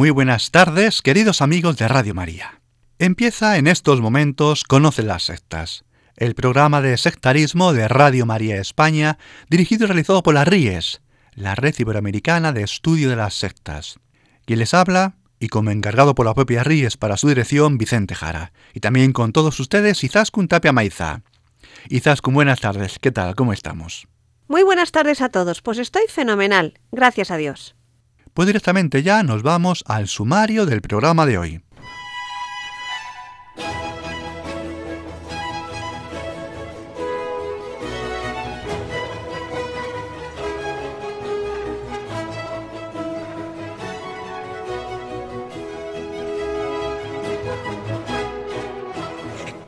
Muy 0.00 0.08
buenas 0.08 0.50
tardes, 0.50 1.02
queridos 1.02 1.42
amigos 1.42 1.76
de 1.76 1.86
Radio 1.86 2.14
María. 2.14 2.62
Empieza 2.98 3.58
en 3.58 3.66
estos 3.66 4.00
momentos 4.00 4.64
Conoce 4.64 5.02
las 5.02 5.24
sectas, 5.24 5.84
el 6.16 6.34
programa 6.34 6.80
de 6.80 6.96
sectarismo 6.96 7.74
de 7.74 7.86
Radio 7.86 8.24
María 8.24 8.56
España, 8.56 9.18
dirigido 9.50 9.84
y 9.84 9.88
realizado 9.88 10.22
por 10.22 10.32
la 10.32 10.46
RIES, 10.46 11.02
la 11.34 11.54
Red 11.54 11.74
Iberoamericana 11.76 12.54
de 12.54 12.62
Estudio 12.62 13.10
de 13.10 13.16
las 13.16 13.34
Sectas. 13.34 13.98
Quien 14.46 14.60
les 14.60 14.72
habla, 14.72 15.16
y 15.38 15.48
como 15.48 15.70
encargado 15.70 16.14
por 16.14 16.24
la 16.24 16.32
propia 16.32 16.64
RIES 16.64 16.96
para 16.96 17.18
su 17.18 17.28
dirección, 17.28 17.76
Vicente 17.76 18.14
Jara. 18.14 18.54
Y 18.72 18.80
también 18.80 19.12
con 19.12 19.32
todos 19.34 19.60
ustedes, 19.60 20.02
Izaskun 20.02 20.48
Tapia 20.48 20.72
Maiza. 20.72 21.20
Izaskun, 21.90 22.32
buenas 22.32 22.60
tardes, 22.60 22.98
¿qué 22.98 23.12
tal? 23.12 23.34
¿Cómo 23.34 23.52
estamos? 23.52 24.08
Muy 24.48 24.62
buenas 24.62 24.92
tardes 24.92 25.20
a 25.20 25.28
todos, 25.28 25.60
pues 25.60 25.76
estoy 25.76 26.04
fenomenal, 26.08 26.80
gracias 26.90 27.30
a 27.30 27.36
Dios. 27.36 27.76
Pues 28.34 28.46
directamente 28.46 29.02
ya 29.02 29.22
nos 29.22 29.42
vamos 29.42 29.84
al 29.86 30.08
sumario 30.08 30.66
del 30.66 30.80
programa 30.80 31.26
de 31.26 31.38
hoy. 31.38 31.62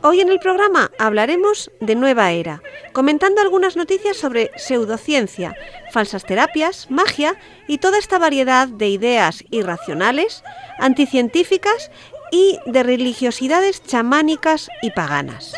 Hoy 0.05 0.19
en 0.19 0.29
el 0.29 0.39
programa 0.39 0.91
hablaremos 0.99 1.71
de 1.79 1.95
nueva 1.95 2.31
era, 2.33 2.61
comentando 2.93 3.41
algunas 3.41 3.75
noticias 3.75 4.17
sobre 4.17 4.51
pseudociencia, 4.55 5.55
falsas 5.91 6.25
terapias, 6.25 6.89
magia 6.89 7.35
y 7.67 7.79
toda 7.79 7.97
esta 7.97 8.19
variedad 8.19 8.67
de 8.67 8.87
ideas 8.87 9.43
irracionales, 9.51 10.43
anticientíficas 10.79 11.91
y 12.31 12.59
de 12.65 12.83
religiosidades 12.83 13.83
chamánicas 13.83 14.69
y 14.81 14.91
paganas. 14.91 15.53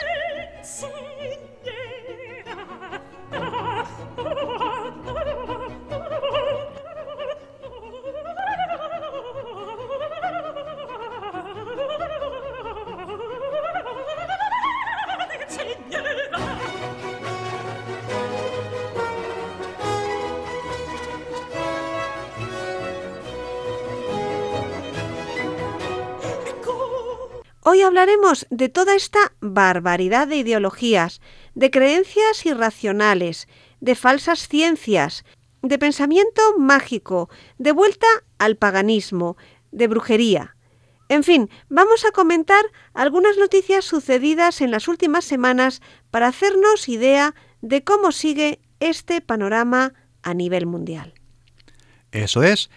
Hoy 27.67 27.81
hablaremos 27.81 28.45
de 28.51 28.69
toda 28.69 28.93
esta 28.93 29.33
barbaridad 29.41 30.27
de 30.27 30.35
ideologías, 30.35 31.19
de 31.55 31.71
creencias 31.71 32.45
irracionales, 32.45 33.47
de 33.79 33.95
falsas 33.95 34.47
ciencias, 34.47 35.25
de 35.63 35.79
pensamiento 35.79 36.59
mágico, 36.59 37.27
de 37.57 37.71
vuelta 37.71 38.05
al 38.37 38.55
paganismo, 38.55 39.35
de 39.71 39.87
brujería. 39.87 40.55
En 41.09 41.23
fin, 41.23 41.49
vamos 41.67 42.05
a 42.05 42.11
comentar 42.11 42.63
algunas 42.93 43.35
noticias 43.37 43.83
sucedidas 43.83 44.61
en 44.61 44.69
las 44.69 44.87
últimas 44.87 45.25
semanas 45.25 45.81
para 46.11 46.27
hacernos 46.27 46.87
idea 46.87 47.33
de 47.61 47.83
cómo 47.83 48.11
sigue 48.11 48.59
este 48.79 49.21
panorama 49.21 49.95
a 50.21 50.35
nivel 50.35 50.67
mundial. 50.67 51.15
Eso 52.11 52.43
es, 52.43 52.69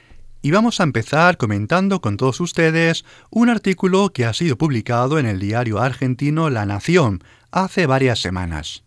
y 0.43 0.51
vamos 0.51 0.81
a 0.81 0.85
empezar 0.85 1.37
comentando 1.37 2.01
con 2.01 2.17
todos 2.17 2.41
ustedes 2.41 3.05
un 3.31 3.49
artículo 3.49 4.11
que 4.11 4.25
ha 4.25 4.33
sido 4.33 4.57
publicado 4.57 5.19
en 5.19 5.27
el 5.27 5.41
diario 5.41 5.81
argentino 5.81 6.51
La 6.51 6.67
Nación 6.67 7.23
hace 7.51 7.87
varias 7.87 8.21
semanas. 8.21 8.85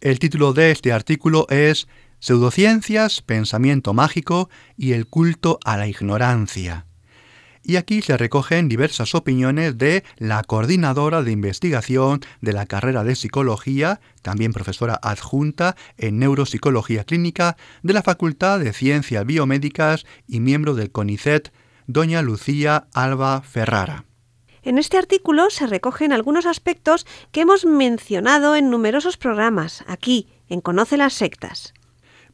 El 0.00 0.18
título 0.18 0.52
de 0.52 0.70
este 0.70 0.92
artículo 0.92 1.46
es 1.48 1.88
Pseudociencias, 2.18 3.22
Pensamiento 3.22 3.94
Mágico 3.94 4.50
y 4.76 4.92
el 4.92 5.06
culto 5.06 5.58
a 5.64 5.76
la 5.76 5.86
ignorancia 5.86 6.86
y 7.70 7.76
aquí 7.76 8.02
se 8.02 8.16
recogen 8.16 8.68
diversas 8.68 9.14
opiniones 9.14 9.78
de 9.78 10.02
la 10.16 10.42
coordinadora 10.42 11.22
de 11.22 11.30
investigación 11.30 12.18
de 12.40 12.52
la 12.52 12.66
carrera 12.66 13.04
de 13.04 13.14
psicología, 13.14 14.00
también 14.22 14.52
profesora 14.52 14.98
adjunta 15.00 15.76
en 15.96 16.18
neuropsicología 16.18 17.04
clínica 17.04 17.56
de 17.84 17.92
la 17.92 18.02
Facultad 18.02 18.58
de 18.58 18.72
Ciencias 18.72 19.24
Biomédicas 19.24 20.04
y 20.26 20.40
miembro 20.40 20.74
del 20.74 20.90
CONICET, 20.90 21.52
doña 21.86 22.22
Lucía 22.22 22.88
Alba 22.92 23.40
Ferrara. 23.42 24.04
En 24.64 24.76
este 24.76 24.98
artículo 24.98 25.48
se 25.48 25.68
recogen 25.68 26.12
algunos 26.12 26.46
aspectos 26.46 27.06
que 27.30 27.42
hemos 27.42 27.64
mencionado 27.64 28.56
en 28.56 28.68
numerosos 28.68 29.16
programas, 29.16 29.84
aquí, 29.86 30.26
en 30.48 30.60
Conoce 30.60 30.96
las 30.96 31.12
Sectas. 31.12 31.72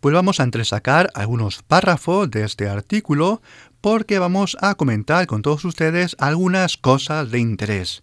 Pues 0.00 0.14
vamos 0.14 0.40
a 0.40 0.44
entresacar 0.44 1.10
algunos 1.14 1.62
párrafos 1.62 2.30
de 2.30 2.44
este 2.44 2.68
artículo 2.68 3.42
porque 3.86 4.18
vamos 4.18 4.56
a 4.60 4.74
comentar 4.74 5.28
con 5.28 5.42
todos 5.42 5.64
ustedes 5.64 6.16
algunas 6.18 6.76
cosas 6.76 7.30
de 7.30 7.38
interés. 7.38 8.02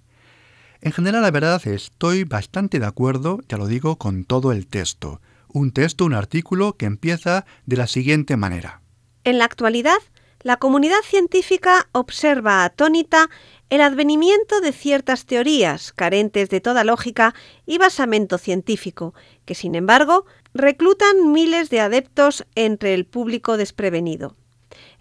En 0.80 0.94
general, 0.94 1.24
la 1.24 1.30
verdad, 1.30 1.62
estoy 1.68 2.24
bastante 2.24 2.80
de 2.80 2.86
acuerdo, 2.86 3.42
ya 3.50 3.58
lo 3.58 3.68
digo, 3.68 3.98
con 3.98 4.24
todo 4.24 4.54
el 4.54 4.66
texto. 4.66 5.20
Un 5.50 5.74
texto, 5.74 6.06
un 6.06 6.14
artículo 6.14 6.78
que 6.78 6.86
empieza 6.86 7.46
de 7.66 7.76
la 7.76 7.88
siguiente 7.88 8.38
manera. 8.38 8.82
En 9.26 9.40
la 9.40 9.44
actualidad, 9.44 9.98
la 10.42 10.56
comunidad 10.56 11.02
científica 11.04 11.90
observa 11.92 12.64
atónita 12.64 13.30
el 13.70 13.82
advenimiento 13.82 14.62
de 14.62 14.72
ciertas 14.72 15.26
teorías 15.26 15.92
carentes 15.92 16.50
de 16.50 16.62
toda 16.62 16.86
lógica 16.86 17.36
y 17.66 17.78
basamento 17.78 18.38
científico, 18.38 19.14
que 19.44 19.54
sin 19.54 19.76
embargo 19.76 20.26
reclutan 20.54 21.34
miles 21.34 21.70
de 21.70 21.82
adeptos 21.82 22.46
entre 22.56 22.94
el 22.94 23.06
público 23.06 23.58
desprevenido. 23.58 24.38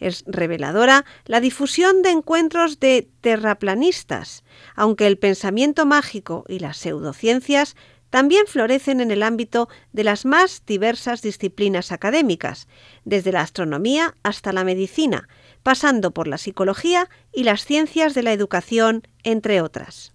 Es 0.03 0.25
reveladora 0.27 1.05
la 1.25 1.41
difusión 1.41 2.03
de 2.03 2.11
encuentros 2.11 2.81
de 2.81 3.09
terraplanistas, 3.21 4.43
aunque 4.75 5.07
el 5.07 5.17
pensamiento 5.17 5.87
mágico 5.87 6.45
y 6.49 6.59
las 6.59 6.77
pseudociencias 6.79 7.77
también 8.11 8.45
florecen 8.47 9.01
en 9.01 9.11
el 9.11 9.23
ámbito 9.23 9.71
de 9.93 10.05
las 10.05 10.27
más 10.27 10.65
diversas 10.67 11.23
disciplinas 11.23 11.93
académicas, 11.93 12.69
desde 13.07 13.33
la 13.33 13.41
astronomía 13.41 14.17
hasta 14.23 14.53
la 14.53 14.65
medicina, 14.65 15.29
pasando 15.63 16.11
por 16.11 16.29
la 16.29 16.37
psicología 16.37 17.09
y 17.33 17.45
las 17.45 17.65
ciencias 17.65 18.13
de 18.13 18.23
la 18.23 18.35
educación, 18.35 19.03
entre 19.23 19.63
otras. 19.63 20.13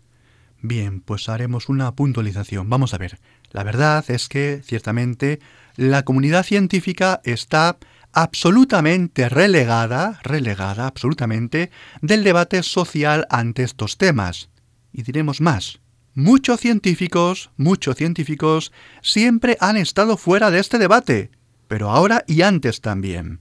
Bien, 0.61 1.01
pues 1.01 1.29
haremos 1.29 1.69
una 1.69 1.95
puntualización. 1.95 2.69
Vamos 2.69 2.93
a 2.93 2.97
ver. 2.99 3.19
La 3.51 3.63
verdad 3.63 4.05
es 4.09 4.27
que, 4.27 4.61
ciertamente, 4.63 5.39
la 5.75 6.03
comunidad 6.03 6.43
científica 6.43 7.21
está 7.23 7.77
absolutamente 8.17 9.29
relegada, 9.29 10.19
relegada 10.23 10.87
absolutamente, 10.87 11.69
del 12.01 12.23
debate 12.23 12.63
social 12.63 13.27
ante 13.29 13.61
estos 13.61 13.99
temas. 13.99 14.49
Y 14.91 15.03
diremos 15.03 15.39
más. 15.39 15.81
Muchos 16.15 16.61
científicos, 16.61 17.51
muchos 17.57 17.95
científicos, 17.95 18.71
siempre 19.03 19.55
han 19.59 19.77
estado 19.77 20.17
fuera 20.17 20.49
de 20.49 20.57
este 20.57 20.79
debate, 20.79 21.29
pero 21.67 21.91
ahora 21.91 22.23
y 22.25 22.41
antes 22.41 22.81
también. 22.81 23.39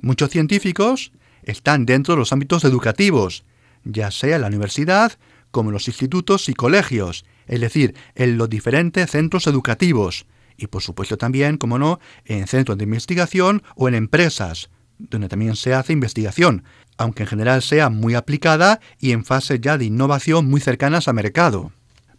Muchos 0.00 0.30
científicos 0.30 1.10
están 1.42 1.84
dentro 1.84 2.14
de 2.14 2.20
los 2.20 2.32
ámbitos 2.32 2.62
educativos, 2.62 3.42
ya 3.82 4.12
sea 4.12 4.36
en 4.36 4.42
la 4.42 4.46
universidad 4.46 5.10
como 5.50 5.70
en 5.70 5.74
los 5.74 5.88
institutos 5.88 6.48
y 6.48 6.54
colegios, 6.54 7.24
es 7.48 7.60
decir, 7.60 7.96
en 8.14 8.38
los 8.38 8.48
diferentes 8.48 9.10
centros 9.10 9.48
educativos, 9.48 10.24
y 10.56 10.66
por 10.66 10.82
supuesto 10.82 11.16
también, 11.16 11.56
como 11.56 11.78
no, 11.78 12.00
en 12.24 12.46
centros 12.46 12.78
de 12.78 12.84
investigación 12.84 13.62
o 13.76 13.88
en 13.88 13.94
empresas, 13.94 14.70
donde 14.98 15.28
también 15.28 15.56
se 15.56 15.74
hace 15.74 15.92
investigación, 15.92 16.64
aunque 16.96 17.24
en 17.24 17.28
general 17.28 17.62
sea 17.62 17.90
muy 17.90 18.14
aplicada 18.14 18.80
y 18.98 19.12
en 19.12 19.24
fase 19.24 19.58
ya 19.60 19.78
de 19.78 19.86
innovación 19.86 20.46
muy 20.46 20.60
cercanas 20.60 21.08
al 21.08 21.14
mercado. 21.14 21.72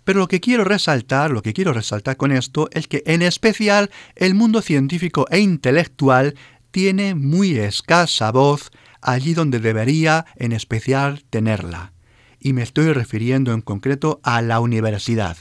Pero 0.04 0.20
lo 0.20 0.28
que 0.28 0.40
quiero 0.40 0.64
resaltar, 0.64 1.32
lo 1.32 1.42
que 1.42 1.54
quiero 1.54 1.74
resaltar 1.74 2.16
con 2.18 2.32
esto 2.32 2.70
es 2.72 2.88
que 2.88 3.02
en 3.08 3.22
especial 3.22 3.90
el 4.16 4.36
mundo 4.36 4.62
científico 4.62 5.26
e 5.32 5.40
intelectual 5.40 6.36
tiene 6.72 7.16
muy 7.16 7.58
escasa 7.58 8.32
voz 8.32 8.72
allí 9.02 9.34
donde 9.34 9.60
debería 9.60 10.26
en 10.36 10.52
especial 10.52 11.24
tenerla. 11.30 11.94
Y 12.40 12.54
me 12.54 12.62
estoy 12.62 12.92
refiriendo 12.94 13.54
en 13.54 13.62
concreto 13.62 14.20
a 14.24 14.42
la 14.42 14.60
universidad. 14.60 15.38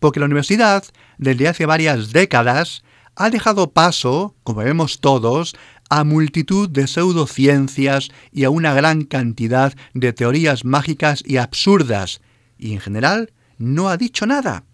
Porque 0.00 0.20
la 0.20 0.26
universidad, 0.26 0.84
desde 1.18 1.48
hace 1.48 1.66
varias 1.66 2.12
décadas, 2.12 2.82
ha 3.14 3.30
dejado 3.30 3.72
paso, 3.72 4.34
como 4.42 4.60
vemos 4.60 5.00
todos, 5.00 5.56
a 5.88 6.04
multitud 6.04 6.68
de 6.68 6.86
pseudociencias 6.86 8.10
y 8.32 8.44
a 8.44 8.50
una 8.50 8.74
gran 8.74 9.04
cantidad 9.04 9.74
de 9.94 10.12
teorías 10.12 10.64
mágicas 10.64 11.22
y 11.24 11.38
absurdas, 11.38 12.20
y 12.58 12.72
en 12.72 12.80
general 12.80 13.32
no 13.58 13.88
ha 13.88 13.96
dicho 13.96 14.26
nada. 14.26 14.64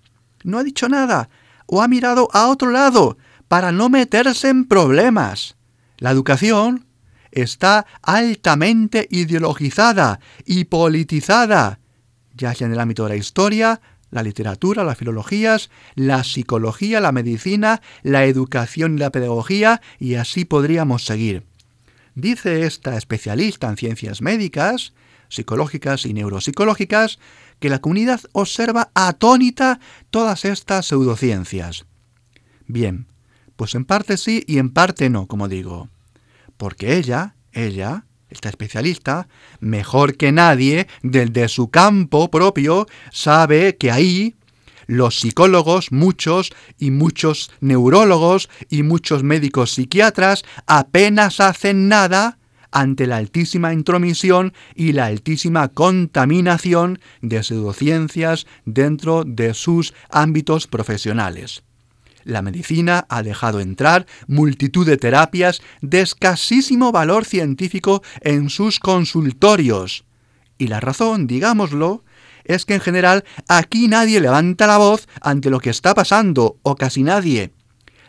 No 0.44 0.58
ha 0.58 0.64
dicho 0.64 0.88
nada, 0.88 1.28
o 1.66 1.82
ha 1.82 1.88
mirado 1.88 2.28
a 2.32 2.48
otro 2.48 2.70
lado, 2.70 3.16
para 3.46 3.70
no 3.70 3.88
meterse 3.88 4.48
en 4.48 4.64
problemas. 4.64 5.56
La 5.98 6.10
educación 6.10 6.86
está 7.30 7.86
altamente 8.02 9.06
ideologizada 9.10 10.20
y 10.44 10.64
politizada, 10.64 11.78
ya 12.34 12.54
sea 12.54 12.66
en 12.66 12.72
el 12.72 12.80
ámbito 12.80 13.04
de 13.04 13.10
la 13.10 13.16
historia, 13.16 13.80
la 14.12 14.22
literatura, 14.22 14.84
las 14.84 14.98
filologías, 14.98 15.70
la 15.96 16.22
psicología, 16.22 17.00
la 17.00 17.10
medicina, 17.10 17.82
la 18.02 18.26
educación 18.26 18.94
y 18.94 18.98
la 18.98 19.10
pedagogía, 19.10 19.80
y 19.98 20.14
así 20.14 20.44
podríamos 20.44 21.04
seguir. 21.04 21.44
Dice 22.14 22.66
esta 22.66 22.96
especialista 22.96 23.68
en 23.68 23.76
ciencias 23.76 24.20
médicas, 24.20 24.92
psicológicas 25.28 26.04
y 26.04 26.12
neuropsicológicas, 26.12 27.18
que 27.58 27.70
la 27.70 27.80
comunidad 27.80 28.20
observa 28.32 28.90
atónita 28.94 29.80
todas 30.10 30.44
estas 30.44 30.86
pseudociencias. 30.86 31.86
Bien, 32.66 33.06
pues 33.56 33.74
en 33.74 33.86
parte 33.86 34.18
sí 34.18 34.44
y 34.46 34.58
en 34.58 34.70
parte 34.70 35.08
no, 35.08 35.26
como 35.26 35.48
digo. 35.48 35.88
Porque 36.58 36.96
ella, 36.96 37.34
ella, 37.52 38.04
esta 38.32 38.48
especialista, 38.48 39.28
mejor 39.60 40.16
que 40.16 40.32
nadie, 40.32 40.88
desde 41.02 41.48
su 41.48 41.70
campo 41.70 42.30
propio, 42.30 42.86
sabe 43.10 43.76
que 43.76 43.90
ahí 43.90 44.34
los 44.86 45.20
psicólogos, 45.20 45.92
muchos 45.92 46.52
y 46.78 46.90
muchos 46.90 47.50
neurólogos 47.60 48.48
y 48.68 48.82
muchos 48.82 49.22
médicos 49.22 49.72
psiquiatras 49.72 50.44
apenas 50.66 51.40
hacen 51.40 51.88
nada 51.88 52.38
ante 52.72 53.06
la 53.06 53.18
altísima 53.18 53.72
intromisión 53.72 54.54
y 54.74 54.92
la 54.92 55.06
altísima 55.06 55.68
contaminación 55.68 56.98
de 57.20 57.42
pseudociencias 57.42 58.46
dentro 58.64 59.24
de 59.24 59.54
sus 59.54 59.94
ámbitos 60.08 60.66
profesionales. 60.66 61.62
La 62.24 62.42
medicina 62.42 63.06
ha 63.08 63.22
dejado 63.22 63.60
entrar 63.60 64.06
multitud 64.26 64.86
de 64.86 64.96
terapias 64.96 65.62
de 65.80 66.00
escasísimo 66.00 66.92
valor 66.92 67.24
científico 67.24 68.02
en 68.20 68.50
sus 68.50 68.78
consultorios. 68.78 70.04
Y 70.58 70.68
la 70.68 70.80
razón, 70.80 71.26
digámoslo, 71.26 72.04
es 72.44 72.64
que 72.64 72.74
en 72.74 72.80
general 72.80 73.24
aquí 73.48 73.88
nadie 73.88 74.20
levanta 74.20 74.66
la 74.66 74.78
voz 74.78 75.08
ante 75.20 75.50
lo 75.50 75.60
que 75.60 75.70
está 75.70 75.94
pasando, 75.94 76.58
o 76.62 76.76
casi 76.76 77.02
nadie. 77.02 77.52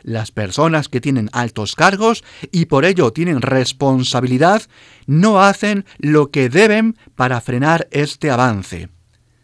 Las 0.04 0.31
personas 0.31 0.89
que 0.89 1.00
tienen 1.00 1.30
altos 1.31 1.75
cargos 1.75 2.24
y 2.51 2.65
por 2.65 2.83
ello 2.83 3.13
tienen 3.13 3.42
responsabilidad 3.42 4.63
no 5.07 5.42
hacen 5.42 5.86
lo 5.98 6.30
que 6.30 6.50
deben 6.50 6.98
para 7.15 7.39
frenar 7.39 7.88
este 7.92 8.30
avance. 8.30 8.89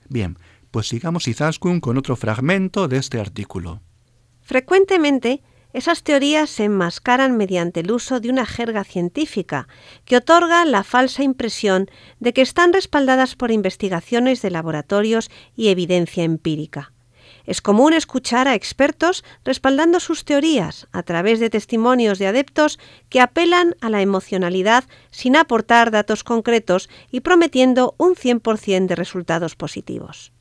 Bien, 0.10 0.38
pues 0.70 0.88
sigamos 0.90 1.28
Izaskun 1.28 1.80
con 1.80 1.98
otro 1.98 2.16
fragmento 2.16 2.88
de 2.90 2.98
este 2.98 3.20
artículo. 3.20 3.82
Frecuentemente, 4.50 5.44
esas 5.74 6.02
teorías 6.02 6.50
se 6.50 6.64
enmascaran 6.64 7.38
mediante 7.38 7.82
el 7.82 7.92
uso 7.92 8.20
de 8.20 8.32
una 8.32 8.48
jerga 8.48 8.84
científica 8.84 9.68
que 10.06 10.18
otorga 10.18 10.66
la 10.66 10.84
falsa 10.84 11.22
impresión 11.22 11.88
de 12.20 12.34
que 12.34 12.42
están 12.42 12.74
respaldadas 12.74 13.36
por 13.36 13.52
investigaciones 13.52 14.42
de 14.42 14.50
laboratorios 14.50 15.30
y 15.56 15.68
evidencia 15.68 16.24
empírica. 16.24 16.94
Es 17.46 17.62
común 17.62 17.94
escuchar 17.94 18.48
a 18.48 18.56
expertos 18.56 19.24
respaldando 19.46 20.00
sus 20.00 20.26
teorías 20.26 20.88
a 20.92 21.04
través 21.04 21.40
de 21.40 21.52
testimonios 21.52 22.18
de 22.18 22.26
adeptos 22.26 22.80
que 23.10 23.22
apelan 23.22 23.76
a 23.82 23.92
la 23.92 24.02
emocionalidad 24.02 24.84
sin 25.12 25.36
aportar 25.36 25.92
datos 25.92 26.24
concretos 26.24 26.90
y 27.12 27.20
prometiendo 27.20 27.94
un 28.00 28.16
100% 28.16 28.88
de 28.88 28.96
resultados 28.96 29.56
positivos. 29.56 30.34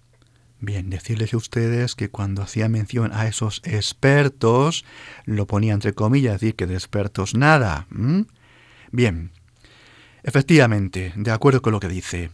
Bien, 0.61 0.91
decirles 0.91 1.35
a 1.35 1.37
ustedes 1.37 1.95
que 1.95 2.11
cuando 2.11 2.43
hacía 2.43 2.69
mención 2.69 3.13
a 3.13 3.29
esos 3.29 3.63
expertos, 3.65 4.85
lo 5.25 5.47
ponía 5.47 5.73
entre 5.73 5.93
comillas, 5.93 6.41
decir 6.41 6.57
que 6.57 6.67
de 6.67 6.75
expertos 6.75 7.37
nada. 7.37 7.87
Bien, 8.91 9.31
efectivamente, 10.25 11.13
de 11.15 11.31
acuerdo 11.31 11.63
con 11.63 11.73
lo 11.73 11.81
que 11.81 11.89
dice, 11.89 12.31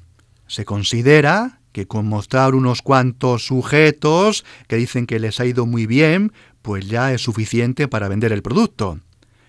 se 0.46 0.64
considera 0.64 1.60
que 1.72 1.86
con 1.86 2.06
mostrar 2.06 2.54
unos 2.54 2.80
cuantos 2.80 3.44
sujetos 3.44 4.44
que 4.68 4.76
dicen 4.76 5.06
que 5.06 5.18
les 5.18 5.38
ha 5.40 5.44
ido 5.44 5.66
muy 5.66 5.86
bien, 5.86 6.32
pues 6.62 6.88
ya 6.88 7.12
es 7.12 7.20
suficiente 7.20 7.88
para 7.88 8.08
vender 8.08 8.32
el 8.32 8.42
producto. 8.42 9.00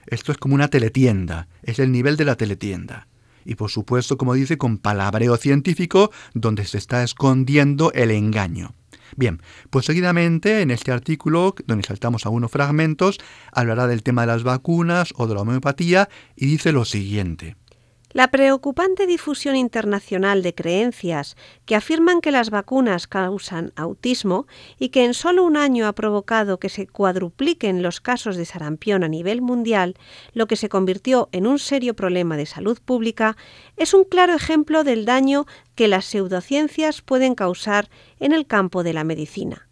Esto 0.06 0.34
es 0.34 0.38
como 0.38 0.56
una 0.56 0.68
teletienda, 0.68 1.48
es 1.64 1.80
el 1.80 1.94
nivel 1.94 2.18
de 2.18 2.26
la 2.26 2.36
teletienda 2.36 3.08
y 3.46 3.56
por 3.56 3.70
supuesto, 3.70 4.18
como 4.18 4.34
dice, 4.34 4.58
con 4.58 4.78
palabreo 4.78 5.38
científico 5.38 6.12
donde 6.34 6.66
se 6.66 6.78
está 6.78 7.04
escondiendo 7.04 7.92
el 7.94 8.12
engaño. 8.12 8.74
Bien, 9.16 9.42
pues 9.70 9.86
seguidamente 9.86 10.62
en 10.62 10.72
este 10.72 10.92
artículo, 10.92 11.56
donde 11.68 11.86
saltamos 11.86 12.26
algunos 12.26 12.52
fragmentos, 12.52 13.20
hablará 13.52 13.88
del 13.88 14.04
tema 14.04 14.22
de 14.22 14.28
las 14.28 14.44
vacunas 14.44 15.14
o 15.16 15.28
de 15.28 15.36
la 15.36 15.42
homeopatía 15.42 16.10
y 16.36 16.48
dice 16.48 16.72
lo 16.72 16.84
siguiente. 16.86 17.56
La 18.16 18.30
preocupante 18.30 19.08
difusión 19.08 19.58
internacional 19.58 20.42
de 20.42 20.56
creencias 20.56 21.36
que 21.66 21.76
afirman 21.76 22.22
que 22.22 22.32
las 22.32 22.50
vacunas 22.50 23.08
causan 23.08 23.74
autismo 23.76 24.48
y 24.80 24.88
que 24.88 25.04
en 25.04 25.14
solo 25.14 25.44
un 25.44 25.58
año 25.58 25.86
ha 25.86 25.92
provocado 25.92 26.58
que 26.58 26.70
se 26.70 26.88
cuadrupliquen 26.88 27.84
los 27.84 28.00
casos 28.00 28.38
de 28.38 28.46
sarampión 28.46 29.04
a 29.04 29.10
nivel 29.10 29.42
mundial, 29.42 29.96
lo 30.32 30.48
que 30.48 30.56
se 30.56 30.70
convirtió 30.70 31.28
en 31.34 31.46
un 31.46 31.60
serio 31.60 31.94
problema 31.94 32.38
de 32.38 32.46
salud 32.46 32.80
pública, 32.80 33.36
es 33.76 33.94
un 33.94 34.06
claro 34.06 34.34
ejemplo 34.34 34.86
del 34.86 35.04
daño 35.04 35.46
que 35.76 35.90
las 35.90 36.06
pseudociencias 36.06 37.02
pueden 37.02 37.36
causar 37.36 37.90
en 38.22 38.32
el 38.32 38.48
campo 38.48 38.84
de 38.84 38.94
la 38.94 39.04
medicina. 39.04 39.68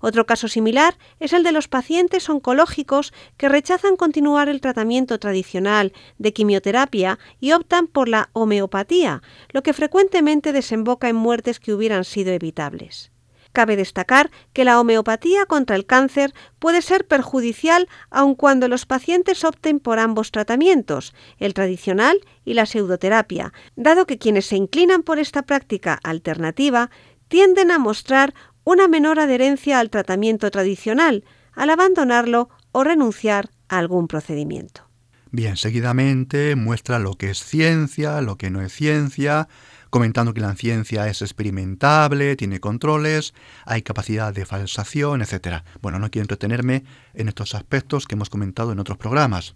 Otro 0.00 0.26
caso 0.26 0.48
similar 0.48 0.98
es 1.20 1.32
el 1.32 1.42
de 1.42 1.52
los 1.52 1.68
pacientes 1.68 2.28
oncológicos 2.28 3.12
que 3.36 3.48
rechazan 3.48 3.96
continuar 3.96 4.48
el 4.48 4.60
tratamiento 4.60 5.18
tradicional 5.18 5.92
de 6.18 6.32
quimioterapia 6.32 7.18
y 7.40 7.52
optan 7.52 7.86
por 7.86 8.08
la 8.08 8.30
homeopatía, 8.32 9.22
lo 9.50 9.62
que 9.62 9.72
frecuentemente 9.72 10.52
desemboca 10.52 11.08
en 11.08 11.16
muertes 11.16 11.60
que 11.60 11.72
hubieran 11.72 12.04
sido 12.04 12.32
evitables. 12.32 13.10
Cabe 13.56 13.76
destacar 13.76 14.30
que 14.52 14.66
la 14.66 14.78
homeopatía 14.78 15.46
contra 15.46 15.76
el 15.76 15.86
cáncer 15.86 16.34
puede 16.58 16.82
ser 16.82 17.06
perjudicial 17.06 17.88
aun 18.10 18.34
cuando 18.34 18.68
los 18.68 18.84
pacientes 18.84 19.44
opten 19.44 19.80
por 19.80 19.98
ambos 19.98 20.30
tratamientos, 20.30 21.14
el 21.38 21.54
tradicional 21.54 22.20
y 22.44 22.52
la 22.52 22.66
pseudoterapia, 22.66 23.54
dado 23.74 24.06
que 24.06 24.18
quienes 24.18 24.44
se 24.44 24.56
inclinan 24.56 25.02
por 25.02 25.18
esta 25.18 25.40
práctica 25.40 25.98
alternativa 26.02 26.90
tienden 27.28 27.70
a 27.70 27.78
mostrar 27.78 28.34
una 28.66 28.88
menor 28.88 29.20
adherencia 29.20 29.78
al 29.78 29.90
tratamiento 29.90 30.50
tradicional 30.50 31.24
al 31.54 31.70
abandonarlo 31.70 32.50
o 32.72 32.82
renunciar 32.82 33.48
a 33.68 33.78
algún 33.78 34.08
procedimiento. 34.08 34.82
Bien, 35.30 35.56
seguidamente 35.56 36.56
muestra 36.56 36.98
lo 36.98 37.14
que 37.14 37.30
es 37.30 37.38
ciencia, 37.38 38.20
lo 38.20 38.36
que 38.36 38.50
no 38.50 38.60
es 38.60 38.72
ciencia, 38.72 39.48
comentando 39.88 40.34
que 40.34 40.40
la 40.40 40.54
ciencia 40.56 41.06
es 41.06 41.22
experimentable, 41.22 42.34
tiene 42.34 42.58
controles, 42.58 43.34
hay 43.66 43.82
capacidad 43.82 44.34
de 44.34 44.44
falsación, 44.44 45.22
etc. 45.22 45.62
Bueno, 45.80 46.00
no 46.00 46.10
quiero 46.10 46.24
entretenerme 46.24 46.82
en 47.14 47.28
estos 47.28 47.54
aspectos 47.54 48.06
que 48.06 48.16
hemos 48.16 48.30
comentado 48.30 48.72
en 48.72 48.80
otros 48.80 48.98
programas. 48.98 49.54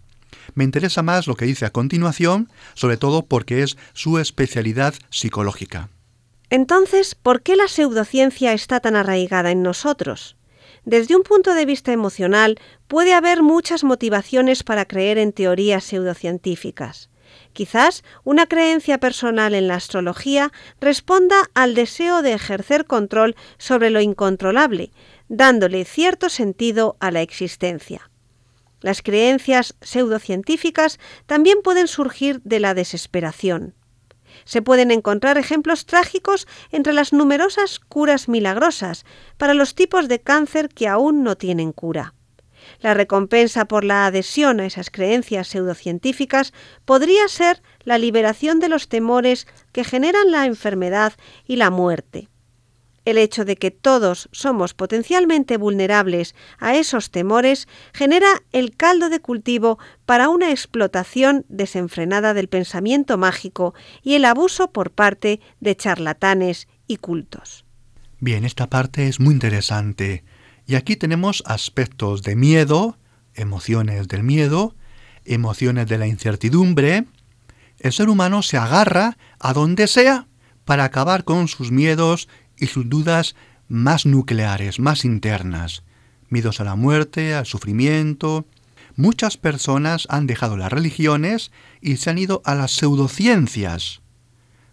Me 0.55 0.63
interesa 0.63 1.03
más 1.03 1.27
lo 1.27 1.35
que 1.35 1.45
dice 1.45 1.65
a 1.65 1.71
continuación, 1.71 2.49
sobre 2.75 2.95
todo 2.95 3.25
porque 3.25 3.61
es 3.61 3.77
su 3.91 4.19
especialidad 4.19 4.93
psicológica. 5.09 5.89
Entonces, 6.51 7.15
¿por 7.15 7.43
qué 7.43 7.55
la 7.55 7.69
pseudociencia 7.69 8.51
está 8.51 8.81
tan 8.81 8.97
arraigada 8.97 9.51
en 9.51 9.63
nosotros? 9.63 10.35
Desde 10.83 11.15
un 11.15 11.23
punto 11.23 11.53
de 11.53 11.65
vista 11.65 11.93
emocional, 11.93 12.59
puede 12.89 13.13
haber 13.13 13.41
muchas 13.41 13.85
motivaciones 13.85 14.63
para 14.63 14.83
creer 14.83 15.17
en 15.17 15.31
teorías 15.31 15.85
pseudocientíficas. 15.85 17.09
Quizás 17.53 18.03
una 18.25 18.47
creencia 18.47 18.97
personal 18.97 19.55
en 19.55 19.69
la 19.69 19.75
astrología 19.75 20.51
responda 20.81 21.37
al 21.53 21.73
deseo 21.73 22.21
de 22.21 22.33
ejercer 22.33 22.83
control 22.85 23.37
sobre 23.57 23.89
lo 23.89 24.01
incontrolable, 24.01 24.91
dándole 25.29 25.85
cierto 25.85 26.27
sentido 26.27 26.97
a 26.99 27.11
la 27.11 27.21
existencia. 27.21 28.11
Las 28.81 29.01
creencias 29.01 29.75
pseudocientíficas 29.79 30.99
también 31.27 31.59
pueden 31.63 31.87
surgir 31.87 32.41
de 32.43 32.59
la 32.59 32.73
desesperación. 32.73 33.73
Se 34.45 34.61
pueden 34.61 34.91
encontrar 34.91 35.37
ejemplos 35.37 35.85
trágicos 35.85 36.47
entre 36.71 36.93
las 36.93 37.13
numerosas 37.13 37.79
curas 37.79 38.27
milagrosas 38.27 39.05
para 39.37 39.53
los 39.53 39.75
tipos 39.75 40.07
de 40.07 40.19
cáncer 40.19 40.69
que 40.69 40.87
aún 40.87 41.23
no 41.23 41.35
tienen 41.35 41.71
cura. 41.71 42.13
La 42.79 42.93
recompensa 42.93 43.65
por 43.65 43.83
la 43.83 44.05
adhesión 44.05 44.59
a 44.59 44.65
esas 44.65 44.89
creencias 44.89 45.47
pseudocientíficas 45.47 46.53
podría 46.85 47.27
ser 47.27 47.61
la 47.83 47.97
liberación 47.97 48.59
de 48.59 48.69
los 48.69 48.87
temores 48.87 49.47
que 49.71 49.83
generan 49.83 50.31
la 50.31 50.45
enfermedad 50.45 51.13
y 51.45 51.55
la 51.55 51.69
muerte. 51.69 52.29
El 53.03 53.17
hecho 53.17 53.45
de 53.45 53.55
que 53.55 53.71
todos 53.71 54.29
somos 54.31 54.73
potencialmente 54.73 55.57
vulnerables 55.57 56.35
a 56.59 56.75
esos 56.75 57.09
temores 57.09 57.67
genera 57.93 58.27
el 58.51 58.75
caldo 58.75 59.09
de 59.09 59.19
cultivo 59.19 59.79
para 60.05 60.29
una 60.29 60.51
explotación 60.51 61.45
desenfrenada 61.49 62.33
del 62.33 62.47
pensamiento 62.47 63.17
mágico 63.17 63.73
y 64.03 64.13
el 64.13 64.25
abuso 64.25 64.71
por 64.71 64.91
parte 64.91 65.39
de 65.59 65.75
charlatanes 65.75 66.67
y 66.87 66.97
cultos. 66.97 67.65
Bien, 68.19 68.45
esta 68.45 68.69
parte 68.69 69.07
es 69.07 69.19
muy 69.19 69.33
interesante. 69.33 70.23
Y 70.67 70.75
aquí 70.75 70.95
tenemos 70.95 71.41
aspectos 71.47 72.21
de 72.21 72.35
miedo, 72.35 72.97
emociones 73.33 74.07
del 74.07 74.21
miedo, 74.21 74.75
emociones 75.25 75.87
de 75.87 75.97
la 75.97 76.05
incertidumbre. 76.05 77.05
El 77.79 77.91
ser 77.91 78.09
humano 78.09 78.43
se 78.43 78.57
agarra 78.57 79.17
a 79.39 79.53
donde 79.53 79.87
sea 79.87 80.27
para 80.65 80.83
acabar 80.83 81.23
con 81.23 81.47
sus 81.47 81.71
miedos 81.71 82.29
y 82.61 82.67
sus 82.67 82.87
dudas 82.87 83.35
más 83.67 84.05
nucleares, 84.05 84.79
más 84.79 85.03
internas. 85.03 85.83
Miedos 86.29 86.61
a 86.61 86.63
la 86.63 86.75
muerte, 86.75 87.33
al 87.33 87.45
sufrimiento. 87.45 88.45
Muchas 88.95 89.35
personas 89.35 90.07
han 90.09 90.27
dejado 90.27 90.55
las 90.55 90.71
religiones 90.71 91.51
y 91.81 91.97
se 91.97 92.09
han 92.09 92.17
ido 92.17 92.41
a 92.45 92.55
las 92.55 92.71
pseudociencias, 92.71 94.01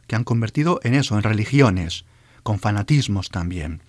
que 0.07 0.17
han 0.17 0.25
convertido 0.25 0.81
en 0.85 0.95
eso, 0.95 1.17
en 1.17 1.23
religiones, 1.23 2.05
con 2.43 2.61
fanatismos 2.61 3.31
también, 3.31 3.83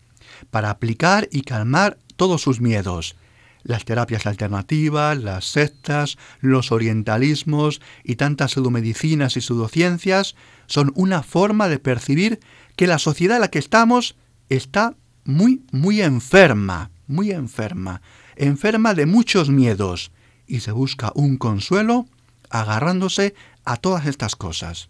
para 0.49 0.69
aplicar 0.69 1.27
y 1.31 1.41
calmar 1.41 1.97
todos 2.15 2.41
sus 2.41 2.61
miedos. 2.61 3.15
Las 3.63 3.83
terapias 3.83 4.25
alternativas, 4.25 5.17
las 5.17 5.45
sectas, 5.45 6.17
los 6.39 6.71
orientalismos 6.71 7.81
y 8.03 8.15
tantas 8.15 8.51
pseudomedicinas 8.51 9.35
y 9.35 9.41
pseudociencias 9.41 10.35
son 10.67 10.93
una 10.95 11.23
forma 11.23 11.67
de 11.67 11.79
percibir 11.79 12.39
que 12.79 12.87
la 12.87 12.97
sociedad 12.97 13.35
en 13.35 13.41
la 13.41 13.51
que 13.51 13.59
estamos 13.59 14.15
está 14.47 14.95
muy, 15.25 15.65
muy 15.73 16.01
enferma, 16.01 16.91
muy 17.07 17.31
enferma, 17.31 18.01
enferma 18.37 18.93
de 18.93 19.05
muchos 19.05 19.49
miedos, 19.49 20.13
y 20.47 20.61
se 20.61 20.71
busca 20.71 21.11
un 21.13 21.35
consuelo 21.35 22.05
agarrándose 22.49 23.35
a 23.65 23.75
todas 23.75 24.05
estas 24.05 24.37
cosas. 24.37 24.87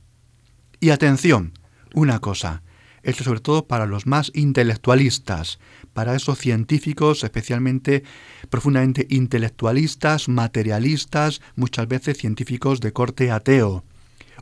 Y 0.79 0.91
atención, 0.91 1.53
una 1.95 2.19
cosa, 2.19 2.61
esto 3.01 3.23
sobre 3.23 3.39
todo 3.39 3.65
para 3.65 3.87
los 3.87 4.05
más 4.05 4.31
intelectualistas, 4.35 5.57
para 5.91 6.15
esos 6.15 6.37
científicos 6.37 7.23
especialmente 7.23 8.03
profundamente 8.51 9.07
intelectualistas, 9.09 10.29
materialistas, 10.29 11.41
muchas 11.55 11.87
veces 11.87 12.19
científicos 12.19 12.81
de 12.81 12.93
corte 12.93 13.31
ateo. 13.31 13.83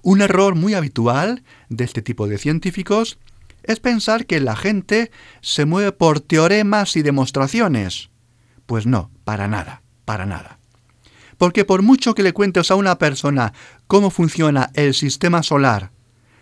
Un 0.02 0.20
error 0.20 0.56
muy 0.56 0.74
habitual 0.74 1.44
de 1.70 1.86
este 1.86 2.02
tipo 2.02 2.28
de 2.28 2.40
científicos 2.40 3.18
es 3.68 3.82
pensar 3.82 4.26
que 4.26 4.40
la 4.40 4.56
gente 4.56 5.12
se 5.42 5.66
mueve 5.66 5.92
por 5.92 6.22
teoremas 6.22 6.96
y 6.96 7.02
demostraciones. 7.02 8.10
Pues 8.66 8.88
no, 8.88 9.12
para 9.26 9.48
nada, 9.48 9.84
para 10.06 10.26
nada. 10.26 10.58
Porque 11.38 11.66
por 11.66 11.84
mucho 11.84 12.16
que 12.16 12.24
le 12.24 12.34
cuentes 12.34 12.72
a 12.72 12.76
una 12.76 12.98
persona 12.98 13.54
cómo 13.86 14.10
funciona 14.10 14.72
el 14.74 14.94
sistema 14.94 15.44
solar, 15.44 15.92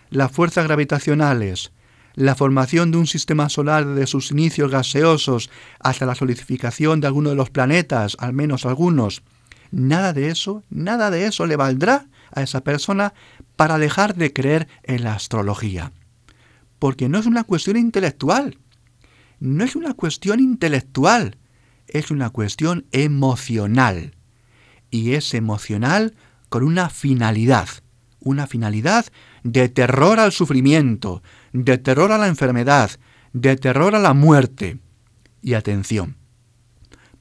las 0.09 0.31
fuerzas 0.31 0.65
gravitacionales, 0.65 1.71
la 2.13 2.35
formación 2.35 2.91
de 2.91 2.99
un 2.99 3.07
sistema 3.07 3.49
solar 3.49 3.85
desde 3.85 4.07
sus 4.07 4.31
inicios 4.31 4.71
gaseosos 4.71 5.49
hasta 5.79 6.05
la 6.05 6.15
solidificación 6.15 7.01
de 7.01 7.07
alguno 7.07 7.31
de 7.31 7.35
los 7.35 7.49
planetas, 7.49 8.15
al 8.19 8.33
menos 8.33 8.65
algunos, 8.65 9.23
nada 9.71 10.13
de 10.13 10.29
eso, 10.29 10.63
nada 10.69 11.09
de 11.11 11.25
eso 11.25 11.45
le 11.47 11.57
valdrá 11.57 12.05
a 12.31 12.43
esa 12.43 12.61
persona 12.61 13.13
para 13.55 13.77
dejar 13.79 14.15
de 14.15 14.31
creer 14.31 14.67
en 14.83 15.03
la 15.03 15.15
astrología 15.15 15.91
porque 16.79 17.09
no 17.09 17.17
es 17.19 17.25
una 17.25 17.43
cuestión 17.43 17.77
intelectual. 17.77 18.57
No 19.39 19.63
es 19.63 19.75
una 19.75 19.93
cuestión 19.93 20.39
intelectual, 20.39 21.37
es 21.87 22.11
una 22.11 22.29
cuestión 22.29 22.85
emocional. 22.91 24.15
Y 24.89 25.13
es 25.13 25.33
emocional 25.33 26.15
con 26.49 26.63
una 26.63 26.89
finalidad, 26.89 27.67
una 28.19 28.47
finalidad 28.47 29.05
de 29.43 29.69
terror 29.69 30.19
al 30.19 30.31
sufrimiento, 30.31 31.21
de 31.53 31.77
terror 31.77 32.11
a 32.11 32.17
la 32.17 32.27
enfermedad, 32.27 32.91
de 33.33 33.57
terror 33.57 33.95
a 33.95 33.99
la 33.99 34.13
muerte. 34.13 34.79
Y 35.41 35.53
atención, 35.53 36.15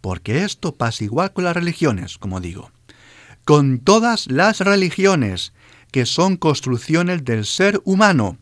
porque 0.00 0.44
esto 0.44 0.75
pasa 0.75 1.04
igual 1.04 1.32
con 1.32 1.44
las 1.44 1.54
religiones, 1.54 2.16
como 2.16 2.40
digo. 2.40 2.70
Con 3.44 3.80
todas 3.80 4.30
las 4.30 4.61
religiones 4.61 5.52
que 5.90 6.06
son 6.06 6.37
construcciones 6.37 7.25
del 7.25 7.44
ser 7.44 7.80
humano, 7.84 8.38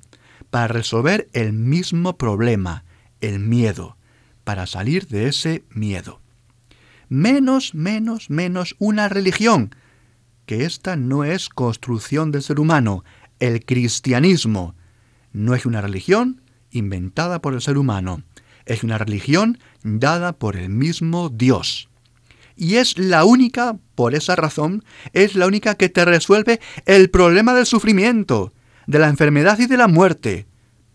para 0.52 0.68
resolver 0.68 1.30
el 1.32 1.54
mismo 1.54 2.18
problema, 2.18 2.84
el 3.22 3.38
miedo, 3.38 3.96
para 4.44 4.66
salir 4.66 5.06
de 5.06 5.26
ese 5.26 5.64
miedo. 5.70 6.20
Menos, 7.08 7.74
menos, 7.74 8.28
menos 8.28 8.76
una 8.78 9.08
religión, 9.08 9.74
que 10.44 10.66
esta 10.66 10.94
no 10.94 11.24
es 11.24 11.48
construcción 11.48 12.32
del 12.32 12.42
ser 12.42 12.60
humano, 12.60 13.02
el 13.40 13.64
cristianismo 13.64 14.74
no 15.32 15.54
es 15.54 15.64
una 15.64 15.80
religión 15.80 16.42
inventada 16.70 17.40
por 17.40 17.54
el 17.54 17.62
ser 17.62 17.78
humano, 17.78 18.22
es 18.66 18.84
una 18.84 18.98
religión 18.98 19.58
dada 19.82 20.34
por 20.34 20.56
el 20.56 20.68
mismo 20.68 21.30
Dios. 21.30 21.88
Y 22.56 22.74
es 22.74 22.98
la 22.98 23.24
única, 23.24 23.78
por 23.94 24.14
esa 24.14 24.36
razón, 24.36 24.84
es 25.14 25.34
la 25.34 25.46
única 25.46 25.76
que 25.76 25.88
te 25.88 26.04
resuelve 26.04 26.60
el 26.84 27.08
problema 27.08 27.54
del 27.54 27.64
sufrimiento, 27.64 28.52
de 28.86 28.98
la 28.98 29.08
enfermedad 29.08 29.58
y 29.58 29.66
de 29.66 29.76
la 29.76 29.88
muerte, 29.88 30.46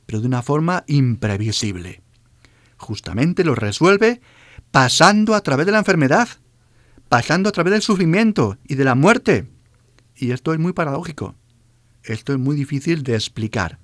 pero 0.06 0.22
de 0.22 0.28
una 0.28 0.42
forma 0.42 0.84
imprevisible. 0.88 2.02
Justamente 2.78 3.44
lo 3.44 3.56
resuelve 3.56 4.22
pasando 4.72 5.36
a 5.36 5.42
través 5.42 5.66
de 5.66 5.72
la 5.72 5.80
enfermedad, 5.80 6.28
pasando 7.10 7.50
a 7.50 7.52
través 7.52 7.74
del 7.74 7.82
sufrimiento 7.82 8.58
y 8.68 8.76
de 8.76 8.84
la 8.84 8.96
muerte. 8.96 9.48
Y 10.16 10.32
esto 10.32 10.54
es 10.54 10.60
muy 10.60 10.74
paradójico. 10.74 11.36
Esto 12.04 12.34
es 12.34 12.40
muy 12.40 12.56
difícil 12.56 13.04
de 13.04 13.16
explicar. 13.16 13.80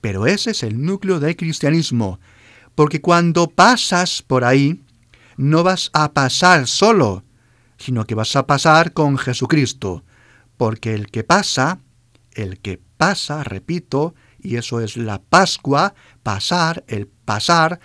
Pero 0.00 0.26
ese 0.26 0.52
es 0.52 0.62
el 0.62 0.82
núcleo 0.82 1.20
del 1.20 1.36
cristianismo. 1.36 2.20
Porque 2.74 3.00
cuando 3.00 3.48
pasas 3.48 4.22
por 4.22 4.44
ahí, 4.44 4.82
no 5.36 5.62
vas 5.62 5.90
a 5.92 6.12
pasar 6.12 6.66
solo, 6.66 7.24
sino 7.78 8.06
que 8.06 8.14
vas 8.14 8.36
a 8.36 8.46
pasar 8.46 8.92
con 8.92 9.18
Jesucristo. 9.18 10.04
Porque 10.56 10.94
el 10.94 11.08
que 11.10 11.24
pasa, 11.24 11.80
el 12.36 12.60
que 12.60 12.80
pasa, 12.96 13.42
repito, 13.42 14.14
y 14.40 14.56
eso 14.56 14.80
es 14.80 14.96
la 14.96 15.20
Pascua, 15.20 15.94
pasar, 16.22 16.84
el 16.86 17.08
pasar, 17.08 17.80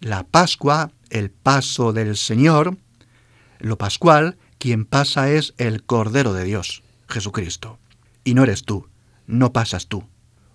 la 0.00 0.24
Pascua, 0.24 0.92
el 1.10 1.30
paso 1.30 1.92
del 1.92 2.16
Señor, 2.16 2.76
lo 3.58 3.78
pascual, 3.78 4.36
quien 4.58 4.84
pasa 4.84 5.30
es 5.30 5.54
el 5.58 5.82
Cordero 5.82 6.32
de 6.32 6.44
Dios, 6.44 6.82
Jesucristo. 7.08 7.78
Y 8.22 8.34
no 8.34 8.44
eres 8.44 8.64
tú, 8.64 8.88
no 9.26 9.52
pasas 9.52 9.86
tú, 9.86 10.04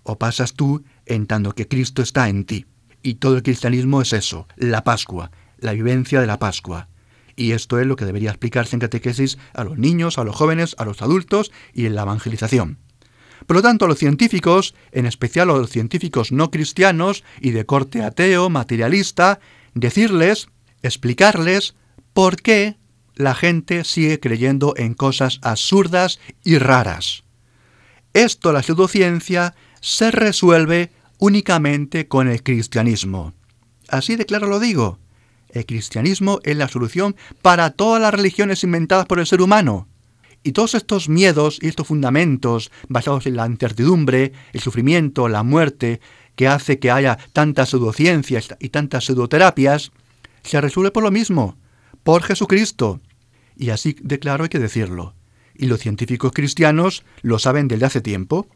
o 0.04 0.18
pasas 0.18 0.54
tú 0.54 0.84
en 1.06 1.26
tanto 1.26 1.52
que 1.54 1.68
Cristo 1.68 2.02
está 2.02 2.28
en 2.28 2.44
ti. 2.44 2.66
Y 3.02 3.14
todo 3.14 3.36
el 3.36 3.42
cristianismo 3.42 4.00
es 4.00 4.12
eso, 4.12 4.46
la 4.56 4.84
Pascua, 4.84 5.32
la 5.58 5.72
vivencia 5.72 6.20
de 6.20 6.26
la 6.26 6.38
Pascua. 6.38 6.88
Y 7.34 7.52
esto 7.52 7.80
es 7.80 7.86
lo 7.86 7.96
que 7.96 8.04
debería 8.04 8.30
explicarse 8.30 8.76
en 8.76 8.80
catequesis 8.80 9.38
a 9.54 9.64
los 9.64 9.78
niños, 9.78 10.18
a 10.18 10.24
los 10.24 10.36
jóvenes, 10.36 10.76
a 10.78 10.84
los 10.84 11.02
adultos 11.02 11.50
y 11.72 11.86
en 11.86 11.94
la 11.94 12.02
evangelización. 12.02 12.78
Por 13.46 13.56
lo 13.56 13.62
tanto, 13.62 13.86
los 13.86 13.98
científicos, 13.98 14.74
en 14.92 15.06
especial 15.06 15.50
a 15.50 15.54
los 15.54 15.70
científicos 15.70 16.32
no 16.32 16.50
cristianos 16.50 17.24
y 17.40 17.50
de 17.50 17.66
corte 17.66 18.02
ateo, 18.02 18.50
materialista, 18.50 19.40
decirles, 19.74 20.48
explicarles 20.82 21.74
por 22.12 22.36
qué 22.36 22.76
la 23.14 23.34
gente 23.34 23.84
sigue 23.84 24.20
creyendo 24.20 24.74
en 24.76 24.94
cosas 24.94 25.38
absurdas 25.42 26.18
y 26.44 26.58
raras. 26.58 27.24
Esto, 28.14 28.52
la 28.52 28.62
pseudociencia, 28.62 29.54
se 29.80 30.10
resuelve 30.10 30.90
únicamente 31.18 32.08
con 32.08 32.28
el 32.28 32.42
cristianismo. 32.42 33.32
Así 33.88 34.16
de 34.16 34.26
claro 34.26 34.48
lo 34.48 34.60
digo. 34.60 34.98
El 35.50 35.66
cristianismo 35.66 36.40
es 36.44 36.56
la 36.56 36.68
solución 36.68 37.14
para 37.42 37.70
todas 37.70 38.00
las 38.00 38.14
religiones 38.14 38.64
inventadas 38.64 39.06
por 39.06 39.18
el 39.18 39.26
ser 39.26 39.42
humano. 39.42 39.86
Y 40.42 40.52
todos 40.52 40.74
estos 40.74 41.08
miedos 41.08 41.58
y 41.60 41.68
estos 41.68 41.86
fundamentos 41.86 42.70
basados 42.88 43.26
en 43.26 43.36
la 43.36 43.46
incertidumbre, 43.46 44.32
el 44.52 44.60
sufrimiento, 44.60 45.28
la 45.28 45.42
muerte, 45.42 46.00
que 46.36 46.48
hace 46.48 46.78
que 46.78 46.90
haya 46.90 47.18
tantas 47.32 47.70
pseudociencias 47.70 48.48
y 48.58 48.70
tantas 48.70 49.04
pseudoterapias, 49.04 49.92
se 50.42 50.60
resuelve 50.60 50.90
por 50.90 51.02
lo 51.02 51.10
mismo, 51.10 51.56
por 52.02 52.22
Jesucristo. 52.22 53.00
Y 53.56 53.70
así 53.70 53.96
de 54.00 54.18
claro 54.18 54.44
hay 54.44 54.50
que 54.50 54.58
decirlo. 54.58 55.14
Y 55.54 55.66
los 55.66 55.80
científicos 55.80 56.32
cristianos 56.32 57.04
lo 57.20 57.38
saben 57.38 57.68
desde 57.68 57.86
hace 57.86 58.00
tiempo. 58.00 58.46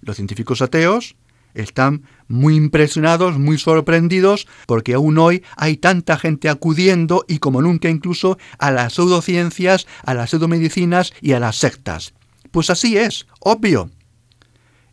Los 0.00 0.16
científicos 0.16 0.62
ateos 0.62 1.16
Están 1.54 2.04
muy 2.28 2.56
impresionados, 2.56 3.38
muy 3.38 3.58
sorprendidos, 3.58 4.46
porque 4.66 4.94
aún 4.94 5.18
hoy 5.18 5.42
hay 5.56 5.76
tanta 5.76 6.16
gente 6.16 6.48
acudiendo 6.48 7.24
y 7.28 7.38
como 7.38 7.60
nunca 7.60 7.88
incluso 7.90 8.38
a 8.58 8.70
las 8.70 8.94
pseudociencias, 8.94 9.86
a 10.04 10.14
las 10.14 10.30
pseudomedicinas 10.30 11.12
y 11.20 11.32
a 11.32 11.40
las 11.40 11.56
sectas. 11.56 12.14
Pues 12.50 12.70
así 12.70 12.96
es, 12.96 13.26
obvio. 13.40 13.90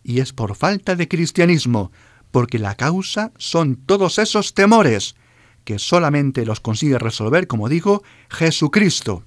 Y 0.03 0.19
es 0.19 0.33
por 0.33 0.55
falta 0.55 0.95
de 0.95 1.07
cristianismo, 1.07 1.91
porque 2.31 2.59
la 2.59 2.75
causa 2.75 3.31
son 3.37 3.75
todos 3.75 4.19
esos 4.19 4.53
temores, 4.53 5.15
que 5.63 5.79
solamente 5.79 6.45
los 6.45 6.59
consigue 6.59 6.97
resolver, 6.99 7.47
como 7.47 7.69
digo, 7.69 8.03
Jesucristo. 8.29 9.23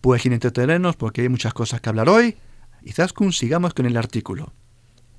Pues 0.00 0.22
sin 0.22 0.32
entretenernos, 0.32 0.96
porque 0.96 1.22
hay 1.22 1.28
muchas 1.28 1.54
cosas 1.54 1.80
que 1.80 1.88
hablar 1.88 2.08
hoy, 2.08 2.36
Izaskun 2.82 3.32
sigamos 3.32 3.74
con 3.74 3.86
el 3.86 3.96
artículo. 3.96 4.52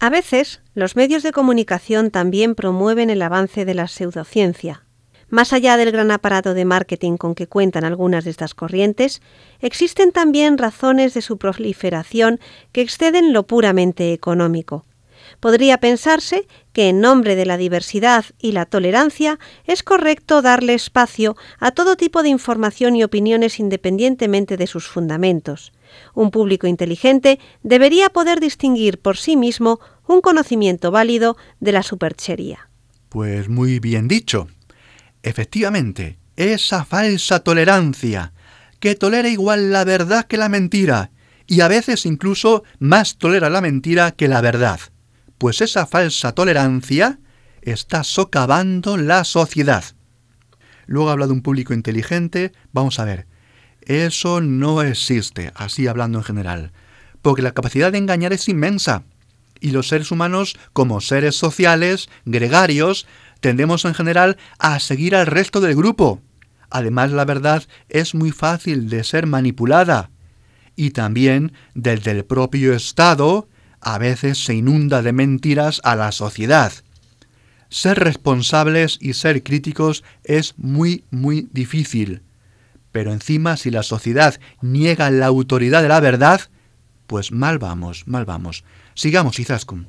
A 0.03 0.09
veces, 0.09 0.61
los 0.73 0.95
medios 0.95 1.21
de 1.21 1.31
comunicación 1.31 2.09
también 2.09 2.55
promueven 2.55 3.11
el 3.11 3.21
avance 3.21 3.65
de 3.65 3.75
la 3.75 3.87
pseudociencia. 3.87 4.83
Más 5.29 5.53
allá 5.53 5.77
del 5.77 5.91
gran 5.91 6.09
aparato 6.09 6.55
de 6.55 6.65
marketing 6.65 7.17
con 7.17 7.35
que 7.35 7.45
cuentan 7.45 7.83
algunas 7.83 8.23
de 8.23 8.31
estas 8.31 8.55
corrientes, 8.55 9.21
existen 9.59 10.11
también 10.11 10.57
razones 10.57 11.13
de 11.13 11.21
su 11.21 11.37
proliferación 11.37 12.39
que 12.71 12.81
exceden 12.81 13.31
lo 13.31 13.45
puramente 13.45 14.11
económico. 14.11 14.87
Podría 15.39 15.77
pensarse 15.77 16.47
que 16.73 16.89
en 16.89 16.99
nombre 16.99 17.35
de 17.35 17.45
la 17.45 17.57
diversidad 17.57 18.25
y 18.39 18.53
la 18.53 18.65
tolerancia 18.65 19.37
es 19.65 19.83
correcto 19.83 20.41
darle 20.41 20.73
espacio 20.73 21.37
a 21.59 21.69
todo 21.69 21.95
tipo 21.95 22.23
de 22.23 22.29
información 22.29 22.95
y 22.95 23.03
opiniones 23.03 23.59
independientemente 23.59 24.57
de 24.57 24.65
sus 24.65 24.87
fundamentos. 24.87 25.71
Un 26.13 26.31
público 26.31 26.67
inteligente 26.67 27.39
debería 27.63 28.09
poder 28.09 28.39
distinguir 28.39 28.99
por 28.99 29.17
sí 29.17 29.37
mismo 29.37 29.79
un 30.07 30.21
conocimiento 30.21 30.91
válido 30.91 31.37
de 31.59 31.71
la 31.71 31.83
superchería. 31.83 32.69
Pues 33.09 33.49
muy 33.49 33.79
bien 33.79 34.07
dicho. 34.07 34.47
Efectivamente, 35.23 36.17
esa 36.35 36.85
falsa 36.85 37.41
tolerancia, 37.41 38.33
que 38.79 38.95
tolera 38.95 39.29
igual 39.29 39.71
la 39.71 39.83
verdad 39.83 40.25
que 40.25 40.37
la 40.37 40.49
mentira, 40.49 41.11
y 41.45 41.61
a 41.61 41.67
veces 41.67 42.05
incluso 42.05 42.63
más 42.79 43.17
tolera 43.17 43.49
la 43.49 43.61
mentira 43.61 44.11
que 44.11 44.27
la 44.27 44.41
verdad. 44.41 44.79
Pues 45.37 45.61
esa 45.61 45.85
falsa 45.85 46.33
tolerancia 46.33 47.19
está 47.61 48.03
socavando 48.03 48.97
la 48.97 49.23
sociedad. 49.23 49.83
Luego 50.85 51.09
habla 51.09 51.27
de 51.27 51.33
un 51.33 51.41
público 51.41 51.73
inteligente. 51.73 52.51
Vamos 52.71 52.99
a 52.99 53.05
ver, 53.05 53.27
eso 53.85 54.41
no 54.41 54.81
existe, 54.81 55.51
así 55.55 55.87
hablando 55.87 56.19
en 56.19 56.23
general, 56.23 56.71
porque 57.21 57.41
la 57.41 57.53
capacidad 57.53 57.91
de 57.91 57.97
engañar 57.97 58.33
es 58.33 58.47
inmensa. 58.47 59.03
Y 59.59 59.71
los 59.71 59.87
seres 59.87 60.11
humanos, 60.11 60.57
como 60.73 61.01
seres 61.01 61.35
sociales, 61.35 62.09
gregarios, 62.25 63.05
tendemos 63.41 63.85
en 63.85 63.93
general 63.93 64.37
a 64.59 64.79
seguir 64.79 65.15
al 65.15 65.27
resto 65.27 65.61
del 65.61 65.75
grupo. 65.75 66.21
Además, 66.69 67.11
la 67.11 67.25
verdad 67.25 67.63
es 67.89 68.15
muy 68.15 68.31
fácil 68.31 68.89
de 68.89 69.03
ser 69.03 69.27
manipulada. 69.27 70.09
Y 70.75 70.91
también, 70.91 71.51
desde 71.75 72.11
el 72.11 72.25
propio 72.25 72.73
Estado, 72.73 73.47
a 73.81 73.97
veces 73.97 74.43
se 74.43 74.53
inunda 74.53 75.01
de 75.01 75.11
mentiras 75.11 75.81
a 75.83 75.95
la 75.95 76.11
sociedad. 76.11 76.71
Ser 77.69 77.99
responsables 77.99 78.97
y 79.01 79.13
ser 79.13 79.43
críticos 79.43 80.03
es 80.23 80.55
muy, 80.57 81.03
muy 81.11 81.47
difícil. 81.51 82.21
Pero 82.91 83.11
encima, 83.11 83.57
si 83.57 83.71
la 83.71 83.83
sociedad 83.83 84.39
niega 84.61 85.09
la 85.11 85.27
autoridad 85.27 85.81
de 85.81 85.87
la 85.87 85.99
verdad, 85.99 86.41
pues 87.07 87.31
mal 87.31 87.59
vamos, 87.59 88.07
mal 88.07 88.25
vamos. 88.25 88.63
Sigamos, 88.93 89.39
Izaskun. 89.39 89.87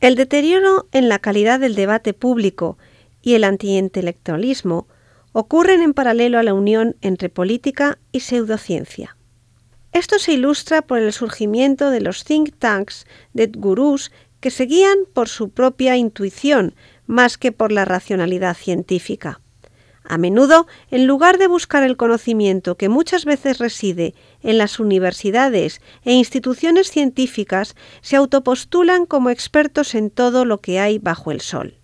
El 0.00 0.16
deterioro 0.16 0.88
en 0.92 1.08
la 1.08 1.18
calidad 1.18 1.60
del 1.60 1.74
debate 1.74 2.12
público 2.12 2.76
y 3.22 3.34
el 3.34 3.44
antiintelectualismo 3.44 4.86
ocurren 5.32 5.82
en 5.82 5.94
paralelo 5.94 6.38
a 6.38 6.42
la 6.42 6.54
unión 6.54 6.96
entre 7.00 7.28
política 7.28 7.98
y 8.12 8.20
pseudociencia. 8.20 9.16
Esto 9.92 10.18
se 10.18 10.32
ilustra 10.32 10.82
por 10.82 10.98
el 10.98 11.12
surgimiento 11.12 11.90
de 11.90 12.00
los 12.00 12.24
think 12.24 12.54
tanks 12.58 13.06
de 13.32 13.46
gurús 13.46 14.12
que 14.40 14.50
se 14.50 14.64
guían 14.66 14.98
por 15.12 15.28
su 15.28 15.50
propia 15.50 15.96
intuición 15.96 16.74
más 17.06 17.38
que 17.38 17.52
por 17.52 17.72
la 17.72 17.84
racionalidad 17.84 18.56
científica. 18.56 19.40
A 20.06 20.18
menudo, 20.18 20.66
en 20.90 21.06
lugar 21.06 21.38
de 21.38 21.46
buscar 21.46 21.82
el 21.82 21.96
conocimiento 21.96 22.76
que 22.76 22.90
muchas 22.90 23.24
veces 23.24 23.58
reside 23.58 24.14
en 24.42 24.58
las 24.58 24.78
universidades 24.78 25.80
e 26.04 26.12
instituciones 26.12 26.90
científicas, 26.90 27.74
se 28.02 28.16
autopostulan 28.16 29.06
como 29.06 29.30
expertos 29.30 29.94
en 29.94 30.10
todo 30.10 30.44
lo 30.44 30.60
que 30.60 30.78
hay 30.78 30.98
bajo 30.98 31.30
el 31.30 31.40
sol. 31.40 31.78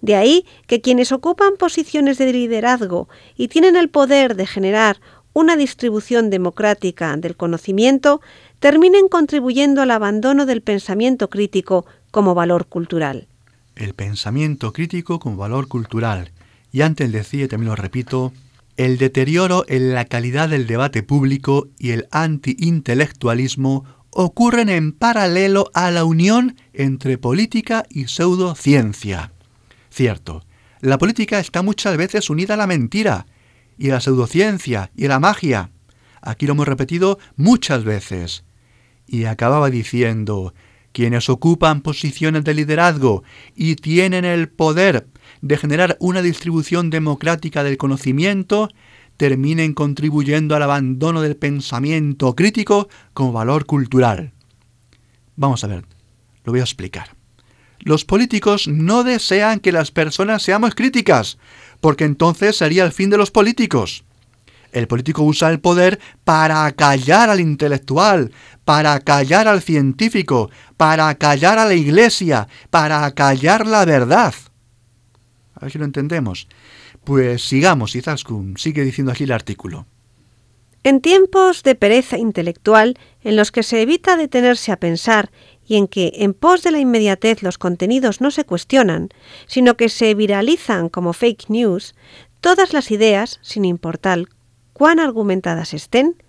De 0.00 0.16
ahí 0.16 0.44
que 0.66 0.80
quienes 0.80 1.12
ocupan 1.12 1.52
posiciones 1.56 2.18
de 2.18 2.32
liderazgo 2.32 3.08
y 3.36 3.46
tienen 3.46 3.76
el 3.76 3.88
poder 3.88 4.34
de 4.34 4.48
generar 4.48 5.00
una 5.32 5.54
distribución 5.56 6.30
democrática 6.30 7.16
del 7.16 7.36
conocimiento 7.36 8.20
terminen 8.58 9.08
contribuyendo 9.08 9.82
al 9.82 9.92
abandono 9.92 10.46
del 10.46 10.62
pensamiento 10.62 11.30
crítico 11.30 11.86
como 12.10 12.34
valor 12.34 12.66
cultural. 12.66 13.28
El 13.76 13.94
pensamiento 13.94 14.72
crítico 14.72 15.20
como 15.20 15.36
valor 15.36 15.68
cultural 15.68 16.32
y 16.72 16.80
antes 16.80 17.12
decía, 17.12 17.44
y 17.44 17.48
también 17.48 17.68
lo 17.68 17.76
repito, 17.76 18.32
el 18.78 18.96
deterioro 18.96 19.64
en 19.68 19.92
la 19.92 20.06
calidad 20.06 20.48
del 20.48 20.66
debate 20.66 21.02
público 21.02 21.68
y 21.78 21.90
el 21.90 22.08
antiintelectualismo 22.10 23.84
ocurren 24.10 24.70
en 24.70 24.92
paralelo 24.92 25.70
a 25.74 25.90
la 25.90 26.04
unión 26.04 26.56
entre 26.72 27.18
política 27.18 27.84
y 27.90 28.06
pseudociencia. 28.08 29.32
Cierto, 29.90 30.44
la 30.80 30.98
política 30.98 31.38
está 31.38 31.62
muchas 31.62 31.96
veces 31.96 32.30
unida 32.30 32.54
a 32.54 32.56
la 32.56 32.66
mentira, 32.66 33.26
y 33.78 33.90
a 33.90 33.94
la 33.94 34.00
pseudociencia, 34.00 34.90
y 34.96 35.04
a 35.04 35.08
la 35.08 35.20
magia. 35.20 35.70
Aquí 36.20 36.46
lo 36.46 36.52
hemos 36.52 36.68
repetido 36.68 37.18
muchas 37.36 37.84
veces. 37.84 38.44
Y 39.06 39.24
acababa 39.24 39.70
diciendo, 39.70 40.54
quienes 40.92 41.28
ocupan 41.28 41.80
posiciones 41.80 42.44
de 42.44 42.54
liderazgo 42.54 43.24
y 43.54 43.76
tienen 43.76 44.24
el 44.24 44.48
poder 44.48 45.06
de 45.42 45.56
generar 45.58 45.96
una 46.00 46.22
distribución 46.22 46.88
democrática 46.88 47.62
del 47.62 47.76
conocimiento, 47.76 48.70
terminen 49.16 49.74
contribuyendo 49.74 50.56
al 50.56 50.62
abandono 50.62 51.20
del 51.20 51.36
pensamiento 51.36 52.34
crítico 52.34 52.88
como 53.12 53.32
valor 53.32 53.66
cultural. 53.66 54.32
Vamos 55.36 55.64
a 55.64 55.66
ver, 55.66 55.84
lo 56.44 56.52
voy 56.52 56.60
a 56.60 56.64
explicar. 56.64 57.14
Los 57.80 58.04
políticos 58.04 58.68
no 58.68 59.02
desean 59.02 59.58
que 59.58 59.72
las 59.72 59.90
personas 59.90 60.42
seamos 60.42 60.74
críticas, 60.74 61.38
porque 61.80 62.04
entonces 62.04 62.56
sería 62.56 62.84
el 62.84 62.92
fin 62.92 63.10
de 63.10 63.16
los 63.18 63.32
políticos. 63.32 64.04
El 64.70 64.86
político 64.86 65.22
usa 65.24 65.50
el 65.50 65.60
poder 65.60 65.98
para 66.24 66.70
callar 66.72 67.28
al 67.28 67.40
intelectual, 67.40 68.30
para 68.64 69.00
callar 69.00 69.48
al 69.48 69.60
científico, 69.60 70.50
para 70.76 71.12
callar 71.16 71.58
a 71.58 71.64
la 71.66 71.74
iglesia, 71.74 72.46
para 72.70 73.10
callar 73.12 73.66
la 73.66 73.84
verdad. 73.84 74.32
A 75.62 75.66
ver 75.66 75.72
si 75.72 75.78
lo 75.78 75.84
entendemos. 75.84 76.48
Pues 77.04 77.46
sigamos, 77.46 77.94
Izaskun, 77.94 78.56
sigue 78.58 78.82
diciendo 78.82 79.12
aquí 79.12 79.22
el 79.22 79.30
artículo. 79.30 79.86
En 80.82 81.00
tiempos 81.00 81.62
de 81.62 81.76
pereza 81.76 82.18
intelectual, 82.18 82.98
en 83.22 83.36
los 83.36 83.52
que 83.52 83.62
se 83.62 83.80
evita 83.80 84.16
detenerse 84.16 84.72
a 84.72 84.80
pensar 84.80 85.30
y 85.64 85.76
en 85.76 85.86
que, 85.86 86.10
en 86.16 86.34
pos 86.34 86.64
de 86.64 86.72
la 86.72 86.80
inmediatez, 86.80 87.44
los 87.44 87.58
contenidos 87.58 88.20
no 88.20 88.32
se 88.32 88.44
cuestionan, 88.44 89.10
sino 89.46 89.76
que 89.76 89.88
se 89.88 90.12
viralizan 90.16 90.88
como 90.88 91.12
fake 91.12 91.48
news, 91.48 91.94
todas 92.40 92.72
las 92.72 92.90
ideas, 92.90 93.38
sin 93.42 93.64
importar 93.64 94.24
cuán 94.72 94.98
argumentadas 94.98 95.74
estén, 95.74 96.20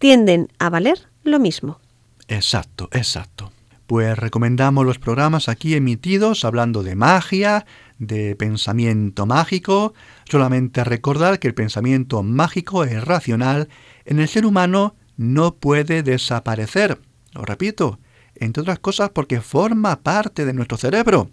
tienden 0.00 0.48
a 0.58 0.68
valer 0.68 1.08
lo 1.22 1.38
mismo. 1.38 1.78
Exacto, 2.26 2.88
exacto. 2.90 3.52
Pues 3.90 4.16
recomendamos 4.16 4.86
los 4.86 5.00
programas 5.00 5.48
aquí 5.48 5.74
emitidos 5.74 6.44
hablando 6.44 6.84
de 6.84 6.94
magia, 6.94 7.66
de 7.98 8.36
pensamiento 8.36 9.26
mágico, 9.26 9.94
solamente 10.30 10.84
recordar 10.84 11.40
que 11.40 11.48
el 11.48 11.54
pensamiento 11.54 12.22
mágico 12.22 12.84
es 12.84 13.02
racional, 13.02 13.68
en 14.04 14.20
el 14.20 14.28
ser 14.28 14.46
humano 14.46 14.94
no 15.16 15.56
puede 15.56 16.04
desaparecer. 16.04 17.00
Lo 17.32 17.42
repito, 17.42 17.98
entre 18.36 18.60
otras 18.60 18.78
cosas 18.78 19.10
porque 19.10 19.40
forma 19.40 20.04
parte 20.04 20.44
de 20.44 20.52
nuestro 20.52 20.78
cerebro, 20.78 21.32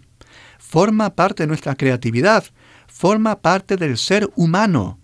forma 0.58 1.14
parte 1.14 1.44
de 1.44 1.46
nuestra 1.46 1.76
creatividad, 1.76 2.42
forma 2.88 3.40
parte 3.40 3.76
del 3.76 3.96
ser 3.96 4.32
humano. 4.34 4.98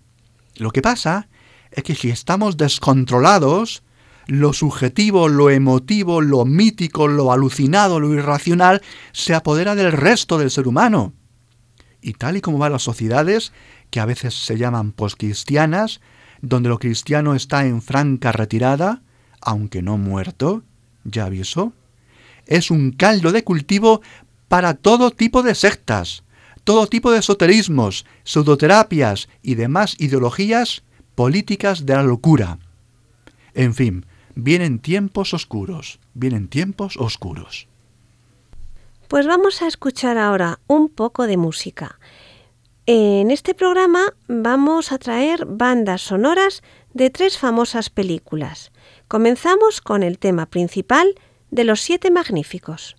Lo 0.57 0.73
que 0.73 0.83
pasa 0.83 1.29
es 1.71 1.85
que 1.85 1.95
si 1.95 2.11
estamos 2.11 2.57
descontrolados, 2.57 3.84
lo 4.27 4.53
subjetivo, 4.53 5.29
lo 5.29 5.51
emotivo, 5.51 6.21
lo 6.21 6.45
mítico, 6.45 7.09
lo 7.09 7.33
alucinado, 7.33 8.01
lo 8.01 8.13
irracional, 8.15 8.83
se 9.13 9.35
apodera 9.35 9.75
del 9.75 9.93
resto 9.93 10.39
del 10.39 10.51
ser 10.51 10.67
humano. 10.67 11.13
Y 12.01 12.15
tal 12.15 12.37
y 12.37 12.41
como 12.41 12.59
van 12.59 12.73
las 12.73 12.83
sociedades, 12.83 13.53
que 13.91 14.01
a 14.01 14.07
veces 14.07 14.35
se 14.35 14.59
llaman 14.59 14.93
poscristianas, 14.93 16.01
donde 16.41 16.69
lo 16.69 16.79
cristiano 16.79 17.35
está 17.35 17.67
en 17.67 17.81
franca 17.81 18.33
retirada, 18.33 19.03
aunque 19.41 19.83
no 19.83 19.99
muerto, 19.99 20.63
ya 21.05 21.27
aviso, 21.27 21.73
es 22.47 22.71
un 22.71 22.93
caldo 22.93 23.33
de 23.33 23.45
cultivo 23.45 24.03
para 24.49 24.75
todo 24.75 25.11
tipo 25.11 25.43
de 25.43 25.55
sectas, 25.55 26.25
todo 26.65 26.87
tipo 26.87 27.11
de 27.11 27.19
esoterismos, 27.19 28.05
pseudoterapias 28.25 29.29
y 29.43 29.55
demás 29.55 29.97
ideologías 29.99 30.83
políticas 31.15 31.87
de 31.87 31.95
la 31.95 32.03
locura. 32.03 32.59
En 33.55 33.75
fin, 33.75 34.07
vienen 34.35 34.79
tiempos 34.79 35.35
oscuros, 35.35 35.99
vienen 36.15 36.49
tiempos 36.49 36.97
oscuros. 36.97 37.69
Pues 39.09 39.27
vamos 39.27 39.63
a 39.63 39.67
escuchar 39.67 40.19
ahora 40.19 40.61
un 40.67 40.89
poco 40.89 41.27
de 41.27 41.37
música. 41.37 41.99
En 42.87 43.31
este 43.31 43.55
programa 43.55 44.15
vamos 44.29 44.93
a 44.93 44.99
traer 44.99 45.47
bandas 45.47 46.03
sonoras 46.03 46.63
de 46.93 47.11
tres 47.11 47.39
famosas 47.39 47.91
películas. 47.91 48.73
Comenzamos 49.09 49.81
con 49.81 50.03
el 50.03 50.19
tema 50.19 50.47
principal 50.47 51.15
de 51.51 51.65
Los 51.65 51.81
Siete 51.81 52.11
Magníficos. 52.11 52.97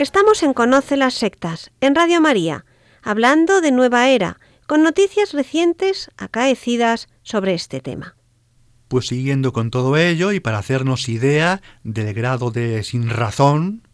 Estamos 0.00 0.42
en 0.42 0.54
Conoce 0.54 0.96
las 0.96 1.12
Sectas, 1.12 1.72
en 1.82 1.94
Radio 1.94 2.22
María, 2.22 2.64
hablando 3.02 3.60
de 3.60 3.70
Nueva 3.70 4.08
Era, 4.08 4.40
con 4.66 4.82
noticias 4.82 5.34
recientes 5.34 6.10
acaecidas 6.16 7.08
sobre 7.22 7.52
este 7.52 7.82
tema. 7.82 8.16
Pues 8.88 9.08
siguiendo 9.08 9.52
con 9.52 9.70
todo 9.70 9.98
ello 9.98 10.32
y 10.32 10.40
para 10.40 10.56
hacernos 10.56 11.10
idea 11.10 11.60
del 11.84 12.14
grado 12.14 12.50
de 12.50 12.82
sin 12.82 13.10
razón 13.10 13.86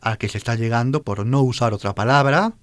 al 0.00 0.16
que 0.16 0.30
se 0.30 0.38
está 0.38 0.54
llegando 0.54 1.02
por 1.02 1.26
no 1.26 1.42
usar 1.42 1.74
otra 1.74 1.94
palabra, 1.94 2.54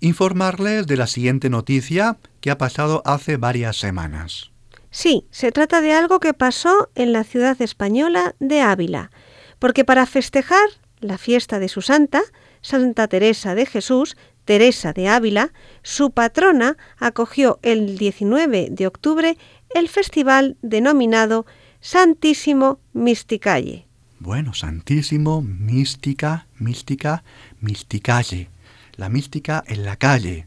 informarles 0.00 0.86
de 0.86 0.98
la 0.98 1.06
siguiente 1.06 1.48
noticia 1.48 2.18
que 2.42 2.50
ha 2.50 2.58
pasado 2.58 3.00
hace 3.06 3.38
varias 3.38 3.78
semanas. 3.78 4.50
Sí, 4.90 5.26
se 5.30 5.52
trata 5.52 5.80
de 5.80 5.94
algo 5.94 6.20
que 6.20 6.34
pasó 6.34 6.90
en 6.96 7.14
la 7.14 7.24
ciudad 7.24 7.62
española 7.62 8.34
de 8.40 8.60
Ávila, 8.60 9.10
porque 9.58 9.86
para 9.86 10.04
festejar 10.04 10.68
la 11.04 11.18
fiesta 11.18 11.58
de 11.58 11.68
su 11.68 11.82
santa, 11.82 12.22
Santa 12.62 13.08
Teresa 13.08 13.54
de 13.54 13.66
Jesús, 13.66 14.16
Teresa 14.44 14.92
de 14.92 15.08
Ávila, 15.08 15.52
su 15.82 16.10
patrona 16.10 16.76
acogió 16.98 17.58
el 17.62 17.98
19 17.98 18.68
de 18.70 18.86
octubre 18.86 19.36
el 19.74 19.88
festival 19.88 20.56
denominado 20.62 21.46
Santísimo 21.80 22.80
Misticalle. 22.94 23.86
Bueno, 24.18 24.54
Santísimo, 24.54 25.42
mística, 25.42 26.46
mística, 26.58 27.22
misticalle. 27.60 28.48
La 28.96 29.08
mística 29.10 29.62
en 29.66 29.84
la 29.84 29.96
calle. 29.96 30.46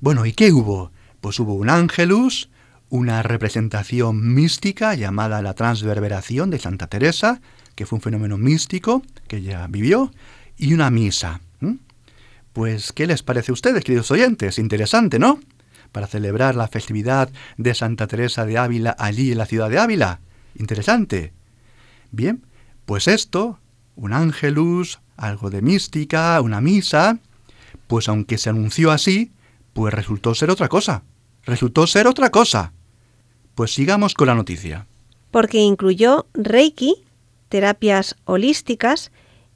Bueno, 0.00 0.24
¿y 0.24 0.32
qué 0.32 0.52
hubo? 0.52 0.92
Pues 1.20 1.38
hubo 1.40 1.54
un 1.54 1.68
ángelus, 1.68 2.48
una 2.88 3.22
representación 3.22 4.34
mística 4.34 4.94
llamada 4.94 5.42
la 5.42 5.54
transverberación 5.54 6.50
de 6.50 6.58
Santa 6.58 6.86
Teresa, 6.86 7.42
que 7.80 7.86
fue 7.86 7.96
un 7.96 8.02
fenómeno 8.02 8.36
místico 8.36 9.02
que 9.26 9.38
ella 9.38 9.66
vivió, 9.66 10.12
y 10.58 10.74
una 10.74 10.90
misa. 10.90 11.40
Pues, 12.52 12.92
¿qué 12.92 13.06
les 13.06 13.22
parece 13.22 13.52
a 13.52 13.54
ustedes, 13.54 13.82
queridos 13.84 14.10
oyentes? 14.10 14.58
Interesante, 14.58 15.18
¿no? 15.18 15.40
Para 15.90 16.06
celebrar 16.06 16.56
la 16.56 16.68
festividad 16.68 17.30
de 17.56 17.74
Santa 17.74 18.06
Teresa 18.06 18.44
de 18.44 18.58
Ávila 18.58 18.94
allí 18.98 19.32
en 19.32 19.38
la 19.38 19.46
ciudad 19.46 19.70
de 19.70 19.78
Ávila. 19.78 20.20
Interesante. 20.56 21.32
Bien, 22.10 22.44
pues 22.84 23.08
esto, 23.08 23.58
un 23.96 24.12
ángelus, 24.12 25.00
algo 25.16 25.48
de 25.48 25.62
mística, 25.62 26.38
una 26.42 26.60
misa, 26.60 27.18
pues 27.86 28.10
aunque 28.10 28.36
se 28.36 28.50
anunció 28.50 28.90
así, 28.90 29.32
pues 29.72 29.94
resultó 29.94 30.34
ser 30.34 30.50
otra 30.50 30.68
cosa. 30.68 31.02
Resultó 31.46 31.86
ser 31.86 32.06
otra 32.06 32.28
cosa. 32.28 32.74
Pues 33.54 33.72
sigamos 33.72 34.12
con 34.12 34.26
la 34.26 34.34
noticia. 34.34 34.86
Porque 35.30 35.56
incluyó 35.56 36.26
Reiki, 36.34 37.06
terapias 37.50 38.16
holísticas 38.24 39.12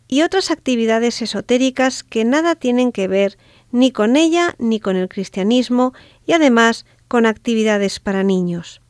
y 0.07 0.21
otras 0.23 0.51
actividades 0.51 1.23
esotéricas 1.23 2.03
que 2.03 2.27
nada 2.27 2.55
tienen 2.55 2.93
que 2.93 3.09
ver 3.09 3.39
ni 3.73 3.91
con 3.91 4.17
ella 4.17 4.55
ni 4.59 4.81
con 4.81 4.97
el 4.97 5.09
cristianismo 5.09 5.95
y 6.27 6.33
además 6.33 6.85
con 7.09 7.25
actividades 7.25 8.01
para 8.01 8.23
niños. 8.23 8.83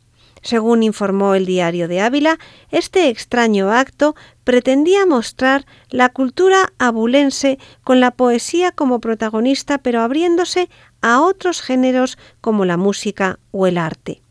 Según 0.43 0.83
informó 0.83 1.35
el 1.35 1.47
diario 1.47 1.88
de 1.88 2.01
Ávila, 2.01 2.38
este 2.71 3.09
extraño 3.09 3.71
acto 3.71 4.14
pretendía 4.43 5.07
mostrar 5.07 5.64
la 5.88 6.11
cultura 6.11 6.73
abulense 6.79 7.59
con 7.83 8.01
la 8.01 8.11
poesía 8.11 8.73
como 8.73 9.01
protagonista, 9.01 9.79
pero 9.79 10.03
abriéndose 10.03 10.69
a 11.01 11.21
otros 11.23 11.62
géneros 11.62 12.19
como 12.40 12.64
la 12.67 12.77
música 12.77 13.38
o 13.53 13.67
el 13.67 13.79
arte 13.79 14.24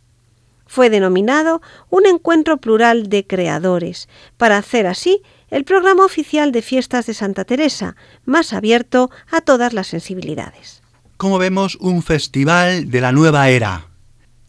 fue 0.74 0.90
denominado 0.90 1.62
un 1.92 2.08
encuentro 2.08 2.58
plural 2.58 3.08
de 3.08 3.28
creadores, 3.28 4.10
para 4.38 4.58
hacer 4.58 4.88
así 4.88 5.22
el 5.52 5.66
programa 5.66 6.04
oficial 6.04 6.52
de 6.52 6.64
fiestas 6.64 7.06
de 7.06 7.14
Santa 7.14 7.46
Teresa, 7.46 7.96
más 8.26 8.54
abierto 8.54 9.12
a 9.30 9.42
todas 9.42 9.74
las 9.74 9.86
sensibilidades. 9.86 10.82
Como 11.18 11.38
vemos, 11.38 11.76
un 11.76 12.02
festival 12.02 12.90
de 12.90 13.02
la 13.02 13.12
nueva 13.12 13.50
era, 13.50 13.90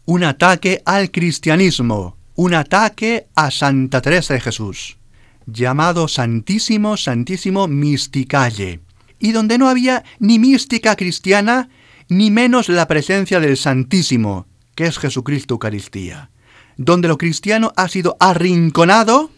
un 0.05 0.23
ataque 0.23 0.81
al 0.83 1.11
cristianismo, 1.11 2.17
un 2.33 2.55
ataque 2.55 3.27
a 3.35 3.51
Santa 3.51 4.01
Teresa 4.01 4.33
de 4.33 4.41
Jesús, 4.41 4.97
llamado 5.45 6.07
Santísimo, 6.07 6.97
Santísimo 6.97 7.67
Misticalle, 7.67 8.79
y 9.19 9.31
donde 9.31 9.59
no 9.59 9.69
había 9.69 10.03
ni 10.17 10.39
mística 10.39 10.95
cristiana, 10.95 11.69
ni 12.09 12.31
menos 12.31 12.67
la 12.67 12.87
presencia 12.87 13.39
del 13.39 13.57
Santísimo, 13.57 14.47
que 14.75 14.85
es 14.85 14.99
Jesucristo 14.99 15.55
Eucaristía, 15.55 16.29
donde 16.77 17.07
lo 17.07 17.17
cristiano 17.17 17.71
ha 17.75 17.87
sido 17.87 18.17
arrinconado, 18.19 19.31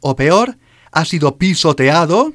o 0.00 0.16
peor, 0.16 0.58
ha 0.90 1.04
sido 1.04 1.38
pisoteado, 1.38 2.34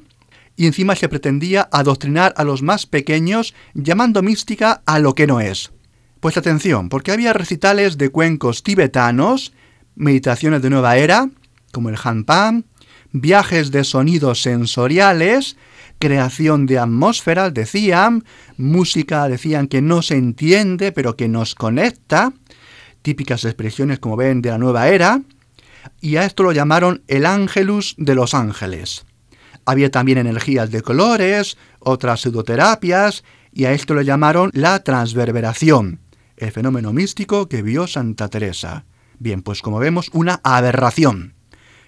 y 0.55 0.65
encima 0.65 0.95
se 0.95 1.07
pretendía 1.07 1.69
adoctrinar 1.71 2.33
a 2.35 2.43
los 2.43 2.63
más 2.63 2.85
pequeños 2.87 3.53
llamando 3.75 4.23
mística 4.23 4.81
a 4.85 4.97
lo 4.99 5.13
que 5.13 5.27
no 5.27 5.39
es. 5.39 5.71
Pues 6.19 6.35
atención, 6.35 6.89
porque 6.89 7.11
había 7.11 7.33
recitales 7.33 7.97
de 7.97 8.09
cuencos 8.09 8.63
tibetanos, 8.63 9.53
meditaciones 9.95 10.63
de 10.63 10.71
nueva 10.71 10.97
era, 10.97 11.29
como 11.71 11.89
el 11.89 11.97
Hanpan, 12.03 12.65
viajes 13.11 13.71
de 13.71 13.83
sonidos 13.83 14.41
sensoriales, 14.41 15.57
creación 15.99 16.65
de 16.65 16.79
atmósferas, 16.79 17.53
decían, 17.53 18.23
música, 18.57 19.27
decían 19.27 19.67
que 19.67 19.81
no 19.81 20.01
se 20.01 20.15
entiende, 20.15 20.91
pero 20.91 21.15
que 21.15 21.27
nos 21.27 21.55
conecta, 21.55 22.33
típicas 23.01 23.45
expresiones 23.45 23.99
como 23.99 24.15
ven 24.15 24.41
de 24.41 24.49
la 24.49 24.57
nueva 24.57 24.87
era, 24.89 25.21
y 26.01 26.17
a 26.17 26.25
esto 26.25 26.43
lo 26.43 26.51
llamaron 26.51 27.03
el 27.07 27.25
ángelus 27.25 27.95
de 27.97 28.15
los 28.15 28.33
ángeles. 28.33 29.05
Había 29.65 29.91
también 29.91 30.17
energías 30.17 30.71
de 30.71 30.81
colores, 30.81 31.57
otras 31.79 32.21
pseudoterapias, 32.21 33.23
y 33.51 33.65
a 33.65 33.73
esto 33.73 33.93
lo 33.93 34.01
llamaron 34.01 34.51
la 34.53 34.83
transverberación, 34.83 35.99
el 36.37 36.51
fenómeno 36.51 36.93
místico 36.93 37.49
que 37.49 37.61
vio 37.61 37.87
Santa 37.87 38.29
Teresa. 38.29 38.85
Bien, 39.19 39.41
pues 39.41 39.61
como 39.61 39.79
vemos, 39.79 40.09
una 40.13 40.39
aberración. 40.43 41.33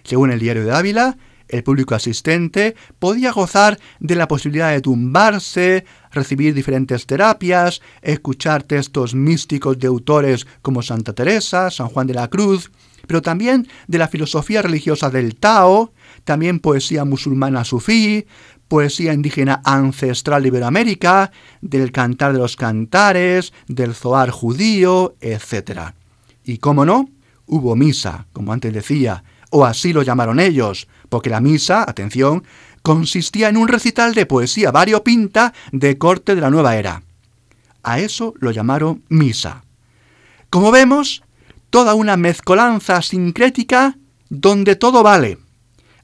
Según 0.04 0.32
el 0.32 0.40
diario 0.40 0.66
de 0.66 0.74
Ávila, 0.74 1.18
el 1.50 1.64
público 1.64 1.96
asistente 1.96 2.76
podía 3.00 3.32
gozar 3.32 3.80
de 4.00 4.16
la 4.16 4.28
posibilidad 4.28 4.72
de 4.72 4.82
tumbarse, 4.82 5.86
recibir 6.12 6.54
diferentes 6.54 7.06
terapias, 7.06 7.82
escuchar 8.02 8.64
textos 8.64 9.14
místicos 9.14 9.78
de 9.80 9.88
autores 9.88 10.48
como 10.62 10.82
Santa 10.82 11.14
Teresa, 11.14 11.70
San 11.70 11.90
Juan 11.90 12.08
de 12.08 12.14
la 12.14 12.28
Cruz, 12.30 12.72
pero 13.08 13.22
también 13.22 13.68
de 13.88 13.98
la 13.98 14.08
filosofía 14.08 14.62
religiosa 14.62 15.10
del 15.10 15.36
Tao, 15.36 15.92
también 16.24 16.60
poesía 16.60 17.06
musulmana 17.06 17.64
sufí, 17.64 18.26
poesía 18.68 19.14
indígena 19.14 19.62
ancestral 19.66 20.46
Iberoamérica, 20.46 21.32
del 21.62 21.92
cantar 21.92 22.34
de 22.34 22.40
los 22.40 22.56
cantares, 22.56 23.52
del 23.68 23.96
zoar 23.96 24.30
judío, 24.30 25.16
etc. 25.22 25.94
Y 26.44 26.60
cómo 26.60 26.86
no, 26.86 27.10
hubo 27.48 27.76
misa, 27.76 28.28
como 28.32 28.54
antes 28.54 28.72
decía, 28.72 29.24
o 29.50 29.66
así 29.66 29.92
lo 29.92 30.04
llamaron 30.04 30.40
ellos, 30.40 30.88
porque 31.10 31.30
la 31.30 31.42
misa, 31.42 31.84
atención, 31.88 32.44
consistía 32.82 33.50
en 33.50 33.58
un 33.58 33.68
recital 33.68 34.14
de 34.14 34.26
poesía 34.26 34.72
variopinta 34.72 35.54
de 35.72 35.98
corte 35.98 36.36
de 36.36 36.42
la 36.42 36.50
nueva 36.50 36.78
era. 36.78 37.04
A 37.84 38.00
eso 38.00 38.34
lo 38.40 38.52
llamaron 38.52 39.04
misa. 39.10 39.64
Como 40.50 40.72
vemos, 40.72 41.24
toda 41.70 41.94
una 41.94 42.18
mezcolanza 42.18 43.02
sincrética 43.02 43.98
donde 44.30 44.76
todo 44.76 45.04
vale. 45.04 45.38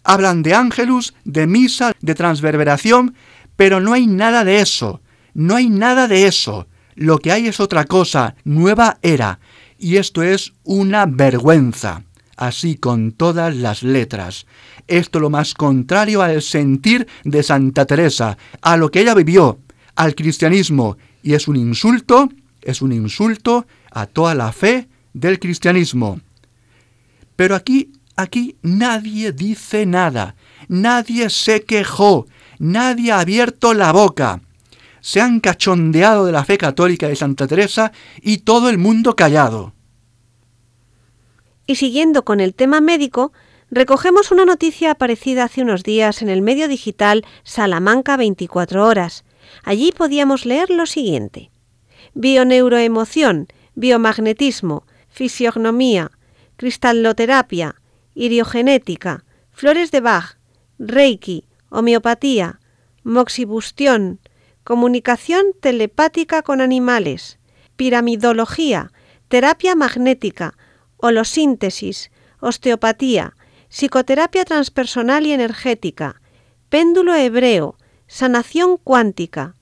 Hablan 0.04 0.44
de 0.44 0.54
ángelus, 0.54 1.16
de 1.24 1.48
misa, 1.48 1.94
de 2.00 2.16
transverberación, 2.16 3.16
pero 3.56 3.80
no 3.80 3.94
hay 3.94 4.08
nada 4.08 4.44
de 4.44 4.60
eso, 4.60 5.02
no 5.34 5.56
hay 5.56 5.70
nada 5.70 6.08
de 6.08 6.28
eso. 6.28 6.68
Lo 6.96 7.18
que 7.20 7.32
hay 7.32 7.48
es 7.48 7.60
otra 7.60 7.86
cosa, 7.86 8.36
nueva 8.44 9.00
era, 9.02 9.40
y 9.78 9.98
esto 9.98 10.24
es 10.24 10.54
una 10.64 11.06
vergüenza, 11.06 12.04
así 12.38 12.76
con 12.76 13.12
todas 13.12 13.56
las 13.56 13.84
letras. 13.84 14.46
Esto 14.88 15.20
lo 15.20 15.30
más 15.30 15.54
contrario 15.54 16.22
al 16.22 16.42
sentir 16.42 17.08
de 17.24 17.44
Santa 17.44 17.86
Teresa, 17.86 18.38
a 18.62 18.78
lo 18.78 18.92
que 18.92 19.02
ella 19.02 19.14
vivió, 19.14 19.60
al 19.96 20.16
cristianismo, 20.16 20.98
y 21.24 21.34
es 21.34 21.48
un 21.48 21.56
insulto, 21.56 22.30
es 22.62 22.82
un 22.82 22.92
insulto 22.92 23.66
a 23.92 24.06
toda 24.06 24.36
la 24.36 24.52
fe 24.52 24.88
del 25.14 25.40
cristianismo. 25.40 26.20
Pero 27.36 27.56
aquí, 27.56 27.92
aquí 28.16 28.58
nadie 28.62 29.32
dice 29.32 29.86
nada, 29.86 30.36
nadie 30.68 31.30
se 31.30 31.64
quejó, 31.64 32.28
nadie 32.60 33.12
ha 33.12 33.20
abierto 33.20 33.74
la 33.74 33.92
boca. 33.92 34.42
Se 35.02 35.22
han 35.22 35.40
cachondeado 35.40 36.26
de 36.26 36.32
la 36.32 36.46
fe 36.46 36.58
católica 36.58 37.08
de 37.08 37.16
Santa 37.16 37.48
Teresa 37.48 37.92
y 38.22 38.40
todo 38.40 38.70
el 38.70 38.80
mundo 38.80 39.16
callado. 39.16 39.75
Y 41.68 41.76
siguiendo 41.76 42.24
con 42.26 42.40
el 42.40 42.54
tema 42.54 42.82
médico, 42.82 43.34
recogemos 43.72 44.32
una 44.32 44.46
noticia 44.46 44.92
aparecida 44.92 45.46
hace 45.46 45.62
unos 45.62 45.84
días 45.84 46.22
en 46.22 46.30
el 46.30 46.42
medio 46.42 46.68
digital 46.68 47.26
Salamanca 47.44 48.18
24 48.18 48.86
horas. 48.86 49.26
Allí 49.64 49.92
podíamos 49.92 50.46
leer 50.46 50.70
lo 50.70 50.86
siguiente. 50.86 51.52
Bioneuroemoción, 52.14 53.48
biomagnetismo, 53.74 54.86
fisiognomía, 55.10 56.12
cristalloterapia, 56.56 57.76
iriogenética, 58.14 59.26
flores 59.52 59.92
de 59.92 60.02
Bach, 60.02 60.38
reiki, 60.78 61.46
homeopatía, 61.70 62.60
moxibustión, 63.04 64.20
comunicación 64.64 65.48
telepática 65.60 66.42
con 66.42 66.62
animales, 66.62 67.40
piramidología, 67.76 68.92
terapia 69.28 69.76
magnética, 69.76 70.58
holosíntesis, 70.98 72.12
osteopatía, 72.40 73.36
psicoterapia 73.70 74.46
transpersonal 74.46 75.26
y 75.26 75.32
energética, 75.32 76.22
péndulo 76.70 77.16
hebreo, 77.16 77.78
sanación 78.08 78.78
cuántica. 78.78 79.56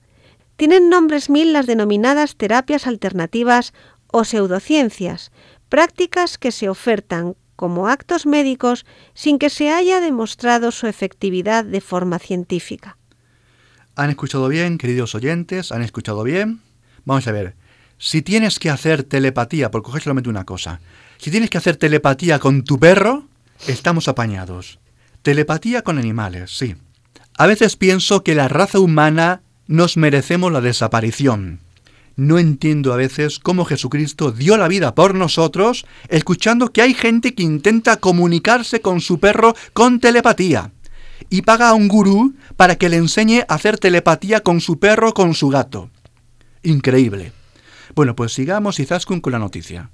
Tienen 0.56 0.88
nombres 0.88 1.30
mil 1.30 1.52
las 1.52 1.66
denominadas 1.66 2.36
terapias 2.36 2.86
alternativas 2.86 3.72
o 4.12 4.24
pseudociencias, 4.24 5.32
prácticas 5.68 6.38
que 6.38 6.52
se 6.52 6.68
ofertan 6.68 7.36
como 7.56 7.88
actos 7.88 8.26
médicos 8.26 8.84
sin 9.14 9.38
que 9.38 9.50
se 9.50 9.70
haya 9.70 10.00
demostrado 10.00 10.70
su 10.70 10.86
efectividad 10.86 11.64
de 11.64 11.80
forma 11.80 12.18
científica. 12.18 12.98
¿Han 13.96 14.10
escuchado 14.10 14.48
bien, 14.48 14.78
queridos 14.78 15.14
oyentes? 15.14 15.70
¿Han 15.70 15.82
escuchado 15.82 16.24
bien? 16.24 16.60
Vamos 17.04 17.26
a 17.28 17.32
ver. 17.32 17.56
Si 17.96 18.22
tienes 18.22 18.58
que 18.58 18.70
hacer 18.70 19.04
telepatía, 19.04 19.70
por 19.70 19.82
coger 19.82 20.02
solamente 20.02 20.28
una 20.28 20.44
cosa, 20.44 20.80
si 21.18 21.30
tienes 21.30 21.50
que 21.50 21.58
hacer 21.58 21.76
telepatía 21.76 22.38
con 22.38 22.64
tu 22.64 22.78
perro, 22.78 23.26
estamos 23.66 24.08
apañados. 24.08 24.78
Telepatía 25.22 25.82
con 25.82 25.98
animales, 25.98 26.56
sí. 26.56 26.76
A 27.36 27.46
veces 27.46 27.76
pienso 27.76 28.22
que 28.22 28.34
la 28.34 28.48
raza 28.48 28.78
humana 28.78 29.42
nos 29.66 29.96
merecemos 29.96 30.52
la 30.52 30.60
desaparición. 30.60 31.60
No 32.16 32.38
entiendo 32.38 32.92
a 32.92 32.96
veces 32.96 33.40
cómo 33.40 33.64
Jesucristo 33.64 34.30
dio 34.30 34.56
la 34.56 34.68
vida 34.68 34.94
por 34.94 35.14
nosotros, 35.14 35.84
escuchando 36.08 36.72
que 36.72 36.82
hay 36.82 36.94
gente 36.94 37.34
que 37.34 37.42
intenta 37.42 37.96
comunicarse 37.96 38.80
con 38.80 39.00
su 39.00 39.18
perro 39.18 39.56
con 39.72 39.98
telepatía 39.98 40.70
y 41.28 41.42
paga 41.42 41.70
a 41.70 41.74
un 41.74 41.88
gurú 41.88 42.34
para 42.56 42.76
que 42.76 42.88
le 42.88 42.96
enseñe 42.96 43.40
a 43.48 43.54
hacer 43.54 43.78
telepatía 43.78 44.42
con 44.42 44.60
su 44.60 44.78
perro 44.78 45.14
con 45.14 45.34
su 45.34 45.48
gato. 45.48 45.90
Increíble. 46.62 47.32
Bueno, 47.94 48.14
pues 48.14 48.32
sigamos 48.32 48.78
Izaskun 48.78 49.20
con 49.20 49.32
la 49.32 49.38
noticia. 49.38 49.90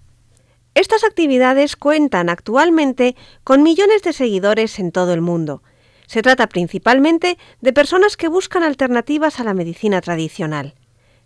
Estas 0.74 1.02
actividades 1.04 1.76
cuentan 1.76 2.28
actualmente 2.28 3.16
con 3.42 3.62
millones 3.62 4.02
de 4.02 4.12
seguidores 4.12 4.78
en 4.78 4.92
todo 4.92 5.12
el 5.12 5.20
mundo. 5.20 5.62
Se 6.06 6.22
trata 6.22 6.48
principalmente 6.48 7.38
de 7.60 7.72
personas 7.72 8.16
que 8.16 8.28
buscan 8.28 8.62
alternativas 8.62 9.40
a 9.40 9.44
la 9.44 9.54
medicina 9.54 10.00
tradicional. 10.00 10.74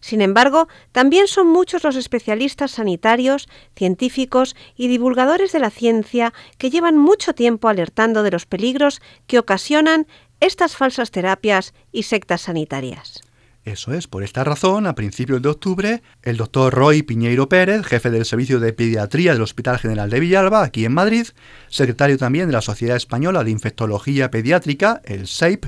Sin 0.01 0.21
embargo, 0.21 0.69
también 0.93 1.29
son 1.29 1.47
muchos 1.47 1.83
los 1.83 1.97
especialistas 1.97 2.73
sanitarios, 2.73 3.49
científicos 3.75 4.55
y 4.77 4.89
divulgadores 4.89 5.53
de 5.53 5.61
la 5.61 5.71
ciencia 5.71 6.35
que 6.59 6.69
llevan 6.69 6.99
mucho 6.99 7.35
tiempo 7.35 7.69
alertando 7.69 8.23
de 8.23 8.31
los 8.31 8.45
peligros 8.45 9.01
que 9.27 9.39
ocasionan 9.39 10.07
estas 10.41 10.77
falsas 10.77 11.11
terapias 11.11 11.73
y 11.91 12.03
sectas 12.03 12.43
sanitarias. 12.43 13.23
Eso 13.65 13.95
es, 13.95 14.09
por 14.09 14.23
esta 14.23 14.45
razón, 14.45 14.87
a 14.87 14.95
principios 14.95 15.41
de 15.41 15.49
octubre, 15.49 16.03
el 16.23 16.37
doctor 16.37 16.75
Roy 16.75 17.03
Piñeiro 17.03 17.49
Pérez, 17.49 17.87
jefe 17.87 18.11
del 18.11 18.27
Servicio 18.27 18.61
de 18.61 18.75
Pediatría 18.75 19.33
del 19.33 19.41
Hospital 19.41 19.79
General 19.79 20.11
de 20.11 20.21
Villalba, 20.21 20.63
aquí 20.63 20.85
en 20.85 20.93
Madrid, 20.93 21.29
secretario 21.69 22.19
también 22.19 22.47
de 22.47 22.53
la 22.53 22.61
Sociedad 22.61 22.95
Española 22.95 23.43
de 23.43 23.51
Infectología 23.51 24.31
Pediátrica, 24.31 25.01
el 25.07 25.27
SEIP, 25.27 25.65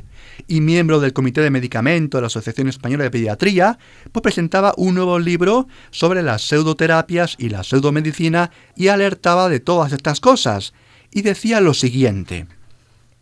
y 0.47 0.61
miembro 0.61 1.01
del 1.01 1.15
Comité 1.15 1.41
de 1.41 1.49
Medicamento 1.49 2.19
de 2.19 2.21
la 2.21 2.27
Asociación 2.27 2.69
Española 2.69 3.05
de 3.05 3.11
Pediatría, 3.11 3.79
pues 4.13 4.23
presentaba 4.23 4.75
un 4.77 4.95
nuevo 4.95 5.19
libro 5.19 5.67
sobre 5.91 6.23
las 6.23 6.43
pseudoterapias 6.43 7.37
y 7.39 7.49
la 7.49 7.65
pseudomedicina 7.65 8.51
y 8.77 8.89
alertaba 8.89 9.49
de 9.49 9.61
todas 9.61 9.93
estas 9.93 10.21
cosas, 10.21 10.75
y 11.11 11.23
decía 11.23 11.63
lo 11.63 11.73
siguiente. 11.73 12.47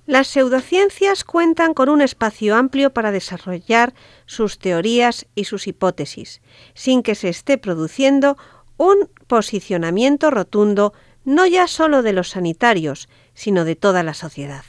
Las 0.07 0.29
pseudociencias 0.29 1.25
cuentan 1.25 1.73
con 1.73 1.89
un 1.89 2.03
espacio 2.03 2.57
amplio 2.57 2.93
para 2.93 3.11
desarrollar 3.11 3.95
sus 4.27 4.59
teorías 4.59 5.27
y 5.35 5.45
sus 5.45 5.67
hipótesis, 5.67 6.43
sin 6.75 7.03
que 7.03 7.15
se 7.15 7.31
esté 7.31 7.57
produciendo 7.57 8.37
un 8.77 9.09
posicionamiento 9.27 10.31
rotundo 10.31 10.93
no 11.25 11.47
ya 11.47 11.67
solo 11.67 12.03
de 12.03 12.13
los 12.13 12.31
sanitarios, 12.31 13.09
sino 13.33 13.65
de 13.65 13.77
toda 13.77 14.03
la 14.03 14.13
sociedad. 14.13 14.65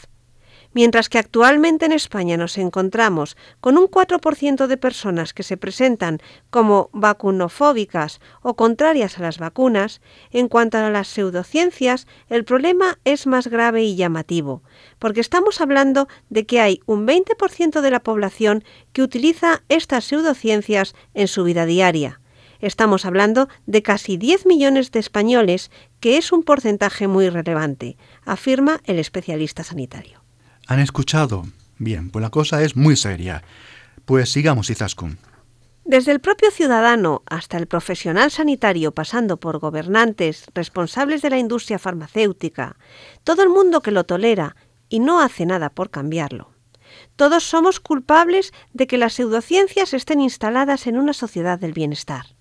Mientras 0.76 1.08
que 1.08 1.20
actualmente 1.20 1.86
en 1.86 1.94
España 1.94 2.36
nos 2.36 2.58
encontramos 2.58 3.38
con 3.62 3.78
un 3.78 3.86
4% 3.88 4.68
de 4.68 4.76
personas 4.76 5.34
que 5.34 5.44
se 5.44 5.56
presentan 5.56 6.20
como 6.50 6.90
vacunofóbicas 6.92 8.20
o 8.42 8.58
contrarias 8.58 9.18
a 9.18 9.22
las 9.22 9.38
vacunas, 9.38 10.02
en 10.32 10.50
cuanto 10.50 10.78
a 10.78 10.90
las 10.90 11.08
pseudociencias, 11.08 12.08
el 12.28 12.44
problema 12.44 13.00
es 13.06 13.26
más 13.26 13.48
grave 13.48 13.86
y 13.86 13.96
llamativo, 13.96 14.64
porque 15.00 15.22
estamos 15.22 15.62
hablando 15.62 16.10
de 16.30 16.46
que 16.46 16.60
hay 16.60 16.82
un 16.86 17.08
20% 17.08 17.80
de 17.80 17.92
la 17.92 18.02
población 18.02 18.66
que 18.92 19.02
utiliza 19.02 19.64
estas 19.70 20.04
pseudociencias 20.04 20.94
en 21.14 21.30
su 21.30 21.46
vida 21.46 21.66
diaria. 21.66 22.20
Estamos 22.60 23.06
hablando 23.06 23.48
de 23.66 23.82
casi 23.82 24.18
10 24.18 24.46
millones 24.46 24.92
de 24.92 25.00
españoles, 25.00 25.72
que 26.02 26.18
es 26.18 26.34
un 26.34 26.44
porcentaje 26.44 27.08
muy 27.08 27.30
relevante, 27.30 27.96
afirma 28.26 28.82
el 28.84 29.00
especialista 29.00 29.64
sanitario. 29.64 30.25
¿Han 30.68 30.80
escuchado? 30.80 31.44
Bien, 31.78 32.10
pues 32.10 32.24
la 32.24 32.30
cosa 32.30 32.64
es 32.64 32.76
muy 32.76 32.96
seria. 32.96 33.44
Pues 34.06 34.32
sigamos, 34.32 34.70
Izaskun. 34.70 35.18
Desde 35.84 36.12
el 36.12 36.20
propio 36.20 36.50
ciudadano 36.50 37.22
hasta 37.28 37.58
el 37.58 37.68
profesional 37.68 38.32
sanitario, 38.32 38.92
pasando 38.92 39.38
por 39.38 39.60
gobernantes, 39.60 40.46
responsables 40.56 41.22
de 41.22 41.30
la 41.30 41.38
industria 41.38 41.78
farmacéutica, 41.78 42.78
todo 43.24 43.44
el 43.44 43.50
mundo 43.50 43.82
que 43.82 43.92
lo 43.92 44.04
tolera 44.04 44.56
y 44.90 45.00
no 45.00 45.22
hace 45.22 45.46
nada 45.46 45.70
por 45.70 45.92
cambiarlo. 45.92 46.52
Todos 47.16 47.44
somos 47.44 47.80
culpables 47.80 48.52
de 48.74 48.88
que 48.88 48.98
las 48.98 49.14
pseudociencias 49.14 49.94
estén 49.94 50.22
instaladas 50.22 50.88
en 50.88 50.98
una 50.98 51.14
sociedad 51.14 51.60
del 51.60 51.74
bienestar. 51.74 52.35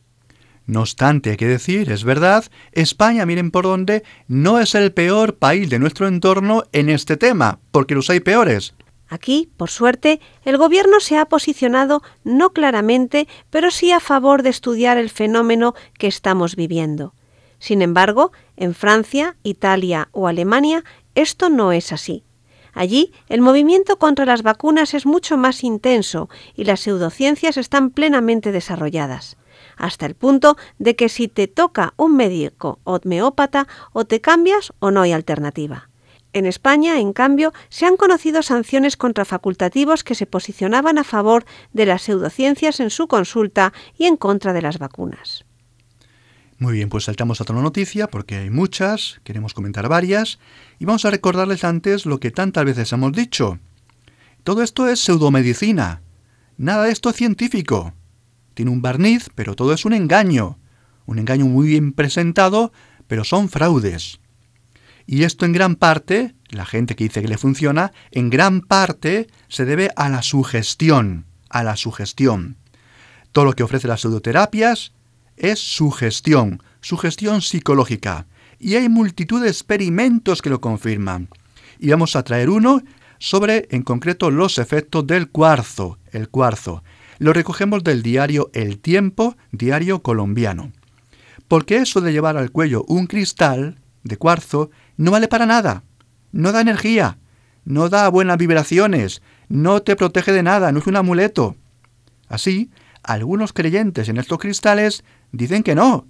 No 0.66 0.80
obstante, 0.80 1.30
hay 1.30 1.36
que 1.36 1.46
decir, 1.46 1.90
es 1.92 2.04
verdad, 2.04 2.44
España, 2.72 3.26
miren 3.26 3.50
por 3.50 3.64
dónde, 3.64 4.02
no 4.28 4.58
es 4.58 4.74
el 4.74 4.92
peor 4.92 5.36
país 5.36 5.68
de 5.68 5.78
nuestro 5.78 6.08
entorno 6.08 6.64
en 6.72 6.88
este 6.88 7.18
tema, 7.18 7.58
porque 7.70 7.94
los 7.94 8.08
hay 8.08 8.20
peores. 8.20 8.74
Aquí, 9.06 9.50
por 9.58 9.68
suerte, 9.68 10.20
el 10.42 10.56
Gobierno 10.56 11.00
se 11.00 11.18
ha 11.18 11.26
posicionado 11.26 12.02
no 12.24 12.54
claramente, 12.54 13.28
pero 13.50 13.70
sí 13.70 13.92
a 13.92 14.00
favor 14.00 14.42
de 14.42 14.48
estudiar 14.48 14.96
el 14.96 15.10
fenómeno 15.10 15.74
que 15.98 16.06
estamos 16.06 16.56
viviendo. 16.56 17.12
Sin 17.58 17.82
embargo, 17.82 18.32
en 18.56 18.74
Francia, 18.74 19.36
Italia 19.42 20.08
o 20.12 20.28
Alemania 20.28 20.82
esto 21.14 21.50
no 21.50 21.72
es 21.72 21.92
así. 21.92 22.24
Allí, 22.72 23.12
el 23.28 23.40
movimiento 23.40 23.98
contra 23.98 24.24
las 24.24 24.42
vacunas 24.42 24.94
es 24.94 25.06
mucho 25.06 25.36
más 25.36 25.62
intenso 25.62 26.28
y 26.56 26.64
las 26.64 26.80
pseudociencias 26.80 27.56
están 27.56 27.90
plenamente 27.90 28.50
desarrolladas 28.50 29.36
hasta 29.76 30.06
el 30.06 30.14
punto 30.14 30.56
de 30.78 30.96
que 30.96 31.08
si 31.08 31.28
te 31.28 31.48
toca 31.48 31.94
un 31.96 32.16
médico 32.16 32.80
homeópata 32.84 33.66
o 33.92 34.04
te 34.04 34.20
cambias 34.20 34.72
o 34.78 34.90
no 34.90 35.02
hay 35.02 35.12
alternativa. 35.12 35.88
En 36.32 36.46
España, 36.46 36.98
en 36.98 37.12
cambio, 37.12 37.52
se 37.68 37.86
han 37.86 37.96
conocido 37.96 38.42
sanciones 38.42 38.96
contra 38.96 39.24
facultativos 39.24 40.02
que 40.02 40.16
se 40.16 40.26
posicionaban 40.26 40.98
a 40.98 41.04
favor 41.04 41.44
de 41.72 41.86
las 41.86 42.02
pseudociencias 42.02 42.80
en 42.80 42.90
su 42.90 43.06
consulta 43.06 43.72
y 43.96 44.06
en 44.06 44.16
contra 44.16 44.52
de 44.52 44.60
las 44.60 44.78
vacunas. 44.78 45.44
Muy 46.58 46.72
bien, 46.74 46.88
pues 46.88 47.04
saltamos 47.04 47.40
a 47.40 47.44
otra 47.44 47.54
noticia 47.54 48.08
porque 48.08 48.36
hay 48.36 48.50
muchas, 48.50 49.20
queremos 49.22 49.54
comentar 49.54 49.88
varias 49.88 50.40
y 50.80 50.86
vamos 50.86 51.04
a 51.04 51.10
recordarles 51.10 51.62
antes 51.62 52.04
lo 52.04 52.18
que 52.18 52.32
tantas 52.32 52.64
veces 52.64 52.92
hemos 52.92 53.12
dicho. 53.12 53.60
Todo 54.42 54.62
esto 54.62 54.88
es 54.88 54.98
pseudomedicina. 55.00 56.02
Nada 56.56 56.84
de 56.84 56.92
esto 56.92 57.10
es 57.10 57.16
científico 57.16 57.94
tiene 58.54 58.70
un 58.70 58.82
barniz, 58.82 59.28
pero 59.34 59.54
todo 59.54 59.72
es 59.72 59.84
un 59.84 59.92
engaño. 59.92 60.58
Un 61.06 61.18
engaño 61.18 61.44
muy 61.46 61.68
bien 61.68 61.92
presentado, 61.92 62.72
pero 63.06 63.24
son 63.24 63.48
fraudes. 63.48 64.20
Y 65.06 65.24
esto 65.24 65.44
en 65.44 65.52
gran 65.52 65.76
parte, 65.76 66.34
la 66.48 66.64
gente 66.64 66.96
que 66.96 67.04
dice 67.04 67.20
que 67.20 67.28
le 67.28 67.36
funciona, 67.36 67.92
en 68.10 68.30
gran 68.30 68.62
parte 68.62 69.26
se 69.48 69.64
debe 69.64 69.90
a 69.96 70.08
la 70.08 70.22
sugestión, 70.22 71.26
a 71.50 71.62
la 71.62 71.76
sugestión. 71.76 72.56
Todo 73.32 73.44
lo 73.44 73.52
que 73.52 73.62
ofrece 73.62 73.88
las 73.88 74.00
pseudoterapias 74.00 74.92
es 75.36 75.58
sugestión, 75.58 76.62
sugestión 76.80 77.42
psicológica. 77.42 78.26
Y 78.58 78.76
hay 78.76 78.88
multitud 78.88 79.42
de 79.42 79.48
experimentos 79.48 80.40
que 80.40 80.50
lo 80.50 80.60
confirman. 80.60 81.28
Y 81.78 81.90
vamos 81.90 82.16
a 82.16 82.22
traer 82.22 82.48
uno 82.48 82.82
sobre, 83.18 83.66
en 83.70 83.82
concreto, 83.82 84.30
los 84.30 84.58
efectos 84.58 85.06
del 85.06 85.28
cuarzo, 85.28 85.98
el 86.12 86.28
cuarzo. 86.28 86.82
Lo 87.24 87.32
recogemos 87.32 87.82
del 87.82 88.02
diario 88.02 88.50
El 88.52 88.78
Tiempo, 88.80 89.34
diario 89.50 90.02
colombiano. 90.02 90.72
Porque 91.48 91.78
eso 91.78 92.02
de 92.02 92.12
llevar 92.12 92.36
al 92.36 92.50
cuello 92.50 92.84
un 92.86 93.06
cristal 93.06 93.80
de 94.02 94.18
cuarzo 94.18 94.70
no 94.98 95.10
vale 95.10 95.26
para 95.26 95.46
nada. 95.46 95.84
No 96.32 96.52
da 96.52 96.60
energía, 96.60 97.16
no 97.64 97.88
da 97.88 98.10
buenas 98.10 98.36
vibraciones, 98.36 99.22
no 99.48 99.80
te 99.80 99.96
protege 99.96 100.32
de 100.32 100.42
nada, 100.42 100.70
no 100.70 100.80
es 100.80 100.86
un 100.86 100.96
amuleto. 100.96 101.56
Así, 102.28 102.70
algunos 103.02 103.54
creyentes 103.54 104.10
en 104.10 104.18
estos 104.18 104.36
cristales 104.36 105.02
dicen 105.32 105.62
que 105.62 105.74
no, 105.74 106.06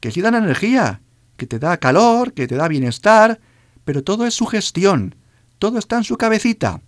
que 0.00 0.12
sí 0.12 0.22
dan 0.22 0.34
energía, 0.34 1.02
que 1.36 1.46
te 1.46 1.58
da 1.58 1.76
calor, 1.76 2.32
que 2.32 2.46
te 2.46 2.56
da 2.56 2.68
bienestar, 2.68 3.38
pero 3.84 4.02
todo 4.02 4.24
es 4.24 4.32
sugestión, 4.32 5.14
todo 5.58 5.78
está 5.78 5.98
en 5.98 6.04
su 6.04 6.16
cabecita. 6.16 6.80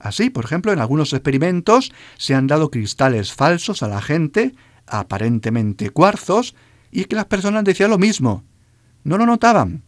Así, 0.00 0.30
por 0.30 0.46
ejemplo, 0.46 0.72
en 0.72 0.80
algunos 0.80 1.12
experimentos 1.12 1.92
se 2.16 2.34
han 2.34 2.46
dado 2.46 2.70
cristales 2.70 3.34
falsos 3.34 3.82
a 3.82 3.88
la 3.88 4.00
gente, 4.00 4.54
aparentemente 4.86 5.90
cuarzos, 5.90 6.54
y 6.90 7.04
que 7.04 7.16
las 7.16 7.26
personas 7.26 7.64
decían 7.64 7.90
lo 7.90 7.98
mismo. 7.98 8.42
No 9.04 9.18
lo 9.18 9.26
notaban. 9.26 9.82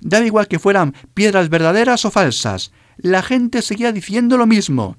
Daba 0.00 0.26
igual 0.26 0.48
que 0.48 0.58
fueran 0.58 0.94
piedras 1.14 1.48
verdaderas 1.48 2.04
o 2.04 2.10
falsas, 2.10 2.72
la 2.98 3.22
gente 3.22 3.62
seguía 3.62 3.90
diciendo 3.90 4.36
lo 4.36 4.46
mismo. 4.46 4.98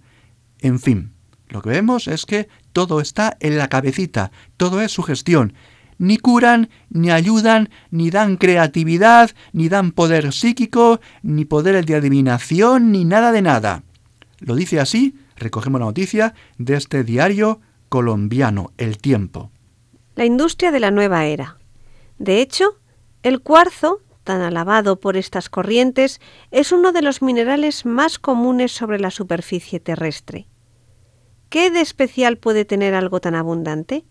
En 0.59 0.79
fin, 0.79 1.13
lo 1.47 1.61
que 1.61 1.69
vemos 1.69 2.07
es 2.07 2.25
que 2.25 2.49
todo 2.73 3.01
está 3.01 3.37
en 3.39 3.59
la 3.59 3.67
cabecita, 3.67 4.31
todo 4.57 4.81
es 4.81 4.91
sugestión. 4.91 5.53
Ni 5.99 6.17
curan, 6.17 6.69
ni 6.89 7.11
ayudan, 7.11 7.69
ni 7.91 8.09
dan 8.09 8.35
creatividad, 8.37 9.29
ni 9.53 9.69
dan 9.69 9.91
poder 9.91 10.33
psíquico, 10.33 10.99
ni 11.21 11.45
poder 11.45 11.85
de 11.85 11.95
adivinación, 11.95 12.91
ni 12.91 13.05
nada 13.05 13.31
de 13.31 13.43
nada. 13.43 13.83
Lo 14.39 14.55
dice 14.55 14.79
así, 14.79 15.15
recogemos 15.35 15.79
la 15.79 15.87
noticia 15.87 16.33
de 16.57 16.75
este 16.75 17.03
diario 17.03 17.61
colombiano, 17.89 18.71
El 18.77 18.97
Tiempo. 18.97 19.51
La 20.15 20.25
industria 20.25 20.71
de 20.71 20.79
la 20.79 20.91
nueva 20.91 21.25
era. 21.25 21.57
De 22.17 22.41
hecho, 22.41 22.79
el 23.23 23.41
cuarzo, 23.41 24.01
tan 24.23 24.41
alabado 24.41 24.99
por 24.99 25.17
estas 25.17 25.49
corrientes, 25.49 26.19
es 26.51 26.71
uno 26.71 26.91
de 26.91 27.01
los 27.01 27.21
minerales 27.21 27.85
más 27.85 28.19
comunes 28.19 28.71
sobre 28.71 28.99
la 28.99 29.11
superficie 29.11 29.79
terrestre. 29.79 30.47
¿Qué 31.49 31.69
de 31.69 31.81
especial 31.81 32.37
puede 32.37 32.65
tener 32.65 32.95
algo 32.95 33.19
tan 33.19 33.35
abundante? 33.35 34.05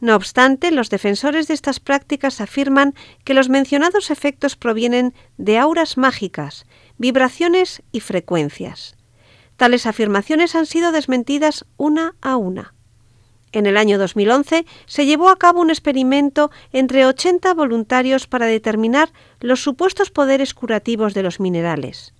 No 0.00 0.16
obstante, 0.16 0.72
los 0.72 0.90
defensores 0.90 1.46
de 1.46 1.54
estas 1.54 1.78
prácticas 1.78 2.40
afirman 2.40 2.94
que 3.24 3.34
los 3.34 3.48
mencionados 3.48 4.10
efectos 4.10 4.56
provienen 4.56 5.14
de 5.36 5.58
auras 5.58 5.96
mágicas, 5.96 6.66
vibraciones 6.98 7.82
y 7.92 8.00
frecuencias. 8.00 8.96
Tales 9.62 9.86
afirmaciones 9.86 10.56
han 10.56 10.66
sido 10.66 10.90
desmentidas 10.90 11.66
una 11.76 12.16
a 12.20 12.34
una. 12.34 12.74
En 13.52 13.66
el 13.66 13.76
año 13.76 13.96
2011 13.96 14.66
se 14.86 15.06
llevó 15.06 15.28
a 15.28 15.36
cabo 15.36 15.60
un 15.60 15.70
experimento 15.70 16.50
entre 16.72 17.06
80 17.06 17.54
voluntarios 17.54 18.26
para 18.26 18.46
determinar 18.46 19.12
los 19.38 19.62
supuestos 19.62 20.10
poderes 20.10 20.52
curativos 20.52 21.14
de 21.14 21.22
los 21.22 21.38
minerales. 21.38 22.12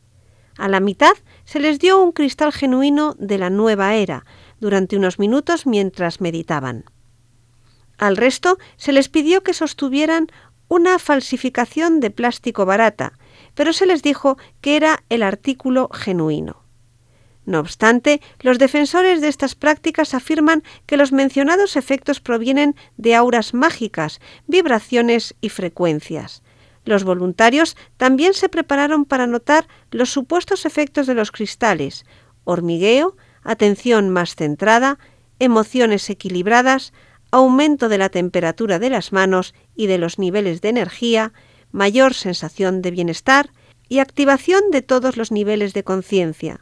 A 0.56 0.68
la 0.68 0.78
mitad 0.78 1.14
se 1.44 1.58
les 1.58 1.80
dio 1.80 2.00
un 2.00 2.12
cristal 2.12 2.52
genuino 2.52 3.16
de 3.18 3.38
la 3.38 3.50
nueva 3.50 3.96
era 3.96 4.24
durante 4.60 4.96
unos 4.96 5.18
minutos 5.18 5.66
mientras 5.66 6.20
meditaban. 6.20 6.84
Al 7.98 8.16
resto 8.16 8.56
se 8.76 8.92
les 8.92 9.08
pidió 9.08 9.42
que 9.42 9.52
sostuvieran 9.52 10.28
una 10.68 11.00
falsificación 11.00 11.98
de 11.98 12.12
plástico 12.12 12.66
barata, 12.66 13.18
pero 13.56 13.72
se 13.72 13.86
les 13.86 14.04
dijo 14.04 14.38
que 14.60 14.76
era 14.76 15.02
el 15.08 15.24
artículo 15.24 15.88
genuino. 15.92 16.61
No 17.44 17.58
obstante, 17.58 18.20
los 18.40 18.58
defensores 18.58 19.20
de 19.20 19.28
estas 19.28 19.54
prácticas 19.54 20.14
afirman 20.14 20.62
que 20.86 20.96
los 20.96 21.12
mencionados 21.12 21.76
efectos 21.76 22.20
provienen 22.20 22.76
de 22.96 23.16
auras 23.16 23.52
mágicas, 23.52 24.20
vibraciones 24.46 25.34
y 25.40 25.48
frecuencias. 25.48 26.42
Los 26.84 27.04
voluntarios 27.04 27.76
también 27.96 28.34
se 28.34 28.48
prepararon 28.48 29.04
para 29.04 29.26
notar 29.26 29.66
los 29.90 30.10
supuestos 30.10 30.66
efectos 30.66 31.06
de 31.06 31.14
los 31.14 31.32
cristales, 31.32 32.04
hormigueo, 32.44 33.16
atención 33.42 34.08
más 34.10 34.36
centrada, 34.36 34.98
emociones 35.38 36.08
equilibradas, 36.10 36.92
aumento 37.32 37.88
de 37.88 37.98
la 37.98 38.08
temperatura 38.08 38.78
de 38.78 38.90
las 38.90 39.12
manos 39.12 39.54
y 39.74 39.86
de 39.86 39.98
los 39.98 40.18
niveles 40.18 40.60
de 40.60 40.68
energía, 40.68 41.32
mayor 41.72 42.14
sensación 42.14 42.82
de 42.82 42.90
bienestar 42.90 43.50
y 43.88 43.98
activación 43.98 44.70
de 44.70 44.82
todos 44.82 45.16
los 45.16 45.32
niveles 45.32 45.72
de 45.72 45.82
conciencia. 45.82 46.60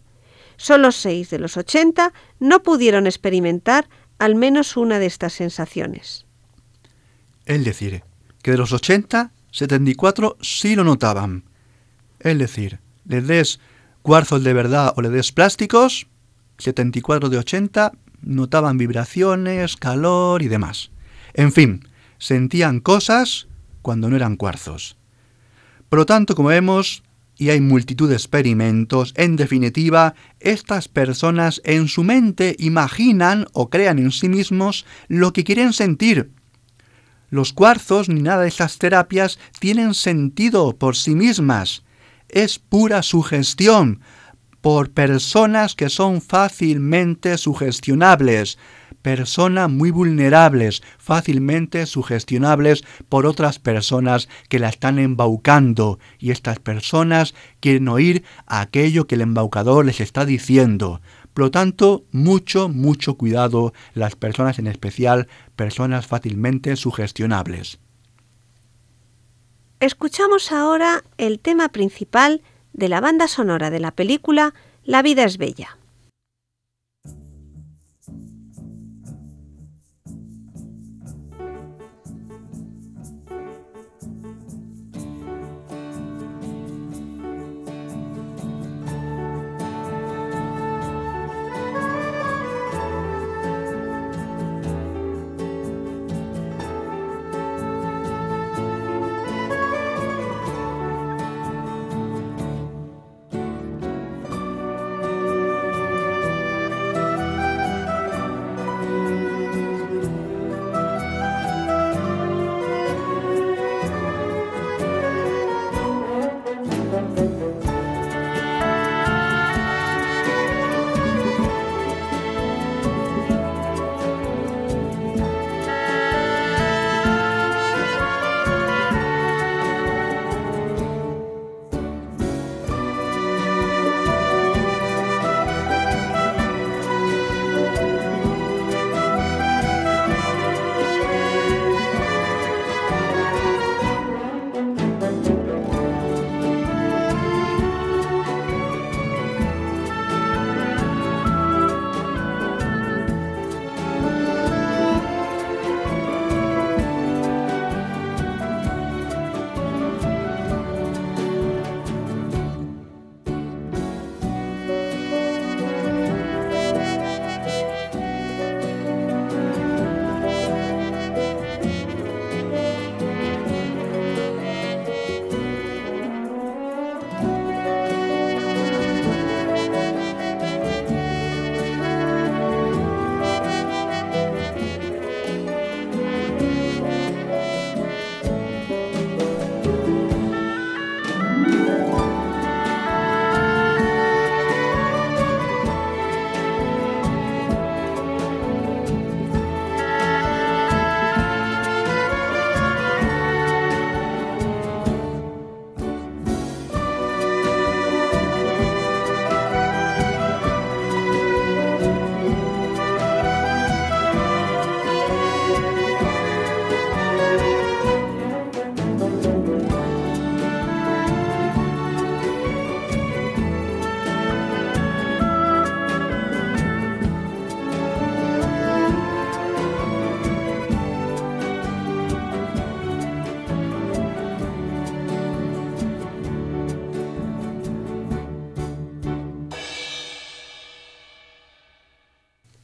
Solo 0.61 0.93
seis 0.93 1.31
de 1.31 1.39
los 1.39 1.57
80 1.57 2.13
no 2.39 2.63
pudieron 2.63 3.07
experimentar 3.07 3.89
al 4.19 4.35
menos 4.35 4.77
una 4.77 4.99
de 4.99 5.07
estas 5.07 5.33
sensaciones. 5.33 6.27
Es 7.47 7.65
decir, 7.65 8.05
que 8.43 8.51
de 8.51 8.59
los 8.59 8.71
80, 8.71 9.33
74 9.53 10.37
sí 10.43 10.77
lo 10.77 10.85
notaban. 10.85 11.45
Es 12.19 12.39
decir, 12.39 12.79
le 13.07 13.23
des 13.23 13.59
cuarzos 14.03 14.45
de 14.45 14.53
verdad 14.53 14.93
o 14.97 15.01
le 15.01 15.09
des 15.09 15.33
plásticos, 15.33 16.09
74 16.59 17.31
de 17.31 17.39
80 17.39 17.93
notaban 18.21 18.77
vibraciones, 18.77 19.79
calor 19.79 20.43
y 20.43 20.49
demás. 20.49 20.91
En 21.33 21.53
fin, 21.53 21.89
sentían 22.19 22.81
cosas 22.81 23.49
cuando 23.81 24.11
no 24.11 24.17
eran 24.17 24.37
cuarzos. 24.37 24.99
Por 25.89 26.01
lo 26.01 26.05
tanto, 26.05 26.35
como 26.35 26.51
vemos, 26.51 27.03
y 27.41 27.49
hay 27.49 27.63
multitud 27.63 28.11
de 28.11 28.17
experimentos, 28.17 29.15
en 29.17 29.37
definitiva, 29.37 30.15
estas 30.41 30.89
personas 30.89 31.63
en 31.65 31.89
su 31.89 32.05
mente 32.05 32.55
imaginan 32.59 33.47
o 33.55 33.71
crean 33.71 33.99
en 33.99 34.13
sí 34.13 34.29
mismos 34.29 34.85
lo 35.09 35.33
que 35.33 35.43
quieren 35.43 35.73
sentir. 35.73 36.33
Los 37.31 37.55
cuarzos 37.55 38.11
ni 38.11 38.21
nada 38.21 38.43
de 38.43 38.49
esas 38.49 38.77
terapias 38.77 39.39
tienen 39.59 39.95
sentido 39.95 40.77
por 40.77 40.97
sí 40.97 41.15
mismas. 41.15 41.83
Es 42.29 42.59
pura 42.59 43.03
sugestión, 43.03 44.01
por 44.61 44.91
personas 44.91 45.75
que 45.75 45.89
son 45.89 46.21
fácilmente 46.21 47.39
sugestionables, 47.39 48.59
personas 49.03 49.71
muy 49.71 49.91
vulnerables, 49.91 50.83
fácilmente 50.99 51.87
sugestionables 51.87 52.85
por 53.09 53.27
otras 53.27 53.59
personas 53.59 54.29
que 54.49 54.59
la 54.59 54.69
están 54.69 54.99
embaucando 54.99 55.99
y 56.19 56.31
estas 56.31 56.59
personas 56.59 57.35
quieren 57.61 57.89
oír 57.89 58.25
aquello 58.47 59.07
que 59.07 59.15
el 59.15 59.23
embaucador 59.23 59.87
les 59.87 60.01
está 60.01 60.25
diciendo. 60.25 61.01
Por 61.33 61.45
lo 61.45 61.51
tanto, 61.51 62.05
mucho, 62.11 62.69
mucho 62.69 63.15
cuidado 63.15 63.73
las 63.95 64.17
personas 64.17 64.59
en 64.59 64.67
especial, 64.67 65.29
personas 65.57 66.07
fácilmente 66.07 66.77
sugestionables. 66.77 67.79
Escuchamos 69.79 70.53
ahora 70.53 71.05
el 71.17 71.39
tema 71.39 71.71
principal 71.71 72.43
de 72.73 72.89
la 72.89 73.01
banda 73.01 73.29
sonora 73.29 73.71
de 73.71 73.81
la 73.81 73.91
película 73.91 74.55
La 74.85 75.03
vida 75.03 75.25
es 75.25 75.39
bella. 75.39 75.80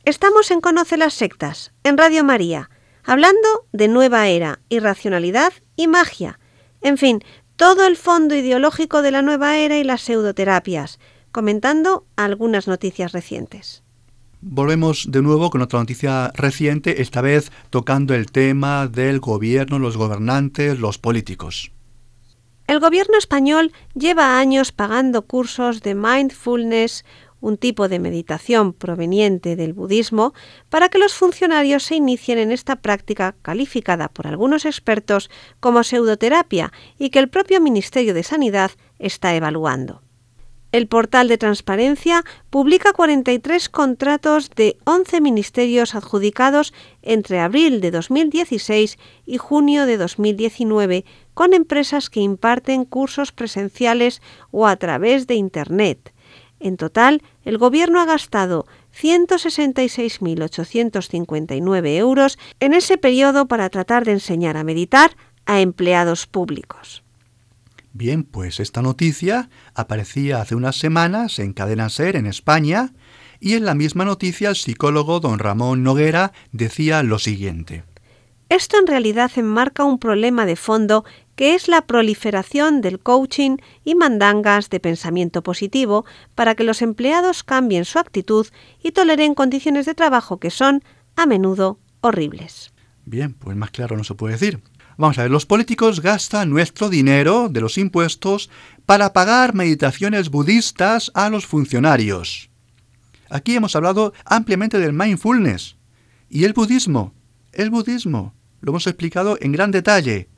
Estamos 0.07 0.53
en 0.53 0.61
Conoce 0.61 0.97
las 0.97 1.15
Sectas, 1.15 1.73
en 1.83 1.99
Radio 1.99 2.23
María, 2.23 2.71
hablando 3.03 3.67
de 3.73 3.89
nueva 3.89 4.29
era, 4.29 4.61
irracionalidad 4.69 5.53
y 5.75 5.89
magia. 5.89 6.39
En 6.81 6.97
fin, 6.97 7.25
todo 7.57 7.89
el 7.89 7.97
fondo 7.97 8.37
ideológico 8.37 9.03
de 9.03 9.11
la 9.11 9.23
nueva 9.23 9.57
era 9.57 9.79
y 9.79 9.83
las 9.83 10.03
pseudoterapias, 10.03 11.01
comentando 11.33 12.07
algunas 12.15 12.69
noticias 12.69 13.11
recientes. 13.11 13.83
Volvemos 14.41 15.09
de 15.11 15.23
nuevo 15.23 15.51
con 15.51 15.63
otra 15.63 15.81
noticia 15.81 16.31
reciente, 16.37 17.03
esta 17.03 17.21
vez 17.21 17.51
tocando 17.71 18.15
el 18.15 18.31
tema 18.31 18.87
del 18.87 19.19
gobierno, 19.19 19.81
los 19.81 19.97
gobernantes, 19.97 20.79
los 20.79 20.99
políticos. 20.99 21.73
El 22.69 22.81
gobierno 22.81 23.17
español 23.17 23.73
lleva 23.95 24.41
años 24.41 24.73
pagando 24.73 25.23
cursos 25.23 25.83
de 25.83 25.95
mindfulness, 25.95 27.05
un 27.41 27.57
tipo 27.57 27.89
de 27.89 27.99
meditación 27.99 28.72
proveniente 28.72 29.57
del 29.57 29.72
budismo, 29.72 30.34
para 30.68 30.89
que 30.89 30.99
los 30.99 31.14
funcionarios 31.14 31.84
se 31.84 31.97
inicien 31.97 32.39
en 32.39 32.53
esta 32.53 32.76
práctica 32.76 33.34
calificada 33.43 34.09
por 34.09 34.26
algunos 34.26 34.64
expertos 34.64 35.30
como 35.61 35.82
pseudoterapia 35.82 36.72
y 36.99 37.11
que 37.11 37.18
el 37.18 37.28
propio 37.28 37.61
Ministerio 37.61 38.14
de 38.14 38.22
Sanidad 38.22 38.70
está 38.99 39.34
evaluando. 39.34 40.03
El 40.72 40.89
portal 40.89 41.28
de 41.28 41.39
transparencia 41.39 42.24
publica 42.51 42.93
43 42.93 43.68
contratos 43.68 44.51
de 44.51 44.76
11 44.84 45.20
ministerios 45.20 45.95
adjudicados 45.95 46.74
entre 47.03 47.41
abril 47.41 47.80
de 47.80 47.91
2016 47.93 48.99
y 49.24 49.39
junio 49.39 49.87
de 49.87 49.97
2019 49.97 51.05
con 51.34 51.55
empresas 51.55 52.11
que 52.11 52.20
imparten 52.20 52.84
cursos 52.84 53.32
presenciales 53.32 54.20
o 54.51 54.66
a 54.66 54.76
través 54.76 55.26
de 55.26 55.37
Internet. 55.37 56.12
En 56.61 56.77
total, 56.77 57.23
el 57.45 57.59
Gobierno 57.59 58.01
ha 58.01 58.07
gastado 58.07 58.67
166.859 58.99 61.97
euros 61.97 62.39
en 62.61 62.73
ese 62.73 62.97
periodo 62.99 63.47
para 63.47 63.69
tratar 63.69 64.05
de 64.05 64.13
enseñar 64.13 64.57
a 64.57 64.63
meditar 64.65 65.17
a 65.45 65.61
empleados 65.61 66.27
públicos. 66.27 67.03
Bien, 67.93 68.25
pues 68.25 68.59
esta 68.61 68.83
noticia 68.83 69.49
aparecía 69.75 70.43
hace 70.43 70.55
unas 70.55 70.77
semanas 70.77 71.39
en 71.39 71.55
Cadena 71.55 71.89
Ser 71.89 72.17
en 72.17 72.27
España 72.27 72.93
y 73.41 73.55
en 73.55 73.65
la 73.65 73.75
misma 73.75 74.05
noticia 74.05 74.51
el 74.51 74.57
psicólogo 74.57 75.21
don 75.21 75.39
Ramón 75.39 75.83
Noguera 75.83 76.33
decía 76.53 77.03
lo 77.03 77.19
siguiente. 77.19 77.85
Esto 78.49 78.79
en 78.79 78.87
realidad 78.87 79.31
enmarca 79.37 79.85
un 79.85 79.99
problema 79.99 80.47
de 80.47 80.57
fondo 80.57 81.05
que 81.37 81.55
es 81.55 81.68
la 81.68 81.87
proliferación 81.87 82.80
del 82.80 82.99
coaching 82.99 83.59
y 83.84 83.95
mandangas 83.95 84.70
de 84.70 84.80
pensamiento 84.80 85.43
positivo 85.43 86.05
para 86.34 86.55
que 86.55 86.64
los 86.64 86.82
empleados 86.82 87.45
cambien 87.45 87.84
su 87.84 87.99
actitud 87.99 88.47
y 88.82 88.93
toleren 88.93 89.34
condiciones 89.34 89.87
de 89.87 89.95
trabajo 89.95 90.39
que 90.41 90.51
son, 90.51 90.82
a 91.14 91.26
menudo, 91.26 91.78
horribles. 92.01 92.72
Bien, 93.05 93.34
pues 93.34 93.57
más 93.57 93.70
claro 93.70 93.97
no 93.97 94.03
se 94.03 94.14
puede 94.14 94.34
decir. 94.34 94.61
Vamos 94.99 95.18
a 95.18 95.22
ver, 95.22 95.30
los 95.30 95.45
políticos 95.45 96.01
gastan 96.01 96.49
nuestro 96.49 96.89
dinero 96.89 97.49
de 97.51 97.61
los 97.61 97.76
impuestos 97.76 98.49
para 98.87 99.12
pagar 99.12 99.55
meditaciones 99.55 100.30
budistas 100.30 101.12
a 101.14 101.28
los 101.28 101.47
funcionarios. 101.47 102.51
Aquí 103.28 103.57
hemos 103.57 103.76
hablado 103.76 104.14
ampliamente 104.24 104.78
del 104.78 104.95
mindfulness 104.95 105.76
y 106.30 106.45
el 106.45 106.55
budismo. 106.55 107.12
El 107.53 107.70
budismo, 107.70 108.34
lo 108.61 108.72
hemos 108.72 108.87
explicado 108.87 109.37
en 109.41 109.53
gran 109.53 109.70
detalle, 109.70 110.28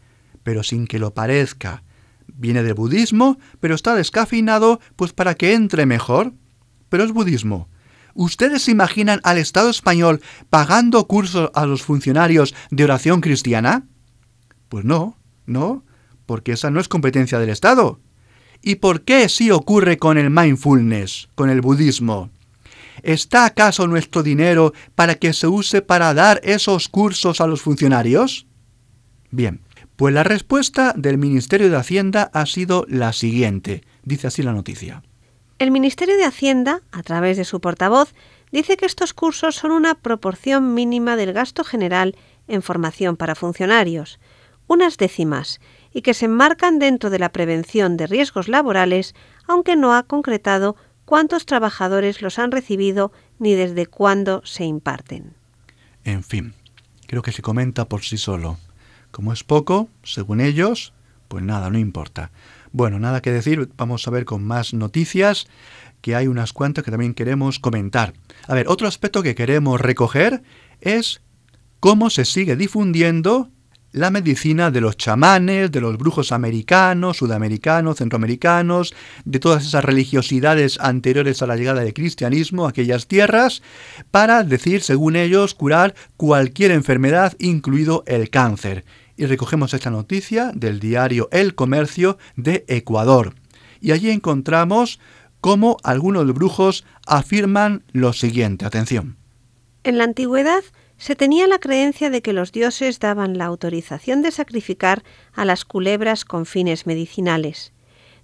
pero 0.49 0.63
sin 0.63 0.87
que 0.87 0.99
lo 0.99 1.13
parezca. 1.13 1.83
Viene 2.27 2.63
del 2.63 2.73
budismo, 2.73 3.39
pero 3.61 3.75
está 3.75 3.95
descafeinado 3.95 4.81
pues 4.97 5.13
para 5.13 5.35
que 5.35 5.53
entre 5.53 5.85
mejor. 5.85 6.33
Pero 6.89 7.05
es 7.05 7.13
budismo. 7.13 7.69
¿Ustedes 8.15 8.63
se 8.63 8.71
imaginan 8.71 9.21
al 9.25 9.37
Estado 9.37 9.69
español 9.69 10.23
pagando 10.49 11.07
cursos 11.07 11.51
a 11.53 11.67
los 11.67 11.83
funcionarios 11.83 12.55
de 12.71 12.85
oración 12.85 13.21
cristiana? 13.21 13.85
Pues 14.71 14.87
no, 14.87 15.19
no, 15.45 15.85
porque 16.25 16.53
esa 16.53 16.71
no 16.71 16.81
es 16.81 16.89
competencia 16.89 17.39
del 17.39 17.51
Estado. 17.51 18.01
¿Y 18.63 18.77
por 18.77 19.03
qué 19.03 19.29
sí 19.29 19.51
ocurre 19.51 19.99
con 19.99 20.17
el 20.17 20.31
mindfulness, 20.31 21.29
con 21.35 21.51
el 21.51 21.61
budismo? 21.61 22.31
¿Está 23.03 23.45
acaso 23.45 23.87
nuestro 23.87 24.23
dinero 24.23 24.73
para 24.95 25.17
que 25.17 25.35
se 25.35 25.47
use 25.47 25.83
para 25.83 26.15
dar 26.15 26.41
esos 26.43 26.89
cursos 26.89 27.43
a 27.43 27.47
los 27.47 27.61
funcionarios? 27.61 28.47
Bien, 29.31 29.61
pues 29.99 30.15
la 30.15 30.23
respuesta 30.23 30.95
del 30.97 31.19
Ministerio 31.19 31.71
de 31.71 31.77
Hacienda 31.77 32.31
ha 32.33 32.47
sido 32.47 32.87
la 32.89 33.13
siguiente, 33.13 33.83
dice 34.05 34.29
así 34.29 34.45
la 34.45 34.53
noticia. 34.53 35.03
El 35.59 35.73
Ministerio 35.73 36.17
de 36.17 36.25
Hacienda, 36.25 36.83
a 36.93 37.03
través 37.03 37.37
de 37.37 37.45
su 37.45 37.61
portavoz, 37.61 38.15
dice 38.53 38.77
que 38.77 38.87
estos 38.87 39.13
cursos 39.13 39.57
son 39.57 39.73
una 39.73 39.97
proporción 39.97 40.73
mínima 40.73 41.17
del 41.17 41.33
gasto 41.33 41.65
general 41.65 42.15
en 42.47 42.63
formación 42.63 43.17
para 43.17 43.35
funcionarios, 43.35 44.21
unas 44.69 44.99
décimas, 44.99 45.59
y 45.93 46.03
que 46.03 46.15
se 46.15 46.27
enmarcan 46.27 46.79
dentro 46.79 47.11
de 47.11 47.19
la 47.19 47.33
prevención 47.33 47.97
de 47.97 48.07
riesgos 48.07 48.47
laborales, 48.47 49.17
aunque 49.49 49.75
no 49.75 49.97
ha 49.97 50.05
concretado 50.05 50.77
cuántos 51.07 51.45
trabajadores 51.45 52.23
los 52.23 52.39
han 52.39 52.53
recibido 52.53 53.11
ni 53.41 53.55
desde 53.55 53.87
cuándo 53.87 54.43
se 54.45 54.65
imparten. 54.65 55.35
En 56.05 56.23
fin, 56.23 56.55
creo 57.09 57.23
que 57.23 57.33
se 57.33 57.43
comenta 57.43 57.87
por 57.87 58.05
sí 58.05 58.17
solo. 58.17 58.59
Como 59.19 59.33
es 59.33 59.43
poco, 59.43 59.89
según 60.05 60.41
ellos, 60.41 60.93
pues 61.27 61.43
nada, 61.43 61.71
no 61.71 61.79
importa. 61.81 62.31
Bueno, 62.71 63.01
nada 63.01 63.21
que 63.21 63.33
decir, 63.33 63.69
vamos 63.77 64.07
a 64.07 64.13
ver 64.13 64.25
con 64.25 64.45
más 64.45 64.75
noticias, 64.75 65.49
que 66.03 66.15
hay 66.15 66.29
unas 66.29 66.53
cuantas 66.53 66.85
que 66.85 66.93
también 66.93 67.15
queremos 67.15 67.59
comentar. 67.59 68.13
A 68.47 68.55
ver, 68.55 68.69
otro 68.69 68.87
aspecto 68.87 69.25
que 69.25 69.35
queremos 69.35 69.81
recoger 69.81 70.45
es 70.81 71.21
cómo 71.81 72.11
se 72.11 72.25
sigue 72.25 72.55
difundiendo 72.55 73.51
la 73.91 74.11
medicina 74.11 74.71
de 74.71 74.83
los 74.83 74.97
chamanes, 74.97 75.73
de 75.73 75.81
los 75.81 75.99
brujos 75.99 76.31
americanos, 76.31 77.17
sudamericanos, 77.17 77.97
centroamericanos, 77.99 78.95
de 79.25 79.41
todas 79.41 79.67
esas 79.67 79.85
religiosidades 79.85 80.79
anteriores 80.79 81.43
a 81.43 81.49
la 81.49 81.57
llegada 81.57 81.81
del 81.81 81.93
cristianismo 81.93 82.67
a 82.67 82.71
aquellas 82.71 83.09
tierras, 83.09 83.63
para 84.13 84.45
decir, 84.45 84.81
según 84.81 85.17
ellos, 85.17 85.55
curar 85.55 85.97
cualquier 86.17 86.71
enfermedad, 86.71 87.35
incluido 87.41 88.05
el 88.07 88.31
cáncer. 88.31 88.85
Y 89.19 89.27
recogemos 89.27 89.75
esta 89.75 89.91
noticia 89.91 90.53
del 90.55 90.79
diario 90.79 91.29
El 91.33 91.57
Comercio 91.57 92.19
de 92.37 92.65
Ecuador. 92.69 93.35
Y 93.81 93.91
allí 93.91 94.11
encontramos 94.11 95.01
cómo 95.41 95.77
algunos 95.83 96.33
brujos 96.33 96.85
afirman 97.05 97.83
lo 97.91 98.13
siguiente. 98.13 98.65
Atención. 98.65 99.17
En 99.83 99.99
la 99.99 100.05
antigüedad, 100.05 100.63
se 100.99 101.17
tenía 101.17 101.49
la 101.49 101.59
creencia 101.59 102.11
de 102.11 102.23
que 102.23 102.33
los 102.33 102.53
dioses 102.53 103.01
daban 103.01 103.39
la 103.39 103.47
autorización 103.47 104.23
de 104.23 104.31
sacrificar 104.31 105.03
a 105.33 105.45
las 105.45 105.65
culebras 105.65 106.25
con 106.25 106.47
fines 106.47 106.87
medicinales. 106.87 107.73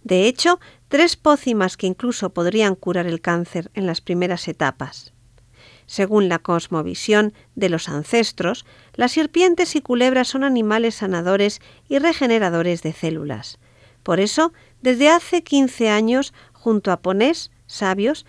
De 0.05 0.29
hecho, 0.29 0.61
tres 0.87 1.17
pócimas 1.17 1.77
que 1.77 1.87
incluso 1.89 2.31
podrían 2.31 2.77
curar 2.77 3.07
el 3.07 3.21
cáncer 3.21 3.71
en 3.75 3.87
las 3.87 4.01
primeras 4.01 4.47
etapas. 4.47 5.14
Según 5.87 6.29
la 6.29 6.39
cosmovisión 6.39 7.35
de 7.55 7.69
los 7.69 7.89
ancestros, 7.89 8.65
las 8.95 9.13
serpientes 9.13 9.77
y 9.77 9.81
culebras 9.81 10.29
son 10.29 10.45
animales 10.45 10.97
sanadores 10.97 11.61
y 11.89 11.99
regeneradores 11.99 12.83
de 12.83 12.93
células. 12.93 13.59
Por 14.03 14.21
eso, 14.21 14.53
desde 14.83 15.09
hace 15.09 15.43
15 15.43 15.89
años, 15.89 16.35
junto 16.53 16.93
a 16.93 16.99
ponés, 16.99 17.51
sabios, 17.67 18.27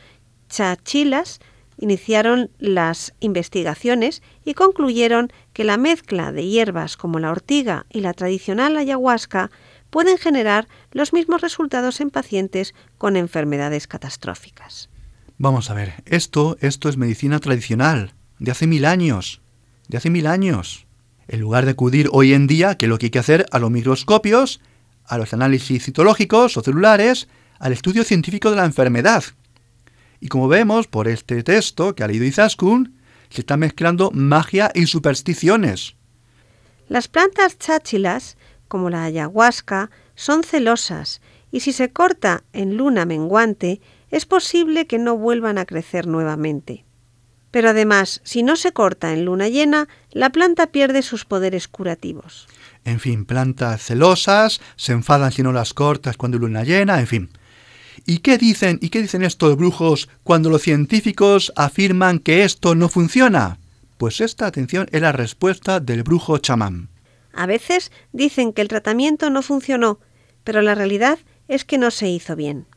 chachilas, 0.49 1.39
iniciaron 1.78 2.49
las 2.60 3.14
investigaciones 3.20 4.22
y 4.45 4.53
concluyeron 4.53 5.32
que 5.53 5.64
la 5.64 5.78
mezcla 5.78 6.32
de 6.32 6.47
hierbas 6.47 6.97
como 6.97 7.20
la 7.20 7.32
ortiga 7.32 7.86
y 7.89 7.99
la 7.99 8.14
tradicional 8.14 8.78
ayahuasca 8.78 9.51
pueden 9.89 10.18
generar 10.18 10.68
los 10.91 11.14
mismos 11.14 11.41
resultados 11.41 12.01
en 12.01 12.10
pacientes 12.10 12.74
con 12.97 13.16
enfermedades 13.16 13.88
catastróficas. 13.88 14.89
Vamos 15.38 15.69
a 15.69 15.73
ver, 15.73 15.95
esto, 16.05 16.57
esto 16.61 16.88
es 16.88 16.95
medicina 16.95 17.39
tradicional, 17.39 18.13
de 18.39 18.51
hace 18.51 18.67
mil 18.67 18.86
años, 18.86 19.41
de 19.89 19.97
hace 19.97 20.09
mil 20.09 20.27
años. 20.27 20.88
En 21.27 21.41
lugar 21.41 21.65
de 21.65 21.71
acudir 21.71 22.09
hoy 22.13 22.33
en 22.33 22.47
día, 22.47 22.75
que 22.75 22.88
lo 22.88 22.97
que 22.97 23.07
hay 23.07 23.09
que 23.09 23.19
hacer 23.19 23.45
a 23.51 23.59
los 23.59 23.69
microscopios, 23.69 24.61
a 25.05 25.17
los 25.17 25.33
análisis 25.33 25.83
citológicos 25.83 26.55
o 26.55 26.61
celulares, 26.61 27.27
al 27.59 27.73
estudio 27.73 28.05
científico 28.05 28.49
de 28.49 28.55
la 28.55 28.65
enfermedad, 28.65 29.25
y 30.21 30.29
como 30.29 30.47
vemos 30.47 30.88
por 30.88 31.09
este 31.09 31.43
texto 31.43 31.95
que 31.95 32.03
ha 32.03 32.07
leído 32.07 32.23
Izaskun, 32.25 32.95
se 33.29 33.41
está 33.41 33.57
mezclando 33.57 34.11
magia 34.11 34.71
y 34.73 34.86
supersticiones. 34.86 35.95
Las 36.88 37.09
plantas 37.09 37.59
cháchilas, 37.59 38.38
como 38.69 38.89
la 38.89 39.03
ayahuasca, 39.03 39.89
son 40.15 40.43
celosas 40.43 41.21
y 41.51 41.59
si 41.59 41.73
se 41.73 41.91
corta 41.91 42.43
en 42.53 42.77
luna 42.77 43.05
menguante, 43.05 43.81
es 44.12 44.26
posible 44.26 44.88
que 44.88 44.99
no 44.99 45.18
vuelvan 45.18 45.58
a 45.58 45.66
crecer 45.66 46.08
nuevamente. 46.08 46.86
Pero 47.51 47.70
además, 47.70 48.22
si 48.24 48.43
no 48.43 48.58
se 48.58 48.74
corta 48.74 49.14
en 49.14 49.26
luna 49.26 49.47
llena, 49.47 49.88
la 50.12 50.30
planta 50.30 50.68
pierde 50.68 51.01
sus 51.01 51.24
poderes 51.24 51.68
curativos. 51.68 52.47
En 52.84 52.99
fin, 52.99 53.26
plantas 53.26 53.82
celosas, 53.82 54.60
se 54.76 54.91
enfadan 54.91 55.32
si 55.32 55.41
no 55.41 55.53
las 55.53 55.74
cortas 55.74 56.18
cuando 56.18 56.36
hay 56.36 56.41
luna 56.41 56.64
llena, 56.64 56.99
en 56.99 57.08
fin. 57.08 57.30
¿Y 58.06 58.20
qué 58.20 58.38
dicen 58.38 58.78
y 58.82 58.89
qué 58.89 59.01
dicen 59.01 59.24
estos 59.24 59.56
brujos 59.56 60.10
cuando 60.24 60.49
los 60.49 60.62
científicos 60.62 61.53
afirman 61.56 62.20
que 62.20 62.43
esto 62.43 62.76
no 62.76 62.89
funciona? 62.89 63.58
Pues 63.97 64.20
esta 64.20 64.45
atención 64.45 64.88
es 64.91 65.01
la 65.01 65.14
respuesta 65.14 65.80
del 65.80 66.03
brujo 66.03 66.38
chamán. 66.38 66.89
A 67.34 67.45
veces 67.45 67.91
dicen 68.12 68.53
que 68.53 68.62
el 68.62 68.68
tratamiento 68.68 69.30
no 69.30 69.41
funcionó, 69.41 69.99
pero 70.43 70.62
la 70.62 70.76
realidad 70.76 71.20
es 71.47 71.64
que 71.64 71.78
no 71.78 71.89
se 71.91 72.10
hizo 72.10 72.36
bien. 72.36 72.68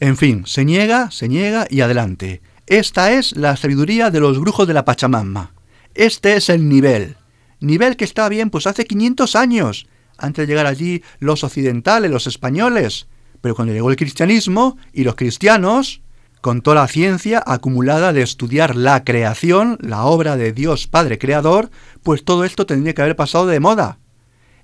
En 0.00 0.16
fin, 0.16 0.44
se 0.46 0.64
niega, 0.64 1.10
se 1.10 1.28
niega 1.28 1.66
y 1.68 1.82
adelante. 1.82 2.40
Esta 2.66 3.12
es 3.12 3.36
la 3.36 3.56
sabiduría 3.58 4.10
de 4.10 4.18
los 4.18 4.40
brujos 4.40 4.66
de 4.66 4.72
la 4.72 4.86
Pachamama. 4.86 5.52
Este 5.94 6.36
es 6.36 6.48
el 6.48 6.70
nivel. 6.70 7.16
Nivel 7.60 7.98
que 7.98 8.06
está 8.06 8.26
bien 8.30 8.48
pues 8.48 8.66
hace 8.66 8.86
500 8.86 9.36
años, 9.36 9.88
antes 10.16 10.46
de 10.46 10.50
llegar 10.50 10.64
allí 10.64 11.02
los 11.18 11.44
occidentales, 11.44 12.10
los 12.10 12.26
españoles. 12.26 13.08
Pero 13.42 13.54
cuando 13.54 13.74
llegó 13.74 13.90
el 13.90 13.96
cristianismo 13.96 14.78
y 14.94 15.04
los 15.04 15.16
cristianos, 15.16 16.00
con 16.40 16.62
toda 16.62 16.76
la 16.76 16.88
ciencia 16.88 17.42
acumulada 17.46 18.14
de 18.14 18.22
estudiar 18.22 18.76
la 18.76 19.04
creación, 19.04 19.76
la 19.82 20.06
obra 20.06 20.38
de 20.38 20.52
Dios 20.52 20.86
Padre 20.86 21.18
Creador, 21.18 21.70
pues 22.02 22.24
todo 22.24 22.44
esto 22.44 22.64
tendría 22.64 22.94
que 22.94 23.02
haber 23.02 23.16
pasado 23.16 23.46
de 23.46 23.60
moda. 23.60 23.98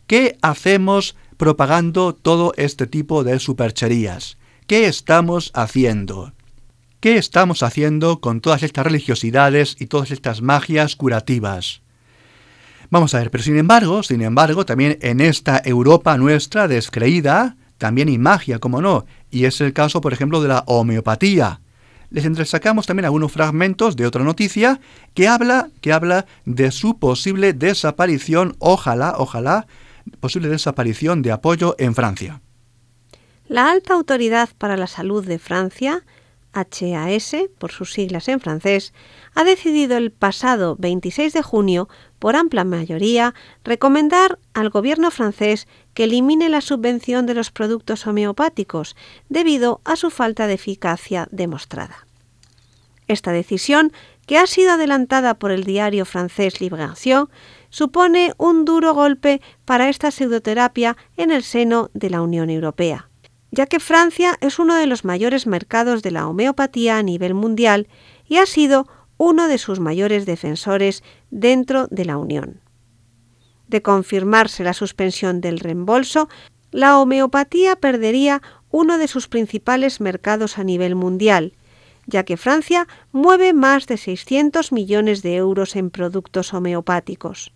¿Qué 0.07 0.39
hacemos 0.41 1.15
propagando 1.37 2.15
todo 2.15 2.55
este 2.57 2.87
tipo 2.87 3.23
de 3.23 3.39
supercherías? 3.39 4.39
¿Qué 4.67 4.89
estamos 4.89 5.53
haciendo? 5.55 6.33
¿Qué 6.99 7.19
estamos 7.19 7.63
haciendo 7.63 8.21
con 8.21 8.41
todas 8.41 8.65
estas 8.65 8.85
religiosidades 8.85 9.77
y 9.79 9.87
todas 9.87 10.11
estas 10.11 10.43
magias 10.43 10.97
curativas? 10.97 11.83
Vamos 12.91 13.15
a 13.15 13.21
ver, 13.21 13.31
pero 13.31 13.45
sin 13.45 13.59
embargo, 13.59 14.03
sin 14.03 14.23
embargo, 14.23 14.67
también 14.67 14.99
en 15.03 15.21
esta 15.21 15.63
Europa 15.65 16.19
nuestra 16.19 16.67
descreída, 16.67 17.57
también 17.79 18.09
hay 18.09 18.19
magia, 18.19 18.59
como 18.59 18.83
no, 18.83 19.07
y 19.31 19.45
es 19.45 19.61
el 19.61 19.73
caso, 19.73 20.01
por 20.01 20.13
ejemplo, 20.13 20.43
de 20.43 20.49
la 20.49 20.65
homeopatía. 20.67 21.61
Les 22.11 22.25
entresacamos 22.25 22.87
también 22.87 23.05
algunos 23.05 23.31
fragmentos 23.31 23.95
de 23.95 24.05
otra 24.05 24.25
noticia 24.25 24.81
que 25.15 25.29
habla, 25.29 25.69
que 25.81 25.93
habla 25.93 26.27
de 26.45 26.73
su 26.73 26.99
posible 26.99 27.53
desaparición, 27.53 28.57
ojalá, 28.59 29.15
ojalá, 29.17 29.69
posible 30.19 30.49
desaparición 30.49 31.23
de 31.23 31.31
apoyo 31.31 31.77
en 31.79 31.95
Francia. 31.95 32.41
La 33.49 33.71
Alta 33.71 33.95
Autoridad 33.95 34.49
para 34.59 34.77
la 34.77 34.89
Salud 34.89 35.25
de 35.25 35.39
Francia, 35.39 36.05
HAS, 36.53 37.37
por 37.59 37.71
sus 37.71 37.93
siglas 37.93 38.27
en 38.27 38.41
francés, 38.41 38.93
ha 39.37 39.45
decidido 39.45 39.97
el 39.97 40.11
pasado 40.11 40.75
26 40.81 41.33
de 41.33 41.43
junio, 41.43 41.89
por 42.19 42.35
amplia 42.35 42.65
mayoría, 42.65 43.35
recomendar 43.63 44.41
al 44.53 44.71
gobierno 44.71 45.13
francés 45.13 45.69
que 45.95 46.05
elimine 46.05 46.49
la 46.49 46.61
subvención 46.61 47.25
de 47.27 47.35
los 47.35 47.53
productos 47.53 48.09
homeopáticos 48.09 48.97
debido 49.29 49.81
a 49.85 49.95
su 49.95 50.11
falta 50.11 50.49
de 50.49 50.55
eficacia 50.55 51.29
demostrada. 51.31 52.05
Esta 53.07 53.31
decisión, 53.31 53.93
que 54.27 54.39
ha 54.39 54.49
sido 54.49 54.73
adelantada 54.73 55.35
por 55.35 55.53
el 55.53 55.63
diario 55.63 56.05
francés 56.05 56.61
Libération, 56.61 57.31
supone 57.71 58.33
un 58.39 58.65
duro 58.65 58.93
golpe 58.93 59.41
para 59.65 59.89
esta 59.89 60.11
pseudoterapia 60.11 60.97
en 61.17 61.31
el 61.31 61.45
seno 61.45 61.91
de 61.95 62.11
la 62.11 62.23
Unión 62.23 62.51
Europea 62.51 63.09
ya 63.57 63.65
que 63.65 63.81
Francia 63.81 64.37
es 64.43 64.59
uno 64.59 64.75
de 64.75 64.87
los 64.87 65.07
mayores 65.07 65.47
mercados 65.47 66.03
de 66.03 66.11
la 66.11 66.29
homeopatía 66.29 66.99
a 66.99 67.03
nivel 67.03 67.33
mundial 67.33 67.89
y 68.29 68.37
ha 68.37 68.45
sido 68.45 68.87
uno 69.17 69.49
de 69.49 69.57
sus 69.57 69.81
mayores 69.81 70.27
defensores 70.27 71.03
dentro 71.31 71.87
de 71.91 72.05
la 72.05 72.19
Unión. 72.19 72.61
De 73.67 73.81
confirmarse 73.81 74.63
la 74.63 74.75
suspensión 74.75 75.41
del 75.41 75.59
reembolso, 75.59 76.29
la 76.71 76.99
homeopatía 76.99 77.77
perdería 77.77 78.43
uno 78.71 78.99
de 78.99 79.09
sus 79.09 79.27
principales 79.27 80.03
mercados 80.03 80.59
a 80.59 80.65
nivel 80.65 80.95
mundial, 80.95 81.55
ya 82.05 82.25
que 82.25 82.37
Francia 82.37 82.87
mueve 83.11 83.55
más 83.55 83.87
de 83.87 83.97
600 83.97 84.71
millones 84.71 85.23
de 85.23 85.37
euros 85.37 85.77
en 85.77 85.89
productos 85.89 86.53
homeopáticos. 86.53 87.53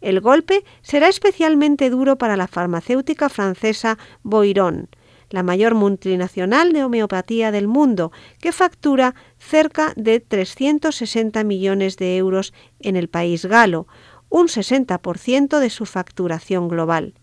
El 0.00 0.20
golpe 0.20 0.64
será 0.80 1.08
especialmente 1.08 1.90
duro 1.90 2.18
para 2.18 2.36
la 2.36 2.46
farmacéutica 2.46 3.28
francesa 3.28 3.98
Boiron, 4.22 4.88
la 5.30 5.42
mayor 5.42 5.74
multinacional 5.74 6.72
de 6.72 6.84
homeopatía 6.84 7.50
del 7.50 7.68
mundo, 7.68 8.12
que 8.40 8.52
factura 8.52 9.14
cerca 9.38 9.92
de 9.96 10.20
360 10.20 11.42
millones 11.44 11.96
de 11.96 12.16
euros 12.16 12.52
en 12.80 12.96
el 12.96 13.08
país 13.08 13.46
galo, 13.46 13.86
un 14.28 14.48
60% 14.48 15.58
de 15.58 15.70
su 15.70 15.86
facturación 15.86 16.68
global. 16.68 17.14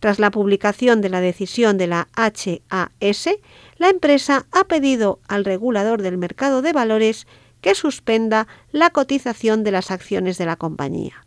Tras 0.00 0.18
la 0.18 0.32
publicación 0.32 1.00
de 1.00 1.08
la 1.08 1.20
decisión 1.20 1.78
de 1.78 1.86
la 1.86 2.08
HAS, 2.14 2.48
la 3.76 3.88
empresa 3.88 4.46
ha 4.50 4.64
pedido 4.64 5.20
al 5.28 5.44
regulador 5.44 6.02
del 6.02 6.18
mercado 6.18 6.60
de 6.60 6.72
valores 6.72 7.28
que 7.60 7.76
suspenda 7.76 8.48
la 8.72 8.90
cotización 8.90 9.62
de 9.62 9.70
las 9.70 9.92
acciones 9.92 10.38
de 10.38 10.46
la 10.46 10.56
compañía. 10.56 11.24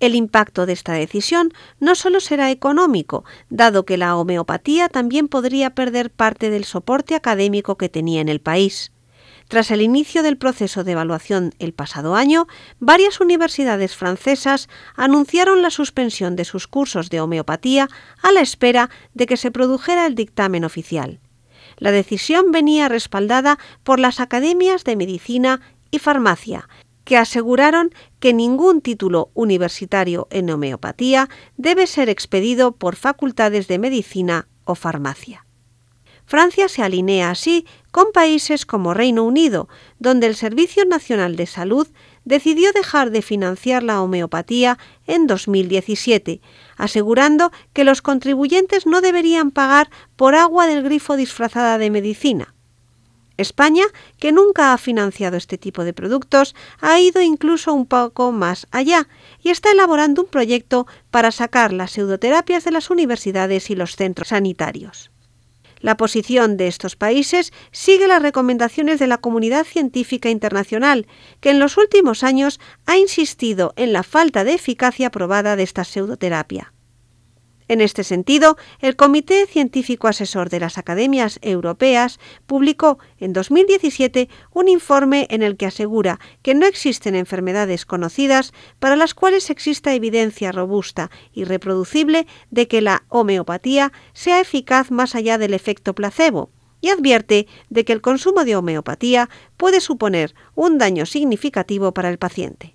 El 0.00 0.14
impacto 0.14 0.64
de 0.64 0.72
esta 0.72 0.94
decisión 0.94 1.52
no 1.78 1.94
solo 1.94 2.20
será 2.20 2.50
económico, 2.50 3.24
dado 3.50 3.84
que 3.84 3.98
la 3.98 4.16
homeopatía 4.16 4.88
también 4.88 5.28
podría 5.28 5.74
perder 5.74 6.10
parte 6.10 6.48
del 6.48 6.64
soporte 6.64 7.14
académico 7.14 7.76
que 7.76 7.90
tenía 7.90 8.22
en 8.22 8.30
el 8.30 8.40
país. 8.40 8.92
Tras 9.48 9.70
el 9.70 9.82
inicio 9.82 10.22
del 10.22 10.38
proceso 10.38 10.84
de 10.84 10.92
evaluación 10.92 11.52
el 11.58 11.74
pasado 11.74 12.14
año, 12.14 12.46
varias 12.78 13.20
universidades 13.20 13.94
francesas 13.94 14.68
anunciaron 14.94 15.60
la 15.60 15.70
suspensión 15.70 16.34
de 16.34 16.44
sus 16.44 16.66
cursos 16.66 17.10
de 17.10 17.20
homeopatía 17.20 17.88
a 18.22 18.32
la 18.32 18.40
espera 18.40 18.88
de 19.12 19.26
que 19.26 19.36
se 19.36 19.50
produjera 19.50 20.06
el 20.06 20.14
dictamen 20.14 20.64
oficial. 20.64 21.20
La 21.76 21.90
decisión 21.90 22.52
venía 22.52 22.88
respaldada 22.88 23.58
por 23.82 23.98
las 23.98 24.20
academias 24.20 24.84
de 24.84 24.96
medicina 24.96 25.60
y 25.90 25.98
farmacia, 25.98 26.68
que 27.04 27.16
aseguraron 27.16 27.92
que 28.20 28.32
ningún 28.32 28.80
título 28.80 29.30
universitario 29.34 30.28
en 30.30 30.50
homeopatía 30.50 31.28
debe 31.56 31.86
ser 31.86 32.08
expedido 32.08 32.72
por 32.72 32.96
facultades 32.96 33.66
de 33.66 33.78
medicina 33.78 34.48
o 34.64 34.74
farmacia. 34.74 35.46
Francia 36.30 36.68
se 36.68 36.84
alinea 36.84 37.30
así 37.30 37.66
con 37.90 38.12
países 38.12 38.64
como 38.64 38.94
Reino 38.94 39.24
Unido, 39.24 39.68
donde 39.98 40.28
el 40.28 40.36
Servicio 40.36 40.84
Nacional 40.84 41.34
de 41.34 41.46
Salud 41.46 41.88
decidió 42.24 42.70
dejar 42.72 43.10
de 43.10 43.20
financiar 43.20 43.82
la 43.82 44.00
homeopatía 44.00 44.78
en 45.08 45.26
2017, 45.26 46.40
asegurando 46.76 47.50
que 47.72 47.82
los 47.82 48.00
contribuyentes 48.00 48.86
no 48.86 49.00
deberían 49.00 49.50
pagar 49.50 49.90
por 50.14 50.36
agua 50.36 50.68
del 50.68 50.84
grifo 50.84 51.16
disfrazada 51.16 51.78
de 51.78 51.90
medicina. 51.90 52.54
España, 53.40 53.84
que 54.18 54.32
nunca 54.32 54.72
ha 54.72 54.78
financiado 54.78 55.36
este 55.36 55.58
tipo 55.58 55.84
de 55.84 55.92
productos, 55.92 56.54
ha 56.80 57.00
ido 57.00 57.20
incluso 57.20 57.72
un 57.72 57.86
poco 57.86 58.32
más 58.32 58.66
allá 58.70 59.08
y 59.42 59.50
está 59.50 59.70
elaborando 59.72 60.22
un 60.22 60.28
proyecto 60.28 60.86
para 61.10 61.30
sacar 61.30 61.72
las 61.72 61.92
pseudoterapias 61.92 62.64
de 62.64 62.70
las 62.70 62.90
universidades 62.90 63.70
y 63.70 63.74
los 63.74 63.96
centros 63.96 64.28
sanitarios. 64.28 65.10
La 65.80 65.96
posición 65.96 66.58
de 66.58 66.68
estos 66.68 66.94
países 66.94 67.52
sigue 67.72 68.06
las 68.06 68.20
recomendaciones 68.20 68.98
de 68.98 69.06
la 69.06 69.16
comunidad 69.18 69.64
científica 69.64 70.28
internacional, 70.28 71.06
que 71.40 71.50
en 71.50 71.58
los 71.58 71.78
últimos 71.78 72.22
años 72.22 72.60
ha 72.84 72.98
insistido 72.98 73.72
en 73.76 73.94
la 73.94 74.02
falta 74.02 74.44
de 74.44 74.52
eficacia 74.52 75.10
probada 75.10 75.56
de 75.56 75.62
esta 75.62 75.84
pseudoterapia. 75.84 76.74
En 77.70 77.80
este 77.80 78.02
sentido, 78.02 78.56
el 78.80 78.96
Comité 78.96 79.46
Científico 79.46 80.08
Asesor 80.08 80.50
de 80.50 80.58
las 80.58 80.76
Academias 80.76 81.38
Europeas 81.40 82.18
publicó 82.48 82.98
en 83.16 83.32
2017 83.32 84.28
un 84.52 84.66
informe 84.66 85.28
en 85.30 85.44
el 85.44 85.56
que 85.56 85.66
asegura 85.66 86.18
que 86.42 86.56
no 86.56 86.66
existen 86.66 87.14
enfermedades 87.14 87.86
conocidas 87.86 88.52
para 88.80 88.96
las 88.96 89.14
cuales 89.14 89.50
exista 89.50 89.94
evidencia 89.94 90.50
robusta 90.50 91.12
y 91.32 91.44
reproducible 91.44 92.26
de 92.50 92.66
que 92.66 92.80
la 92.80 93.04
homeopatía 93.08 93.92
sea 94.14 94.40
eficaz 94.40 94.90
más 94.90 95.14
allá 95.14 95.38
del 95.38 95.54
efecto 95.54 95.94
placebo 95.94 96.50
y 96.80 96.88
advierte 96.88 97.46
de 97.68 97.84
que 97.84 97.92
el 97.92 98.00
consumo 98.00 98.44
de 98.44 98.56
homeopatía 98.56 99.30
puede 99.56 99.80
suponer 99.80 100.34
un 100.56 100.78
daño 100.78 101.06
significativo 101.06 101.94
para 101.94 102.10
el 102.10 102.18
paciente. 102.18 102.74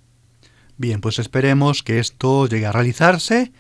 Bien, 0.78 1.02
pues 1.02 1.20
esperemos 1.20 1.84
que 1.84 2.00
esto 2.00 2.48
llegue 2.48 2.66
a 2.66 2.72
realizarse 2.72 3.52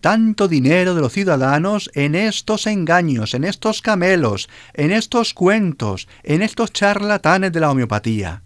tanto 0.00 0.48
dinero 0.48 0.94
de 0.94 1.00
los 1.00 1.12
ciudadanos 1.12 1.90
en 1.94 2.14
estos 2.14 2.66
engaños, 2.66 3.34
en 3.34 3.44
estos 3.44 3.82
camelos, 3.82 4.48
en 4.74 4.92
estos 4.92 5.34
cuentos, 5.34 6.08
en 6.22 6.42
estos 6.42 6.72
charlatanes 6.72 7.52
de 7.52 7.60
la 7.60 7.70
homeopatía. 7.70 8.42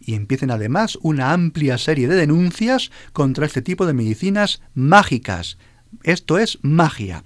Y 0.00 0.14
empiecen 0.14 0.50
además 0.50 0.98
una 1.02 1.32
amplia 1.32 1.78
serie 1.78 2.08
de 2.08 2.16
denuncias 2.16 2.90
contra 3.12 3.46
este 3.46 3.62
tipo 3.62 3.86
de 3.86 3.94
medicinas 3.94 4.62
mágicas. 4.74 5.58
Esto 6.02 6.38
es 6.38 6.58
magia. 6.62 7.24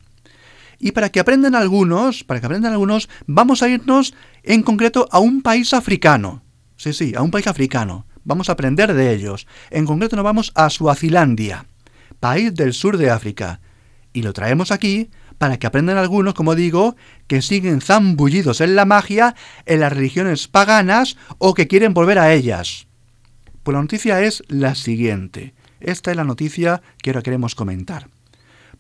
Y 0.79 0.93
para 0.93 1.09
que 1.09 1.21
aprendan 1.21 1.55
algunos, 1.55 2.25
para 2.25 2.41
que 2.41 2.47
aprendan 2.47 2.73
algunos, 2.73 3.09
vamos 3.27 3.63
a 3.63 3.69
irnos 3.69 4.15
en 4.43 4.63
concreto 4.63 5.09
a 5.11 5.19
un 5.19 5.41
país 5.41 5.73
africano. 5.73 6.43
Sí, 6.77 6.93
sí, 6.93 7.15
a 7.17 7.23
un 7.23 7.31
país 7.31 7.47
africano. 7.47 8.07
Vamos 8.25 8.49
a 8.49 8.53
aprender 8.53 8.93
de 8.93 9.15
ellos. 9.15 9.47
En 9.71 9.87
concreto 9.87 10.17
nos 10.17 10.25
vamos 10.25 10.53
a 10.55 10.69
Suazilandia 10.69 11.67
país 12.21 12.55
del 12.55 12.73
sur 12.73 12.97
de 12.97 13.11
África. 13.11 13.61
Y 14.13 14.23
lo 14.23 14.33
traemos 14.33 14.71
aquí 14.71 15.11
para 15.39 15.59
que 15.59 15.67
aprendan 15.67 15.99
algunos, 15.99 16.35
como 16.35 16.55
digo, 16.55 16.97
que 17.27 17.43
siguen 17.43 17.81
zambullidos 17.81 18.61
en 18.61 18.75
la 18.75 18.85
magia, 18.85 19.35
en 19.67 19.81
las 19.81 19.93
religiones 19.93 20.49
paganas 20.49 21.17
o 21.39 21.55
que 21.55 21.67
quieren 21.67 21.95
volver 21.95 22.19
a 22.19 22.33
ellas. 22.33 22.87
Pues 23.63 23.75
la 23.75 23.83
noticia 23.83 24.23
es 24.23 24.43
la 24.49 24.75
siguiente. 24.75 25.55
Esta 25.81 26.11
es 26.11 26.17
la 26.17 26.25
noticia 26.25 26.83
que 27.03 27.11
ahora 27.11 27.23
queremos 27.23 27.55
comentar. 27.55 28.09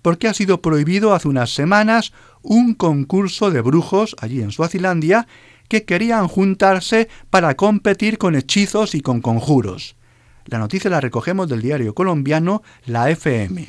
Porque 0.00 0.28
ha 0.28 0.34
sido 0.34 0.62
prohibido 0.62 1.12
hace 1.14 1.28
unas 1.28 1.50
semanas 1.50 2.12
un 2.42 2.74
concurso 2.74 3.50
de 3.50 3.60
brujos 3.60 4.14
allí 4.20 4.40
en 4.40 4.52
Suazilandia 4.52 5.26
que 5.68 5.84
querían 5.84 6.28
juntarse 6.28 7.08
para 7.28 7.56
competir 7.56 8.18
con 8.18 8.36
hechizos 8.36 8.94
y 8.94 9.00
con 9.00 9.20
conjuros. 9.20 9.95
La 10.46 10.58
noticia 10.58 10.90
la 10.90 11.00
recogemos 11.00 11.48
del 11.48 11.60
diario 11.60 11.94
colombiano 11.94 12.62
La 12.84 13.10
FM. 13.10 13.66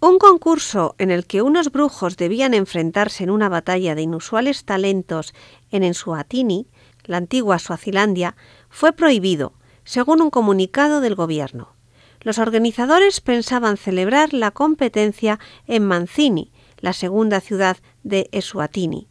Un 0.00 0.18
concurso 0.18 0.96
en 0.98 1.12
el 1.12 1.26
que 1.26 1.42
unos 1.42 1.70
brujos 1.70 2.16
debían 2.16 2.54
enfrentarse 2.54 3.22
en 3.22 3.30
una 3.30 3.48
batalla 3.48 3.94
de 3.94 4.02
inusuales 4.02 4.64
talentos 4.64 5.32
en 5.70 5.84
Ensuatini, 5.84 6.66
la 7.04 7.18
antigua 7.18 7.60
Suazilandia, 7.60 8.34
fue 8.68 8.92
prohibido, 8.92 9.52
según 9.84 10.20
un 10.20 10.30
comunicado 10.30 11.00
del 11.00 11.14
gobierno. 11.14 11.76
Los 12.20 12.38
organizadores 12.38 13.20
pensaban 13.20 13.76
celebrar 13.76 14.34
la 14.34 14.50
competencia 14.50 15.38
en 15.68 15.84
Mancini, 15.86 16.50
la 16.78 16.94
segunda 16.94 17.40
ciudad 17.40 17.76
de 18.02 18.28
Eswatini, 18.32 19.08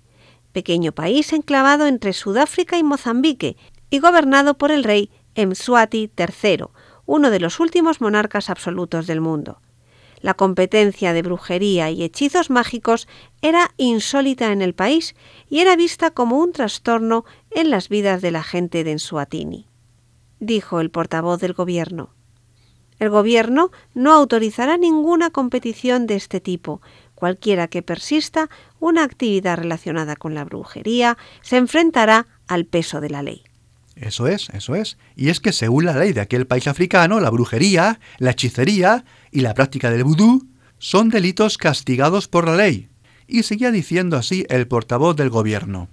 pequeño 0.52 0.92
país 0.92 1.32
enclavado 1.32 1.88
entre 1.88 2.12
Sudáfrica 2.12 2.78
y 2.78 2.84
Mozambique 2.84 3.56
y 3.90 4.00
gobernado 4.00 4.58
por 4.58 4.72
el 4.72 4.84
rey 4.84 5.10
Mswati 5.36 6.12
III, 6.18 6.66
uno 7.06 7.30
de 7.32 7.40
los 7.40 7.60
últimos 7.60 8.02
monarcas 8.02 8.50
absolutos 8.50 9.08
del 9.08 9.22
mundo. 9.22 9.62
La 10.22 10.36
competencia 10.36 11.14
de 11.14 11.24
brujería 11.24 11.90
y 11.90 12.04
hechizos 12.04 12.50
mágicos 12.50 13.08
era 13.42 13.72
insólita 13.78 14.52
en 14.52 14.62
el 14.62 14.76
país 14.76 15.16
y 15.50 15.60
era 15.60 15.76
vista 15.76 16.12
como 16.12 16.38
un 16.38 16.52
trastorno 16.52 17.26
en 17.50 17.72
las 17.72 17.90
vidas 17.90 18.22
de 18.22 18.32
la 18.32 18.44
gente 18.44 18.84
de 18.84 18.92
Ensuatini, 18.92 19.68
dijo 20.40 20.80
el 20.80 20.92
portavoz 20.92 21.42
del 21.42 21.54
gobierno. 21.54 22.12
El 23.00 23.10
gobierno 23.10 23.72
no 23.96 24.14
autorizará 24.14 24.78
ninguna 24.78 25.32
competición 25.32 26.06
de 26.06 26.16
este 26.16 26.40
tipo. 26.40 26.84
Cualquiera 27.16 27.68
que 27.68 27.82
persista 27.82 28.48
una 28.80 29.04
actividad 29.04 29.58
relacionada 29.58 30.16
con 30.16 30.36
la 30.36 30.44
brujería 30.46 31.18
se 31.42 31.58
enfrentará 31.58 32.28
al 32.48 32.66
peso 32.66 33.02
de 33.02 33.10
la 33.10 33.24
ley. 33.24 33.44
Eso 33.96 34.28
es, 34.28 34.50
eso 34.50 34.76
es. 34.76 34.98
Y 35.16 35.30
es 35.30 35.40
que 35.40 35.52
según 35.52 35.86
la 35.86 35.98
ley 35.98 36.14
de 36.14 36.22
aquel 36.22 36.48
país 36.48 36.68
africano, 36.68 37.20
la 37.20 37.30
brujería, 37.30 38.00
la 38.18 38.32
hechicería 38.32 39.06
y 39.32 39.42
la 39.42 39.54
práctica 39.54 39.92
del 39.92 40.04
vudú 40.04 40.48
son 40.78 41.10
delitos 41.10 41.58
castigados 41.58 42.28
por 42.28 42.48
la 42.48 42.56
ley. 42.56 42.90
Y 43.28 43.44
seguía 43.44 43.72
diciendo 43.72 44.18
así 44.18 44.46
el 44.50 44.68
portavoz 44.68 45.16
del 45.16 45.30
gobierno. 45.30 45.90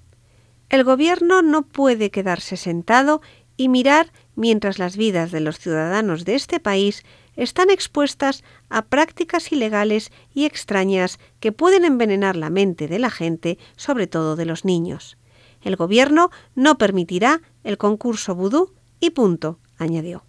El 0.70 0.84
gobierno 0.84 1.42
no 1.42 1.62
puede 1.62 2.10
quedarse 2.10 2.56
sentado 2.56 3.20
y 3.56 3.68
mirar 3.68 4.12
mientras 4.34 4.78
las 4.78 4.96
vidas 4.96 5.30
de 5.30 5.40
los 5.40 5.58
ciudadanos 5.58 6.24
de 6.24 6.36
este 6.36 6.60
país 6.60 7.04
están 7.36 7.70
expuestas 7.70 8.42
a 8.70 8.86
prácticas 8.86 9.52
ilegales 9.52 10.10
y 10.32 10.46
extrañas 10.46 11.18
que 11.40 11.52
pueden 11.52 11.84
envenenar 11.84 12.36
la 12.36 12.50
mente 12.50 12.88
de 12.88 12.98
la 12.98 13.10
gente, 13.10 13.58
sobre 13.76 14.06
todo 14.06 14.34
de 14.34 14.46
los 14.46 14.64
niños. 14.64 15.17
El 15.62 15.76
gobierno 15.76 16.30
no 16.54 16.78
permitirá 16.78 17.40
el 17.64 17.78
concurso 17.78 18.34
vudú 18.34 18.72
y 19.00 19.10
punto, 19.10 19.58
añadió. 19.78 20.24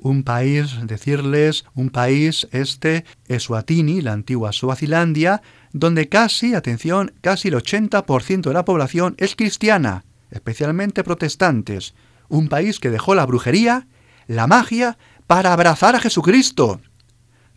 Un 0.00 0.22
país, 0.22 0.76
decirles, 0.84 1.64
un 1.74 1.90
país 1.90 2.46
este, 2.52 3.04
Eswatini, 3.26 4.00
la 4.00 4.12
antigua 4.12 4.52
Suazilandia, 4.52 5.42
donde 5.72 6.08
casi, 6.08 6.54
atención, 6.54 7.12
casi 7.20 7.48
el 7.48 7.54
80% 7.54 8.42
de 8.42 8.52
la 8.54 8.64
población 8.64 9.16
es 9.18 9.34
cristiana, 9.34 10.04
especialmente 10.30 11.02
protestantes. 11.02 11.94
Un 12.28 12.48
país 12.48 12.78
que 12.78 12.90
dejó 12.90 13.16
la 13.16 13.26
brujería, 13.26 13.88
la 14.28 14.46
magia, 14.46 14.98
para 15.26 15.52
abrazar 15.52 15.96
a 15.96 16.00
Jesucristo. 16.00 16.80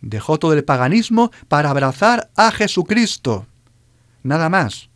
Dejó 0.00 0.38
todo 0.38 0.52
el 0.52 0.64
paganismo 0.64 1.30
para 1.46 1.70
abrazar 1.70 2.30
a 2.36 2.50
Jesucristo. 2.50 3.46
Nada 4.24 4.48
más. 4.48 4.90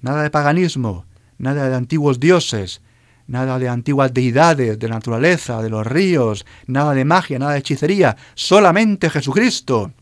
Nada 0.00 0.22
de 0.22 0.30
paganismo, 0.30 1.04
nada 1.38 1.68
de 1.68 1.74
antiguos 1.74 2.20
dioses, 2.20 2.80
nada 3.26 3.58
de 3.58 3.68
antiguas 3.68 4.12
deidades, 4.12 4.78
de 4.78 4.88
naturaleza, 4.88 5.62
de 5.62 5.70
los 5.70 5.86
ríos, 5.86 6.46
nada 6.66 6.94
de 6.94 7.04
magia, 7.04 7.38
nada 7.38 7.52
de 7.52 7.58
hechicería, 7.58 8.16
solamente 8.34 9.10
Jesucristo. 9.10 9.92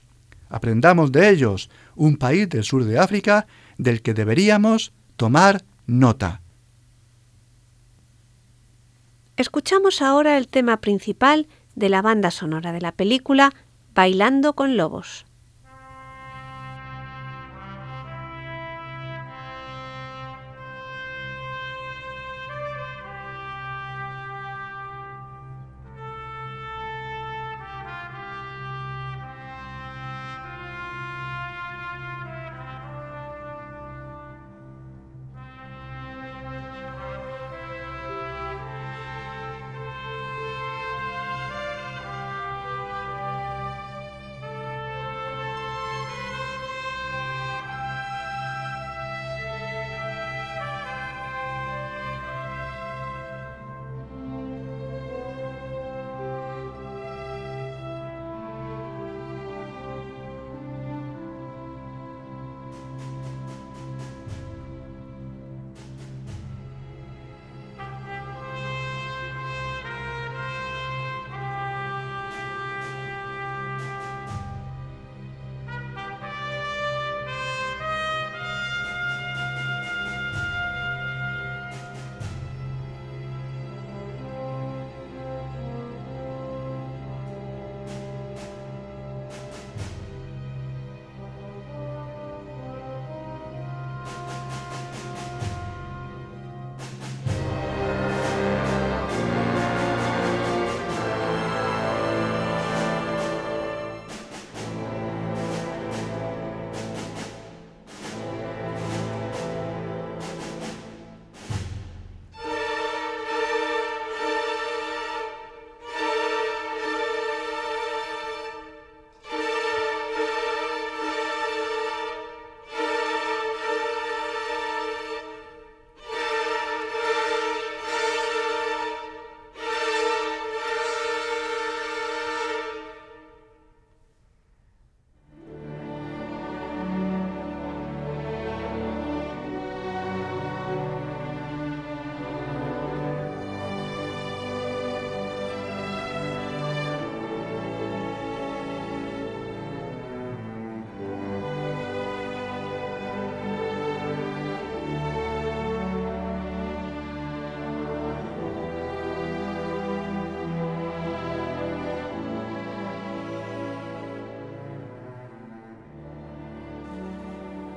Aprendamos 0.49 1.11
de 1.11 1.31
ellos, 1.31 1.71
un 1.97 2.17
país 2.17 2.49
del 2.49 2.65
sur 2.65 2.85
de 2.85 2.99
África 2.99 3.47
del 3.79 4.03
que 4.03 4.15
deberíamos 4.15 4.93
tomar 5.17 5.63
nota. 5.87 6.41
Escuchamos 9.37 10.01
ahora 10.01 10.39
el 10.39 10.47
tema 10.47 10.81
principal 10.81 11.49
de 11.75 11.89
la 11.89 12.03
banda 12.03 12.31
sonora 12.31 12.73
de 12.73 12.81
la 12.81 12.93
película 12.93 13.53
Bailando 13.95 14.55
con 14.55 14.77
Lobos. 14.77 15.27